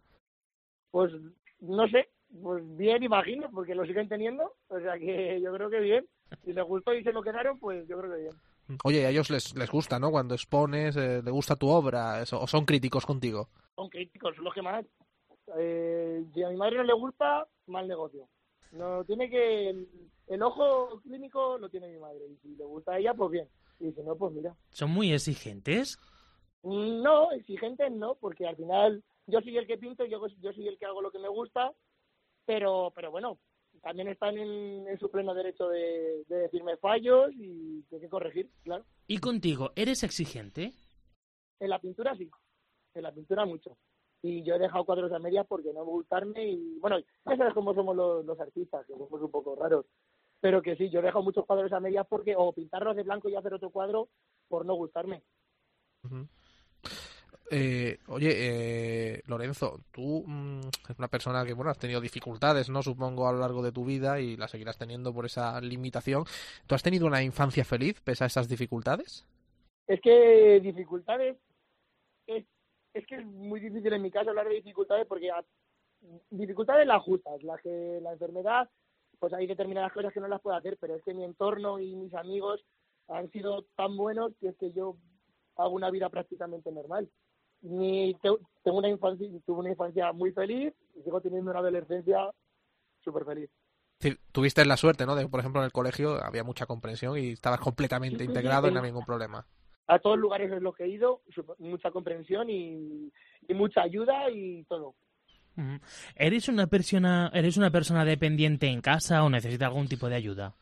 Pues 0.93 1.13
no 1.59 1.89
sé, 1.89 2.09
pues 2.41 2.63
bien 2.77 3.03
imagino, 3.03 3.51
porque 3.51 3.75
lo 3.75 3.85
siguen 3.85 4.09
teniendo, 4.09 4.55
o 4.69 4.79
sea 4.79 4.97
que 4.99 5.41
yo 5.43 5.53
creo 5.53 5.69
que 5.69 5.81
bien. 5.81 6.07
Si 6.45 6.53
les 6.53 6.65
gustó 6.65 6.95
y 6.95 7.03
se 7.03 7.13
lo 7.13 7.23
quedaron, 7.23 7.59
pues 7.59 7.89
yo 7.89 7.99
creo 7.99 8.13
que 8.13 8.21
bien. 8.21 8.79
Oye, 8.85 9.05
a 9.07 9.11
ellos 9.11 9.31
les, 9.31 9.57
les 9.57 9.71
gusta, 9.71 9.99
¿no? 9.99 10.11
Cuando 10.11 10.35
expones, 10.35 10.97
eh, 10.97 11.23
¿le 11.25 11.31
gusta 11.31 11.57
tu 11.57 11.69
obra? 11.69 12.23
Eso- 12.23 12.41
¿O 12.41 12.47
son 12.47 12.65
críticos 12.65 13.05
contigo? 13.05 13.49
Son 13.75 13.89
críticos, 13.89 14.37
los 14.39 14.55
que 14.55 14.63
más. 14.63 14.85
Eh, 15.57 16.25
si 16.33 16.43
a 16.43 16.49
mi 16.49 16.57
madre 16.57 16.77
no 16.77 16.85
le 16.85 16.95
gusta, 16.95 17.47
mal 17.67 17.87
negocio. 17.87 18.29
No 18.73 19.05
tiene 19.05 19.31
que 19.31 19.71
el, 19.71 19.89
el 20.27 20.43
ojo 20.43 21.01
clínico 21.03 21.59
lo 21.59 21.69
tiene 21.69 21.89
mi 21.89 21.99
madre 21.99 22.27
y 22.27 22.37
si 22.39 22.57
le 22.57 22.65
gusta 22.65 22.93
a 22.93 22.99
ella, 22.99 23.15
pues 23.15 23.31
bien. 23.31 23.49
Y 23.81 23.93
si 23.93 24.03
no, 24.03 24.17
pues 24.17 24.33
mira. 24.33 24.57
¿Son 24.71 24.91
muy 24.91 25.13
exigentes? 25.13 25.99
No, 26.63 27.31
exigentes 27.33 27.93
no, 27.93 28.15
porque 28.15 28.47
al 28.47 28.57
final 28.57 29.05
yo 29.27 29.41
soy 29.41 29.59
el 29.59 29.67
que 29.67 29.77
pinto, 29.77 30.05
yo, 30.07 30.27
yo 30.41 30.53
soy 30.53 30.69
el 30.69 30.79
que 30.79 30.87
hago 30.87 31.03
lo 31.03 31.11
que 31.11 31.19
me 31.19 31.29
gusta, 31.29 31.73
pero, 32.47 32.91
pero 32.95 33.11
bueno, 33.11 33.39
también 33.83 34.09
están 34.09 34.39
en, 34.39 34.89
en 34.89 34.99
su 34.99 35.11
pleno 35.11 35.35
derecho 35.35 35.69
de, 35.69 36.25
de 36.27 36.37
decirme 36.37 36.77
fallos 36.79 37.31
y 37.33 37.85
hay 37.93 38.01
que 38.01 38.09
corregir, 38.09 38.51
claro. 38.63 38.85
¿Y 39.07 39.19
contigo, 39.19 39.73
eres 39.77 40.03
exigente? 40.03 40.73
En 41.61 41.69
la 41.71 41.79
pintura 41.79 42.17
sí, 42.17 42.31
en 42.95 43.03
la 43.03 43.13
pintura 43.13 43.45
mucho. 43.45 43.77
Y 44.27 44.43
yo 44.43 44.55
he 44.55 44.59
dejado 44.59 44.87
cuadros 44.87 45.13
a 45.13 45.19
medias 45.19 45.47
porque 45.47 45.71
no 45.75 45.85
me 45.85 45.91
gustarme 45.91 46.43
y, 46.43 46.79
bueno, 46.79 46.99
ya 46.99 47.37
sabes 47.37 47.53
cómo 47.53 47.75
somos 47.75 47.95
los, 47.95 48.25
los 48.25 48.41
artistas, 48.41 48.87
que 48.87 48.95
somos 48.95 49.21
un 49.21 49.31
poco 49.31 49.55
raros. 49.55 49.85
Pero 50.41 50.63
que 50.63 50.77
sí, 50.77 50.89
yo 50.89 51.01
he 51.01 51.03
dejado 51.03 51.23
muchos 51.23 51.45
cuadros 51.45 51.71
a 51.75 51.79
medias 51.79 52.07
porque, 52.09 52.35
o 52.35 52.51
pintarlos 52.55 52.97
de 52.97 53.03
blanco 53.03 53.29
y 53.29 53.37
hacer 53.37 53.53
otro 53.53 53.69
cuadro 53.69 54.09
por 54.49 54.65
no 54.65 54.77
gustarme. 54.77 55.23
Eh, 57.51 57.99
oye, 58.07 58.31
eh, 58.35 59.23
Lorenzo, 59.27 59.81
tú 59.93 60.25
mm, 60.27 60.61
eres 60.87 60.99
una 60.99 61.09
persona 61.09 61.45
que 61.45 61.53
bueno 61.53 61.71
has 61.71 61.79
tenido 61.79 62.01
dificultades, 62.01 62.71
no 62.71 62.83
supongo 62.83 63.29
a 63.29 63.33
lo 63.33 63.41
largo 63.41 63.63
de 63.63 63.73
tu 63.73 63.85
vida 63.85 64.21
y 64.21 64.39
las 64.39 64.53
seguirás 64.53 64.79
teniendo 64.79 65.13
por 65.13 65.27
esa 65.27 65.61
limitación. 65.61 66.25
¿Tú 66.67 66.75
has 66.75 66.83
tenido 66.83 67.07
una 67.07 67.23
infancia 67.23 67.63
feliz 67.63 68.01
pese 68.01 68.25
a 68.25 68.29
esas 68.29 68.49
dificultades? 68.49 69.27
Es 69.87 70.01
que 70.01 70.61
dificultades, 70.63 71.37
es, 72.27 72.47
es 72.95 73.07
que 73.07 73.17
es 73.17 73.27
muy 73.27 73.61
difícil 73.61 73.93
en 73.93 74.03
mi 74.03 74.11
caso 74.11 74.31
hablar 74.31 74.49
de 74.49 74.55
dificultades 74.55 75.07
porque 75.07 75.31
a- 75.31 75.45
dificultades 76.31 76.87
las 76.87 77.03
justas, 77.03 77.43
las 77.43 77.61
que 77.63 77.99
la 78.03 78.13
enfermedad, 78.13 78.69
pues 79.19 79.33
hay 79.33 79.47
determinadas 79.47 79.93
cosas 79.93 80.13
que 80.13 80.21
no 80.21 80.29
las 80.29 80.41
puedo 80.41 80.57
hacer, 80.57 80.77
pero 80.81 80.95
es 80.97 81.03
que 81.03 81.15
mi 81.15 81.25
entorno 81.25 81.79
y 81.79 81.95
mis 81.97 82.13
amigos 82.15 82.65
han 83.09 83.31
sido 83.31 83.65
tan 83.77 83.97
buenos 83.97 84.33
que 84.41 84.49
es 84.49 84.57
que 84.57 84.73
yo 84.73 84.97
hago 85.57 85.71
una 85.75 85.91
vida 85.91 86.09
prácticamente 86.09 86.71
normal. 86.73 87.09
Ni 87.63 88.15
te- 88.23 88.37
tengo 88.63 88.79
una 88.79 88.89
infancia, 88.89 89.29
tuve 89.47 89.61
una 89.61 89.71
infancia 89.71 90.13
muy 90.13 90.33
feliz 90.33 90.75
y 90.95 91.03
sigo 91.03 91.21
teniendo 91.21 91.51
una 91.51 91.61
adolescencia 91.61 92.31
súper 93.03 93.25
feliz. 93.25 93.51
Tuviste 94.33 94.65
la 94.67 94.77
suerte, 94.77 95.07
¿no? 95.07 95.15
De, 95.15 95.27
por 95.29 95.41
ejemplo, 95.41 95.63
en 95.63 95.67
el 95.67 95.73
colegio 95.73 96.23
había 96.23 96.45
mucha 96.45 96.67
comprensión 96.67 97.17
y 97.17 97.31
estabas 97.33 97.61
completamente 97.61 98.19
Sí, 98.19 98.25
sí, 98.25 98.29
integrado 98.29 98.69
y 98.69 98.73
no 98.73 98.81
había 98.81 98.91
ningún 98.91 99.07
problema. 99.07 99.47
A 99.87 99.99
todos 99.99 100.19
lugares 100.19 100.51
en 100.51 100.63
los 100.63 100.75
que 100.75 100.85
he 100.85 100.89
ido, 100.89 101.21
mucha 101.59 101.91
comprensión 101.91 102.49
y, 102.49 103.13
y 103.49 103.55
mucha 103.55 103.83
ayuda 103.83 104.31
y 104.31 104.65
todo. 104.65 104.95
¿Eres 106.17 106.49
una 106.49 106.67
persona, 106.67 107.31
eres 107.33 107.57
una 107.57 107.71
persona 107.71 108.05
dependiente 108.05 108.67
en 108.67 108.81
casa 108.81 109.23
o 109.23 109.31
necesitas 109.31 109.69
algún 109.69 109.87
tipo 109.89 110.09
de 110.09 110.17
ayuda? 110.17 110.55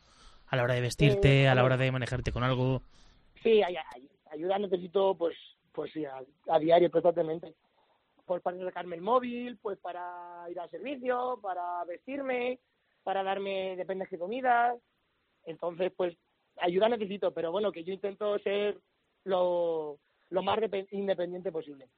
A 0.49 0.57
la 0.57 0.65
hora 0.65 0.75
de 0.75 0.83
vestirte, 0.83 1.45
Eh, 1.45 1.49
a 1.49 1.55
la 1.55 1.65
hora 1.65 1.77
de 1.79 1.91
manejarte 1.93 2.31
con 2.33 2.43
algo. 2.45 2.83
Sí, 3.43 3.63
ay- 3.63 3.77
ay- 3.95 4.09
ayuda 4.31 4.59
necesito, 4.59 5.15
pues, 5.17 5.35
pues 5.73 5.91
sí, 5.93 6.05
a, 6.05 6.21
a 6.49 6.59
diario 6.59 6.91
constantemente. 6.91 7.55
Pues 8.27 8.43
para 8.43 8.59
sacarme 8.59 8.97
el 8.97 9.03
móvil, 9.03 9.57
pues 9.63 9.79
para 9.79 10.47
ir 10.51 10.61
al 10.61 10.71
servicio, 10.71 11.39
para 11.43 11.85
vestirme, 11.87 12.59
para 13.03 13.23
darme, 13.23 13.77
depende 13.77 14.05
de 14.05 14.11
qué 14.11 14.19
comidas. 14.19 14.79
Entonces, 15.47 15.91
pues, 15.97 16.15
ayuda 16.61 16.89
necesito, 16.91 17.33
pero 17.33 17.51
bueno, 17.51 17.73
que 17.73 17.83
yo 17.85 17.93
intento 17.95 18.39
ser 18.41 18.79
lo, 19.25 19.99
lo 20.31 20.43
más 20.43 20.59
depe- 20.59 20.89
independiente 20.91 21.53
posible. 21.53 21.89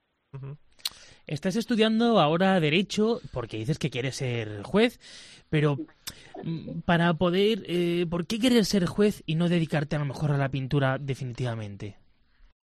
Estás 1.27 1.55
estudiando 1.55 2.19
ahora 2.19 2.59
Derecho 2.59 3.19
porque 3.33 3.57
dices 3.57 3.79
que 3.79 3.89
quieres 3.89 4.17
ser 4.17 4.61
juez, 4.63 4.99
pero 5.49 5.77
mm, 6.43 6.81
para 6.81 7.13
poder... 7.15 7.63
eh, 7.67 8.05
¿Por 8.09 8.27
qué 8.27 8.39
querer 8.39 8.65
ser 8.65 8.85
juez 8.85 9.23
y 9.25 9.35
no 9.35 9.49
dedicarte 9.49 9.95
a 9.95 9.99
lo 9.99 10.05
mejor 10.05 10.31
a 10.31 10.37
la 10.37 10.49
pintura 10.49 10.97
definitivamente? 10.99 11.97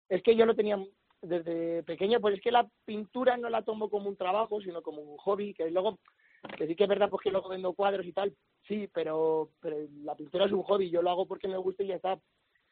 Es 0.10 0.22
que 0.22 0.36
yo 0.36 0.46
lo 0.46 0.56
tenía 0.56 0.78
desde 1.22 1.82
pequeño, 1.84 2.20
pues 2.20 2.36
es 2.36 2.42
que 2.42 2.52
la 2.52 2.68
pintura 2.86 3.38
no 3.38 3.50
la 3.50 3.64
tomo 3.64 3.90
como 3.90 4.10
un 4.10 4.18
trabajo, 4.18 4.62
sino 4.62 4.82
como 4.82 5.02
un 5.02 5.18
hobby, 5.18 5.54
que 5.54 5.70
luego, 5.72 5.98
que 6.58 6.68
sí 6.68 6.76
que 6.76 6.84
es 6.84 6.90
verdad, 6.90 7.10
pues 7.10 7.24
que 7.24 7.32
luego 7.32 7.50
vendo 7.50 7.74
cuadros 7.74 8.06
y 8.06 8.12
tal, 8.12 8.36
sí, 8.68 8.90
pero, 8.94 9.50
pero 9.60 9.78
la 10.04 10.16
pintura 10.16 10.46
es 10.46 10.52
un 10.52 10.64
hobby, 10.64 10.90
yo 10.90 11.02
lo 11.02 11.10
hago 11.10 11.26
porque 11.28 11.48
me 11.48 11.58
gusta 11.58 11.84
y 11.84 11.88
ya 11.88 11.96
está. 11.96 12.20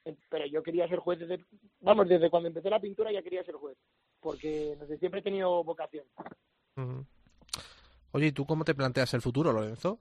Eh, 0.09 0.17
Pero 0.29 0.45
yo 0.47 0.63
quería 0.63 0.87
ser 0.87 0.99
juez 0.99 1.19
desde, 1.19 1.43
vamos, 1.81 2.07
desde 2.07 2.29
cuando 2.29 2.47
empecé 2.47 2.69
la 2.69 2.79
pintura 2.79 3.11
ya 3.11 3.21
quería 3.21 3.43
ser 3.43 3.55
juez, 3.55 3.77
porque 4.19 4.75
desde 4.79 4.97
siempre 4.97 5.19
he 5.19 5.23
tenido 5.23 5.63
vocación. 5.63 6.05
Oye, 8.11 8.27
¿y 8.27 8.31
tú 8.31 8.45
cómo 8.45 8.63
te 8.65 8.73
planteas 8.75 9.13
el 9.13 9.21
futuro, 9.21 9.51
Lorenzo? 9.51 9.99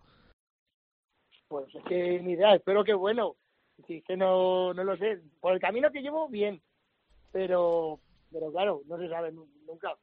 Pues 1.49 1.75
es 1.75 1.85
que 1.85 2.21
ni 2.21 2.33
idea, 2.33 2.55
espero 2.55 2.85
que 2.85 2.95
bueno, 2.95 3.37
si 3.87 3.97
es 3.97 4.05
que 4.05 4.17
no, 4.17 4.73
no 4.75 4.85
lo 4.85 4.97
sé, 4.97 5.21
por 5.41 5.53
el 5.53 5.61
camino 5.61 5.91
que 5.91 6.03
llevo, 6.03 6.29
bien, 6.29 6.61
pero, 7.33 8.01
pero 8.31 8.51
claro, 8.53 8.83
no 8.87 8.99
se 8.99 9.09
sabe 9.09 9.33
nu- 9.33 9.49
nunca. 9.67 9.97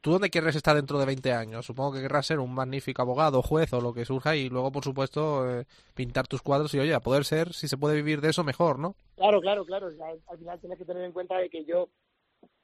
¿Tú 0.00 0.12
dónde 0.12 0.30
quieres 0.30 0.56
estar 0.56 0.74
dentro 0.74 0.98
de 0.98 1.04
20 1.04 1.32
años? 1.32 1.66
Supongo 1.66 1.92
que 1.92 2.00
querrás 2.00 2.26
ser 2.26 2.38
un 2.38 2.54
magnífico 2.54 3.02
abogado, 3.02 3.42
juez 3.42 3.70
o 3.74 3.82
lo 3.82 3.92
que 3.92 4.06
surja 4.06 4.34
y 4.34 4.48
luego, 4.48 4.72
por 4.72 4.82
supuesto, 4.82 5.60
eh, 5.60 5.66
pintar 5.94 6.26
tus 6.26 6.40
cuadros 6.40 6.72
y, 6.72 6.78
oye, 6.78 6.94
a 6.94 7.00
poder 7.00 7.24
ser, 7.26 7.52
si 7.52 7.68
se 7.68 7.76
puede 7.76 7.96
vivir 7.96 8.22
de 8.22 8.30
eso, 8.30 8.42
mejor, 8.42 8.78
¿no? 8.78 8.94
Claro, 9.16 9.42
claro, 9.42 9.66
claro. 9.66 9.88
al 9.88 10.38
final 10.38 10.58
tienes 10.58 10.78
que 10.78 10.86
tener 10.86 11.04
en 11.04 11.12
cuenta 11.12 11.36
de 11.36 11.50
que 11.50 11.66
yo, 11.66 11.90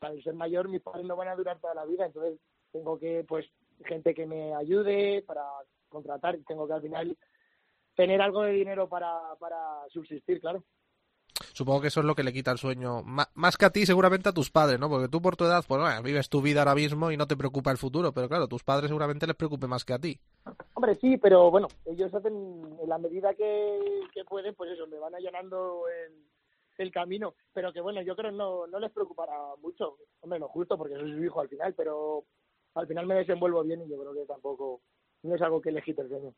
al 0.01 0.23
ser 0.23 0.33
mayor, 0.33 0.69
mis 0.71 0.81
padres 0.81 1.05
no 1.05 1.15
van 1.15 1.29
a 1.29 1.37
durar 1.37 1.59
toda 1.59 1.75
la 1.75 1.85
vida, 1.85 2.07
entonces 2.07 2.41
tengo 2.73 2.99
que, 2.99 3.23
pues, 3.29 3.45
gente 3.85 4.15
que 4.15 4.25
me 4.25 4.55
ayude 4.55 5.23
para 5.27 5.43
contratar, 5.91 6.39
tengo 6.49 6.67
que 6.67 6.73
al 6.73 6.83
final 6.83 7.19
tener 7.95 8.23
algo 8.23 8.43
de 8.43 8.53
dinero 8.53 8.89
para, 8.89 9.13
para 9.39 9.59
subsistir, 9.91 10.41
claro. 10.41 10.65
Supongo 11.53 11.81
que 11.81 11.89
eso 11.89 12.01
es 12.01 12.07
lo 12.07 12.15
que 12.15 12.23
le 12.23 12.33
quita 12.33 12.53
el 12.53 12.59
sueño, 12.59 13.03
más 13.03 13.57
que 13.57 13.65
a 13.65 13.71
ti, 13.71 13.87
seguramente 13.87 14.29
a 14.29 14.33
tus 14.33 14.51
padres, 14.51 14.79
¿no? 14.79 14.89
Porque 14.89 15.09
tú 15.09 15.21
por 15.21 15.37
tu 15.37 15.45
edad, 15.45 15.65
pues 15.67 15.81
bueno, 15.81 16.03
vives 16.03 16.29
tu 16.29 16.43
vida 16.43 16.61
ahora 16.61 16.75
mismo 16.75 17.11
y 17.11 17.17
no 17.17 17.27
te 17.27 17.37
preocupa 17.37 17.71
el 17.71 17.79
futuro, 17.79 18.13
pero 18.13 18.29
claro, 18.29 18.49
tus 18.49 18.63
padres 18.63 18.89
seguramente 18.89 19.27
les 19.27 19.37
preocupe 19.37 19.67
más 19.67 19.85
que 19.85 19.95
a 19.95 19.99
ti. 19.99 20.19
Hombre, 20.75 20.95
sí, 20.97 21.17
pero 21.17 21.51
bueno, 21.51 21.69
ellos 21.85 22.13
hacen 22.15 22.35
en 22.81 22.89
la 22.89 22.99
medida 22.99 23.35
que, 23.35 24.01
que 24.13 24.25
pueden, 24.25 24.55
pues 24.55 24.71
eso, 24.73 24.87
me 24.87 24.99
van 24.99 25.15
allanando 25.15 25.85
el, 25.89 26.27
el 26.79 26.93
camino, 26.93 27.35
pero 27.53 27.73
que 27.73 27.81
bueno, 27.81 28.03
yo 28.03 28.15
creo 28.17 28.33
no, 28.33 28.67
no 28.67 28.79
les 28.79 28.93
preocupará 28.93 29.37
mucho, 29.63 29.99
hombre, 30.21 30.39
lo 30.39 30.49
justo, 30.49 30.77
porque 30.77 30.95
soy 30.95 31.13
su 31.13 31.25
hijo 31.25 31.41
al 31.41 31.49
final, 31.49 31.75
pero 31.75 32.25
al 32.75 32.87
final 32.87 33.07
me 33.07 33.15
desenvuelvo 33.15 33.63
bien 33.65 33.83
y 33.83 33.89
yo 33.89 33.99
creo 33.99 34.13
que 34.13 34.27
tampoco, 34.27 34.81
no 35.23 35.35
es 35.35 35.43
algo 35.43 35.61
que 35.61 35.73
les 35.73 35.85
quite 35.85 36.03
el 36.03 36.09
sueño. 36.09 36.35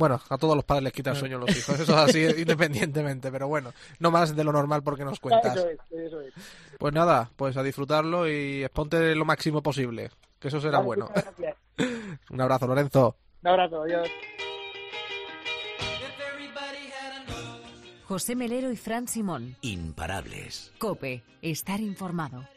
Bueno, 0.00 0.18
a 0.30 0.38
todos 0.38 0.56
los 0.56 0.64
padres 0.64 0.84
les 0.84 0.92
quita 0.94 1.10
el 1.10 1.16
sueño 1.16 1.36
los 1.36 1.54
hijos, 1.54 1.78
eso 1.78 1.92
es 1.92 1.98
así 2.08 2.24
independientemente, 2.40 3.30
pero 3.30 3.48
bueno, 3.48 3.74
no 3.98 4.10
más 4.10 4.34
de 4.34 4.42
lo 4.42 4.50
normal 4.50 4.82
porque 4.82 5.04
nos 5.04 5.20
cuentas. 5.20 5.54
Eso 5.54 5.68
es, 5.68 5.78
eso 5.92 6.22
es. 6.22 6.32
Pues 6.78 6.94
nada, 6.94 7.30
pues 7.36 7.54
a 7.58 7.62
disfrutarlo 7.62 8.26
y 8.26 8.64
exponte 8.64 9.14
lo 9.14 9.26
máximo 9.26 9.62
posible, 9.62 10.10
que 10.38 10.48
eso 10.48 10.58
será 10.58 10.78
Vale, 10.78 10.86
bueno. 10.86 11.10
Un 12.30 12.40
abrazo, 12.40 12.66
Lorenzo. 12.66 13.14
Un 13.42 13.48
abrazo, 13.50 13.82
adiós. 13.82 14.08
José 18.04 18.34
Melero 18.36 18.72
y 18.72 18.76
Fran 18.76 19.06
Simón. 19.06 19.54
Imparables. 19.60 20.72
Cope, 20.78 21.22
estar 21.42 21.78
informado. 21.78 22.48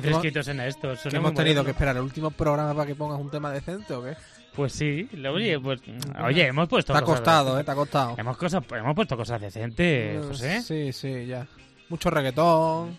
Qué 0.00 0.08
fresquitos 0.10 0.44
son 0.44 0.60
estos. 0.60 1.00
son 1.00 1.10
¿Que 1.10 1.16
hemos 1.16 1.34
tenido 1.34 1.64
que 1.64 1.70
esperar 1.70 1.96
el 1.96 2.02
último 2.02 2.30
programa 2.30 2.74
para 2.74 2.86
que 2.86 2.94
pongas 2.94 3.18
un 3.18 3.30
tema 3.30 3.50
decente 3.50 3.94
o 3.94 4.02
qué? 4.02 4.14
Pues 4.54 4.72
sí, 4.72 5.08
oye, 5.30 5.58
pues, 5.60 5.80
oye, 6.24 6.46
hemos 6.46 6.68
puesto 6.68 6.92
Te 6.92 6.98
ha 6.98 7.02
costado, 7.02 7.58
¿eh? 7.60 7.64
Te 7.64 7.70
ha 7.70 7.74
costado. 7.74 8.14
Hemos, 8.16 8.36
cosas, 8.36 8.62
hemos 8.70 8.94
puesto 8.94 9.16
cosas 9.16 9.40
decentes, 9.40 10.24
José. 10.26 10.62
Sí, 10.62 10.92
sí, 10.92 11.26
ya. 11.26 11.46
Mucho 11.88 12.10
reggaetón, 12.10 12.98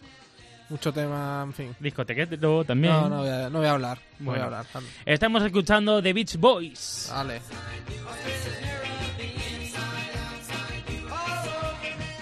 mucho 0.70 0.92
tema, 0.92 1.44
en 1.46 1.54
fin. 1.54 1.76
Discotequero 1.80 2.64
también. 2.64 2.94
No, 2.94 3.10
no 3.10 3.18
voy 3.20 3.30
a, 3.30 3.50
no 3.50 3.60
voy 3.60 3.68
a 3.68 3.72
hablar. 3.72 4.00
Voy 4.20 4.40
a 4.40 4.46
hablar. 4.46 4.66
anda. 4.74 4.90
Estamos 5.06 5.44
escuchando 5.44 6.02
The 6.02 6.14
Beach 6.14 6.38
Boys. 6.38 7.12
Vale. 7.14 7.42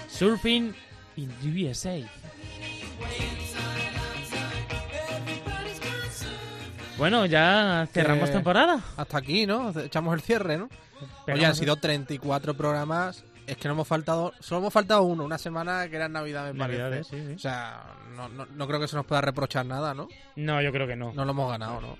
Surfing 0.08 0.74
in 1.16 1.28
the 1.42 1.70
USA. 1.70 2.02
Bueno, 6.98 7.26
ya 7.26 7.86
cerramos 7.92 8.30
Eh, 8.30 8.32
temporada. 8.32 8.80
Hasta 8.96 9.18
aquí, 9.18 9.46
¿no? 9.46 9.70
Echamos 9.78 10.14
el 10.14 10.20
cierre, 10.22 10.56
¿no? 10.56 10.68
Pero 11.26 11.36
Oye, 11.36 11.46
han 11.46 11.54
sido 11.54 11.76
34 11.76 12.54
programas. 12.54 13.22
Es 13.46 13.56
que 13.58 13.68
no 13.68 13.74
hemos 13.74 13.86
faltado, 13.86 14.32
solo 14.40 14.60
hemos 14.62 14.72
faltado 14.72 15.02
uno, 15.02 15.24
una 15.24 15.38
semana 15.38 15.88
que 15.88 15.96
era 15.96 16.08
Navidad, 16.08 16.52
me 16.52 16.58
parece. 16.58 16.78
Navidades, 16.82 17.06
sí, 17.06 17.16
sí. 17.28 17.32
O 17.34 17.38
sea, 17.38 17.80
no, 18.16 18.28
no, 18.28 18.44
no 18.46 18.66
creo 18.66 18.80
que 18.80 18.88
se 18.88 18.96
nos 18.96 19.06
pueda 19.06 19.20
reprochar 19.20 19.64
nada, 19.66 19.94
¿no? 19.94 20.08
No, 20.34 20.60
yo 20.62 20.72
creo 20.72 20.86
que 20.86 20.96
no. 20.96 21.12
No 21.12 21.24
lo 21.24 21.30
hemos 21.30 21.50
ganado, 21.50 21.80
¿no? 21.80 21.96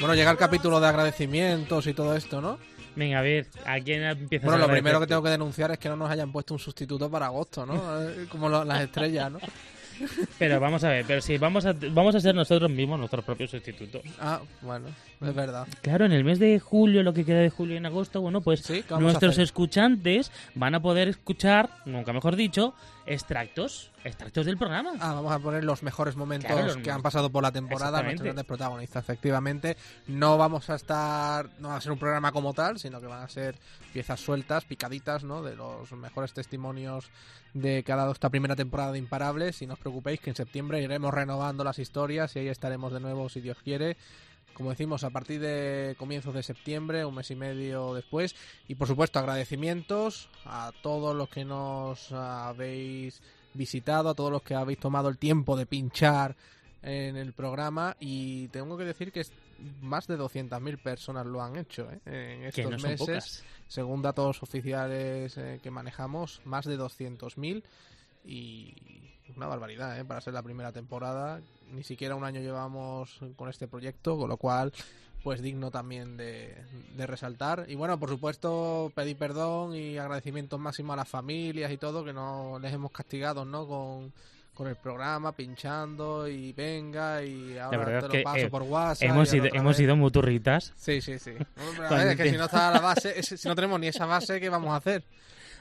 Bueno, 0.00 0.14
llega 0.14 0.30
el 0.30 0.36
capítulo 0.36 0.80
de 0.80 0.88
agradecimientos 0.88 1.86
y 1.86 1.94
todo 1.94 2.16
esto, 2.16 2.40
¿no? 2.40 2.58
Venga, 2.96 3.18
a 3.18 3.22
ver, 3.22 3.46
¿a 3.66 3.78
quién 3.80 4.02
empieza 4.04 4.46
Bueno, 4.46 4.62
lo 4.66 4.70
primero 4.72 4.98
que 4.98 5.06
tengo 5.06 5.22
que 5.22 5.28
denunciar 5.30 5.70
es 5.70 5.78
que 5.78 5.88
no 5.88 5.96
nos 5.96 6.10
hayan 6.10 6.32
puesto 6.32 6.54
un 6.54 6.60
sustituto 6.60 7.10
para 7.10 7.26
agosto, 7.26 7.64
¿no? 7.66 7.74
Como 8.30 8.48
lo- 8.48 8.64
las 8.64 8.80
estrellas, 8.82 9.30
¿no? 9.30 9.38
Pero 10.38 10.60
vamos 10.60 10.84
a 10.84 10.88
ver, 10.88 11.04
pero 11.06 11.20
sí, 11.20 11.38
vamos 11.38 11.64
a, 11.66 11.74
vamos 11.90 12.14
a 12.14 12.20
ser 12.20 12.34
nosotros 12.34 12.70
mismos 12.70 12.98
nuestros 12.98 13.24
propios 13.24 13.50
sustitutos. 13.50 14.02
Ah, 14.20 14.40
bueno, 14.62 14.86
es 15.20 15.34
verdad. 15.34 15.66
Claro, 15.82 16.04
en 16.04 16.12
el 16.12 16.24
mes 16.24 16.38
de 16.38 16.58
julio, 16.58 17.02
lo 17.02 17.12
que 17.12 17.24
queda 17.24 17.40
de 17.40 17.50
julio 17.50 17.74
y 17.74 17.78
en 17.78 17.86
agosto, 17.86 18.20
bueno, 18.20 18.40
pues 18.40 18.60
Sí, 18.60 18.82
¿qué 18.82 18.94
vamos 18.94 19.00
a 19.00 19.12
nuestros 19.12 19.38
escuchantes 19.38 20.30
van 20.54 20.74
a 20.74 20.80
poder 20.80 21.08
escuchar, 21.08 21.70
nunca 21.84 22.12
mejor 22.12 22.36
dicho, 22.36 22.74
extractos, 23.06 23.90
extractos 24.04 24.44
del 24.46 24.58
programa. 24.58 24.92
Ah, 25.00 25.14
vamos 25.14 25.32
a 25.32 25.38
poner 25.38 25.64
los 25.64 25.82
mejores 25.82 26.16
momentos 26.16 26.50
Claro, 26.50 26.66
los- 26.66 26.76
que 26.78 26.90
han 26.90 27.02
pasado 27.02 27.30
por 27.30 27.42
la 27.42 27.52
temporada, 27.52 28.02
nuestros 28.02 28.24
grandes 28.24 28.44
protagonistas. 28.44 29.04
Efectivamente, 29.04 29.76
no 30.08 30.36
vamos 30.36 30.68
a 30.70 30.74
estar, 30.74 31.48
no 31.60 31.68
va 31.68 31.76
a 31.76 31.80
ser 31.80 31.92
un 31.92 31.98
programa 31.98 32.32
como 32.32 32.52
tal, 32.52 32.78
sino 32.78 33.00
que 33.00 33.06
van 33.06 33.22
a 33.22 33.28
ser 33.28 33.56
piezas 33.92 34.20
sueltas, 34.20 34.64
picaditas, 34.64 35.24
¿no? 35.24 35.42
De 35.42 35.54
los 35.56 35.90
mejores 35.92 36.32
testimonios 36.32 37.10
de 37.54 37.82
que 37.84 37.92
ha 37.92 37.96
dado 37.96 38.12
esta 38.12 38.28
primera 38.28 38.56
temporada 38.56 38.92
de 38.92 38.98
Imparables. 38.98 39.62
Y 39.62 39.66
no 39.66 39.74
os 39.74 39.80
preocupéis 39.80 40.20
que 40.20 40.30
en 40.30 40.36
septiembre 40.36 40.82
iremos 40.82 41.14
renovando 41.14 41.64
las 41.64 41.78
historias 41.78 42.34
y 42.36 42.40
ahí 42.40 42.48
estaremos 42.48 42.92
de 42.92 43.00
nuevo, 43.00 43.28
si 43.28 43.40
Dios 43.40 43.56
quiere. 43.62 43.96
Como 44.56 44.70
decimos, 44.70 45.04
a 45.04 45.10
partir 45.10 45.38
de 45.38 45.96
comienzos 45.98 46.32
de 46.32 46.42
septiembre, 46.42 47.04
un 47.04 47.14
mes 47.14 47.30
y 47.30 47.36
medio 47.36 47.92
después. 47.92 48.34
Y 48.68 48.74
por 48.74 48.88
supuesto, 48.88 49.18
agradecimientos 49.18 50.30
a 50.46 50.72
todos 50.82 51.14
los 51.14 51.28
que 51.28 51.44
nos 51.44 52.10
habéis 52.10 53.20
visitado, 53.52 54.08
a 54.08 54.14
todos 54.14 54.32
los 54.32 54.40
que 54.40 54.54
habéis 54.54 54.78
tomado 54.78 55.10
el 55.10 55.18
tiempo 55.18 55.58
de 55.58 55.66
pinchar 55.66 56.36
en 56.80 57.18
el 57.18 57.34
programa. 57.34 57.98
Y 58.00 58.48
tengo 58.48 58.78
que 58.78 58.84
decir 58.84 59.12
que 59.12 59.26
más 59.82 60.06
de 60.06 60.16
200.000 60.18 60.82
personas 60.82 61.26
lo 61.26 61.42
han 61.42 61.56
hecho 61.56 61.86
¿eh? 61.90 62.00
en 62.06 62.44
estos 62.44 62.70
no 62.70 62.78
meses. 62.78 62.98
pocas. 62.98 63.44
Según 63.68 64.00
datos 64.00 64.42
oficiales 64.42 65.36
eh, 65.36 65.60
que 65.62 65.70
manejamos, 65.70 66.40
más 66.46 66.64
de 66.64 66.78
200.000 66.78 67.62
y 68.24 69.15
una 69.34 69.46
barbaridad 69.46 69.98
¿eh? 69.98 70.04
para 70.04 70.20
ser 70.20 70.34
la 70.34 70.42
primera 70.42 70.72
temporada. 70.72 71.40
Ni 71.72 71.82
siquiera 71.82 72.14
un 72.14 72.24
año 72.24 72.40
llevamos 72.40 73.18
con 73.36 73.48
este 73.48 73.66
proyecto, 73.66 74.16
con 74.16 74.28
lo 74.28 74.36
cual 74.36 74.72
pues 75.24 75.42
digno 75.42 75.72
también 75.72 76.16
de, 76.16 76.54
de 76.96 77.06
resaltar. 77.06 77.64
Y 77.68 77.74
bueno, 77.74 77.98
por 77.98 78.08
supuesto, 78.08 78.92
pedir 78.94 79.16
perdón 79.16 79.74
y 79.74 79.98
agradecimientos 79.98 80.60
máximos 80.60 80.94
a 80.94 80.98
las 80.98 81.08
familias 81.08 81.72
y 81.72 81.76
todo, 81.78 82.04
que 82.04 82.12
no 82.12 82.58
les 82.60 82.72
hemos 82.72 82.92
castigado, 82.92 83.44
¿no? 83.44 83.66
Con, 83.66 84.12
con 84.54 84.68
el 84.68 84.76
programa, 84.76 85.32
pinchando 85.32 86.28
y 86.28 86.52
venga, 86.52 87.24
y 87.24 87.58
ahora 87.58 87.78
verdad 87.78 87.92
te 87.92 87.98
es 87.98 88.02
lo 88.04 88.08
que, 88.10 88.22
paso 88.22 88.38
eh, 88.38 88.48
por 88.50 88.62
WhatsApp. 88.62 89.08
hemos 89.08 89.34
ido, 89.34 89.46
hemos 89.52 89.76
vez. 89.76 89.80
ido 89.80 89.96
muturritas. 89.96 90.72
Sí, 90.76 91.00
sí, 91.00 91.18
sí. 91.18 91.32
A 91.90 91.94
ver, 91.94 92.06
es 92.08 92.16
que 92.16 92.30
si 92.30 92.36
no 92.36 92.44
está 92.44 92.70
la 92.70 92.80
base, 92.80 93.18
es- 93.18 93.26
si 93.40 93.48
no 93.48 93.54
tenemos 93.56 93.80
ni 93.80 93.88
esa 93.88 94.06
base, 94.06 94.40
¿qué 94.40 94.48
vamos 94.48 94.70
a 94.70 94.76
hacer? 94.76 95.02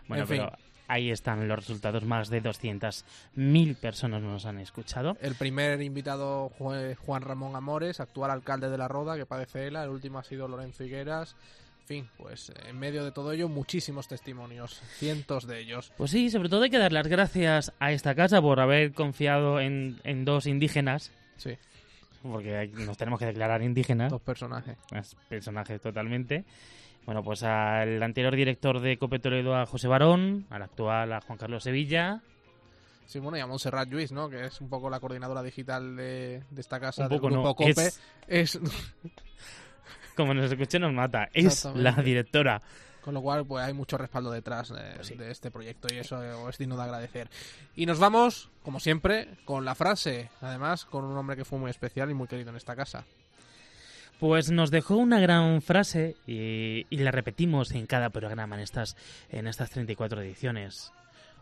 Bueno, 0.08 0.24
En 0.24 0.28
fin. 0.30 0.42
Ahí 0.88 1.10
están 1.10 1.48
los 1.48 1.58
resultados. 1.58 2.04
Más 2.04 2.30
de 2.30 2.44
200.000 2.44 3.76
personas 3.76 4.22
nos 4.22 4.46
han 4.46 4.60
escuchado. 4.60 5.18
El 5.22 5.36
primer 5.36 5.82
invitado 5.82 6.50
fue 6.58 6.96
Juan 6.96 7.22
Ramón 7.22 7.56
Amores, 7.56 8.00
actual 8.00 8.32
alcalde 8.32 8.70
de 8.70 8.78
La 8.78 8.88
Roda, 8.88 9.18
que 9.18 9.26
padece 9.26 9.68
ELA. 9.68 9.84
El 9.84 9.90
último 9.90 10.20
ha 10.20 10.24
sido 10.24 10.48
Lorenzo 10.48 10.84
Higueras. 10.84 11.36
En 11.82 11.88
fin, 11.88 12.10
pues 12.18 12.52
en 12.68 12.80
medio 12.80 13.04
de 13.06 13.12
todo 13.12 13.32
ello, 13.32 13.48
muchísimos 13.48 14.08
testimonios, 14.08 14.82
cientos 14.98 15.46
de 15.46 15.60
ellos. 15.60 15.92
Pues 15.98 16.10
sí, 16.10 16.32
sobre 16.32 16.50
todo 16.50 16.64
hay 16.64 16.72
que 16.72 16.80
dar 16.80 16.92
las 16.92 17.08
gracias 17.08 17.74
a 17.80 17.92
esta 17.92 18.16
casa 18.16 18.42
por 18.42 18.60
haber 18.60 18.94
confiado 18.94 19.60
en, 19.60 20.00
en 20.04 20.26
dos 20.26 20.48
indígenas. 20.48 21.12
Sí. 21.38 21.58
Porque 22.24 22.72
nos 22.74 22.98
tenemos 22.98 23.20
que 23.20 23.28
declarar 23.28 23.62
indígenas. 23.62 24.12
Dos 24.12 24.22
personajes. 24.22 24.78
Personajes 25.30 25.80
totalmente. 25.80 26.44
Bueno, 27.06 27.24
pues 27.24 27.44
al 27.44 28.02
anterior 28.02 28.36
director 28.36 28.80
de 28.80 28.98
Cope 28.98 29.20
Toledo, 29.20 29.56
a 29.56 29.66
José 29.66 29.88
Barón, 29.88 30.48
al 30.50 30.64
actual, 30.64 31.14
a 31.14 31.22
Juan 31.22 31.38
Carlos 31.38 31.64
Sevilla. 31.64 32.22
Sí, 33.06 33.20
bueno, 33.20 33.38
y 33.38 33.42
a 33.42 33.46
Montserrat 33.48 33.88
Lluís, 33.88 34.12
¿no? 34.12 34.28
Que 34.30 34.46
es 34.46 34.60
un 34.62 34.70
poco 34.70 34.90
la 34.90 35.00
coordinadora 35.00 35.44
digital 35.44 35.96
de, 35.96 36.42
de 36.50 36.62
esta 36.62 36.80
casa, 36.80 37.04
Un 37.04 37.10
del 37.10 37.20
poco 37.20 37.28
grupo 37.32 37.48
no, 37.50 37.56
COPE. 37.56 37.70
es- 37.72 38.02
Es... 38.28 38.60
Como 40.16 40.34
nos 40.34 40.50
escuche, 40.52 40.80
nos 40.80 40.94
mata. 40.94 41.30
Es 41.34 41.66
la 41.76 41.92
directora. 41.92 42.62
Con 43.02 43.14
lo 43.14 43.22
cual, 43.22 43.46
pues 43.46 43.64
hay 43.64 43.74
mucho 43.74 43.98
respaldo 43.98 44.32
detrás 44.32 44.72
eh, 44.72 44.94
Pues 44.96 45.08
sí. 45.08 45.16
de 45.16 45.30
este 45.30 45.52
proyecto 45.52 45.88
y 45.94 45.98
eso 46.00 46.24
eh, 46.24 46.34
es 46.50 46.58
digno 46.58 46.76
de 46.78 46.84
agradecer. 46.84 47.30
Y 47.76 47.86
nos 47.86 48.00
vamos, 48.00 48.50
como 48.64 48.80
siempre, 48.80 49.28
con 49.46 49.64
la 49.66 49.76
frase, 49.76 50.32
además, 50.42 50.86
con 50.86 51.04
un 51.06 51.16
hombre 51.18 51.36
que 51.36 51.46
fue 51.46 51.60
muy 51.60 51.70
especial 51.70 52.10
y 52.10 52.16
muy 52.16 52.28
querido 52.28 52.50
en 52.50 52.56
esta 52.56 52.76
casa. 52.76 53.06
Pues 54.20 54.50
nos 54.50 54.72
dejó 54.72 54.96
una 54.96 55.20
gran 55.20 55.62
frase 55.62 56.16
y, 56.26 56.86
la 56.90 57.12
repetimos 57.12 57.72
en 57.72 57.86
cada 57.86 58.10
programa 58.10 58.56
en 58.56 58.62
estas, 58.62 58.96
en 59.30 59.48
estas 59.48 59.72
34 59.72 60.22
ediciones. 60.22 60.94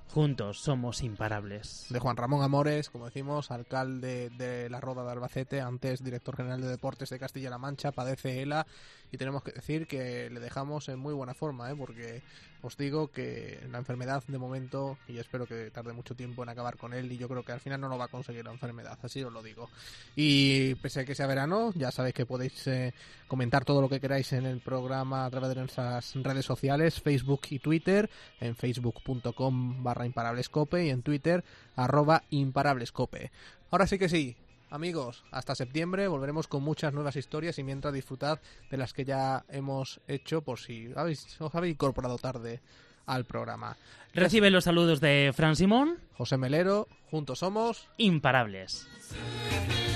Juntos 0.10 0.60
somos 0.60 1.02
imparables. 1.02 1.86
De 1.90 2.00
Juan 2.00 2.18
Ramón 2.18 2.44
Amores, 2.44 2.90
como 2.90 3.06
decimos, 3.06 3.52
alcalde 3.52 4.30
de 4.32 4.70
la 4.70 4.82
Roda 4.82 5.04
de 5.04 5.12
Albacete, 5.12 5.62
antes 5.62 6.04
director 6.04 6.36
general 6.36 6.62
de 6.62 6.68
deportes 6.68 7.10
de 7.10 7.20
Castilla-La 7.20 7.58
Mancha, 7.58 7.92
padece 7.92 8.42
ELA 8.42 8.66
y 9.12 9.18
tenemos 9.18 9.44
que 9.44 9.54
decir 9.54 9.88
que 9.88 10.30
le 10.30 10.40
dejamos 10.40 10.90
en 10.90 11.00
muy 11.00 11.14
buena 11.14 11.34
forma, 11.34 11.72
¿eh? 11.72 11.76
porque 11.76 12.22
os 12.64 12.78
digo 12.78 13.12
que 13.12 13.60
la 13.70 13.78
enfermedad 13.78 14.24
de 14.26 14.38
momento, 14.38 14.98
y 15.08 15.18
espero 15.18 15.46
que 15.46 15.70
tarde 15.70 15.92
mucho 15.92 16.16
tiempo 16.16 16.44
en 16.44 16.50
acabar 16.50 16.78
con 16.78 16.94
él, 16.94 17.12
y 17.12 17.18
yo 17.18 17.28
creo 17.28 17.44
que 17.44 17.52
al 17.52 17.60
final 17.60 17.82
no 17.82 17.90
lo 17.90 17.98
va 17.98 18.06
a 18.06 18.08
conseguir 18.08 18.46
la 18.46 18.52
enfermedad, 18.52 18.98
así 19.04 19.22
os 19.22 19.32
lo 19.32 19.44
digo. 19.44 19.70
Y 20.16 20.76
pese 20.76 21.02
a 21.02 21.06
que 21.06 21.14
sea 21.14 21.28
verano, 21.28 21.74
ya 21.76 21.92
sabéis 21.92 22.16
que 22.16 22.26
podéis 22.26 22.66
eh, 22.68 22.94
comentar 23.28 23.66
todo 23.66 23.82
lo 23.82 23.90
que 23.90 24.00
queráis 24.00 24.32
en 24.32 24.46
el 24.46 24.62
programa 24.62 25.26
a 25.26 25.30
través 25.30 25.50
de 25.50 25.56
nuestras 25.56 26.16
redes 26.16 26.46
sociales, 26.46 27.02
Facebook 27.02 27.42
y 27.50 27.60
Twitter, 27.60 28.10
en 28.40 28.56
facebook.com 28.56 29.84
barra 29.84 30.06
imparablescope 30.06 30.86
y 30.86 30.90
en 30.90 31.02
Twitter 31.02 31.44
arroba 31.76 32.24
imparablescope. 32.30 33.32
Ahora 33.72 33.88
sí 33.88 33.98
que 33.98 34.08
sí, 34.08 34.38
amigos, 34.74 35.24
hasta 35.32 35.54
septiembre 35.56 36.08
volveremos 36.08 36.48
con 36.48 36.64
muchas 36.64 36.94
nuevas 36.94 37.16
historias 37.16 37.60
y 37.60 37.64
mientras 37.64 37.94
disfrutad 37.94 38.40
de 38.72 38.78
las 38.78 38.92
que 38.92 39.06
ya 39.06 39.46
hemos 39.48 40.02
hecho 40.08 40.42
por 40.42 40.60
si 40.60 40.90
habéis, 40.96 41.40
os 41.40 41.54
habéis 41.54 41.76
incorporado 41.76 42.18
tarde 42.18 42.60
al 43.06 43.26
programa. 43.26 43.78
Recibe 44.14 44.50
los 44.50 44.64
saludos 44.64 45.00
de 45.00 45.32
Fran 45.36 45.56
Simón, 45.56 46.00
José 46.18 46.38
Melero, 46.38 46.88
juntos 47.12 47.40
somos 47.40 47.88
imparables. 47.98 48.88
Imparables. 49.12 49.93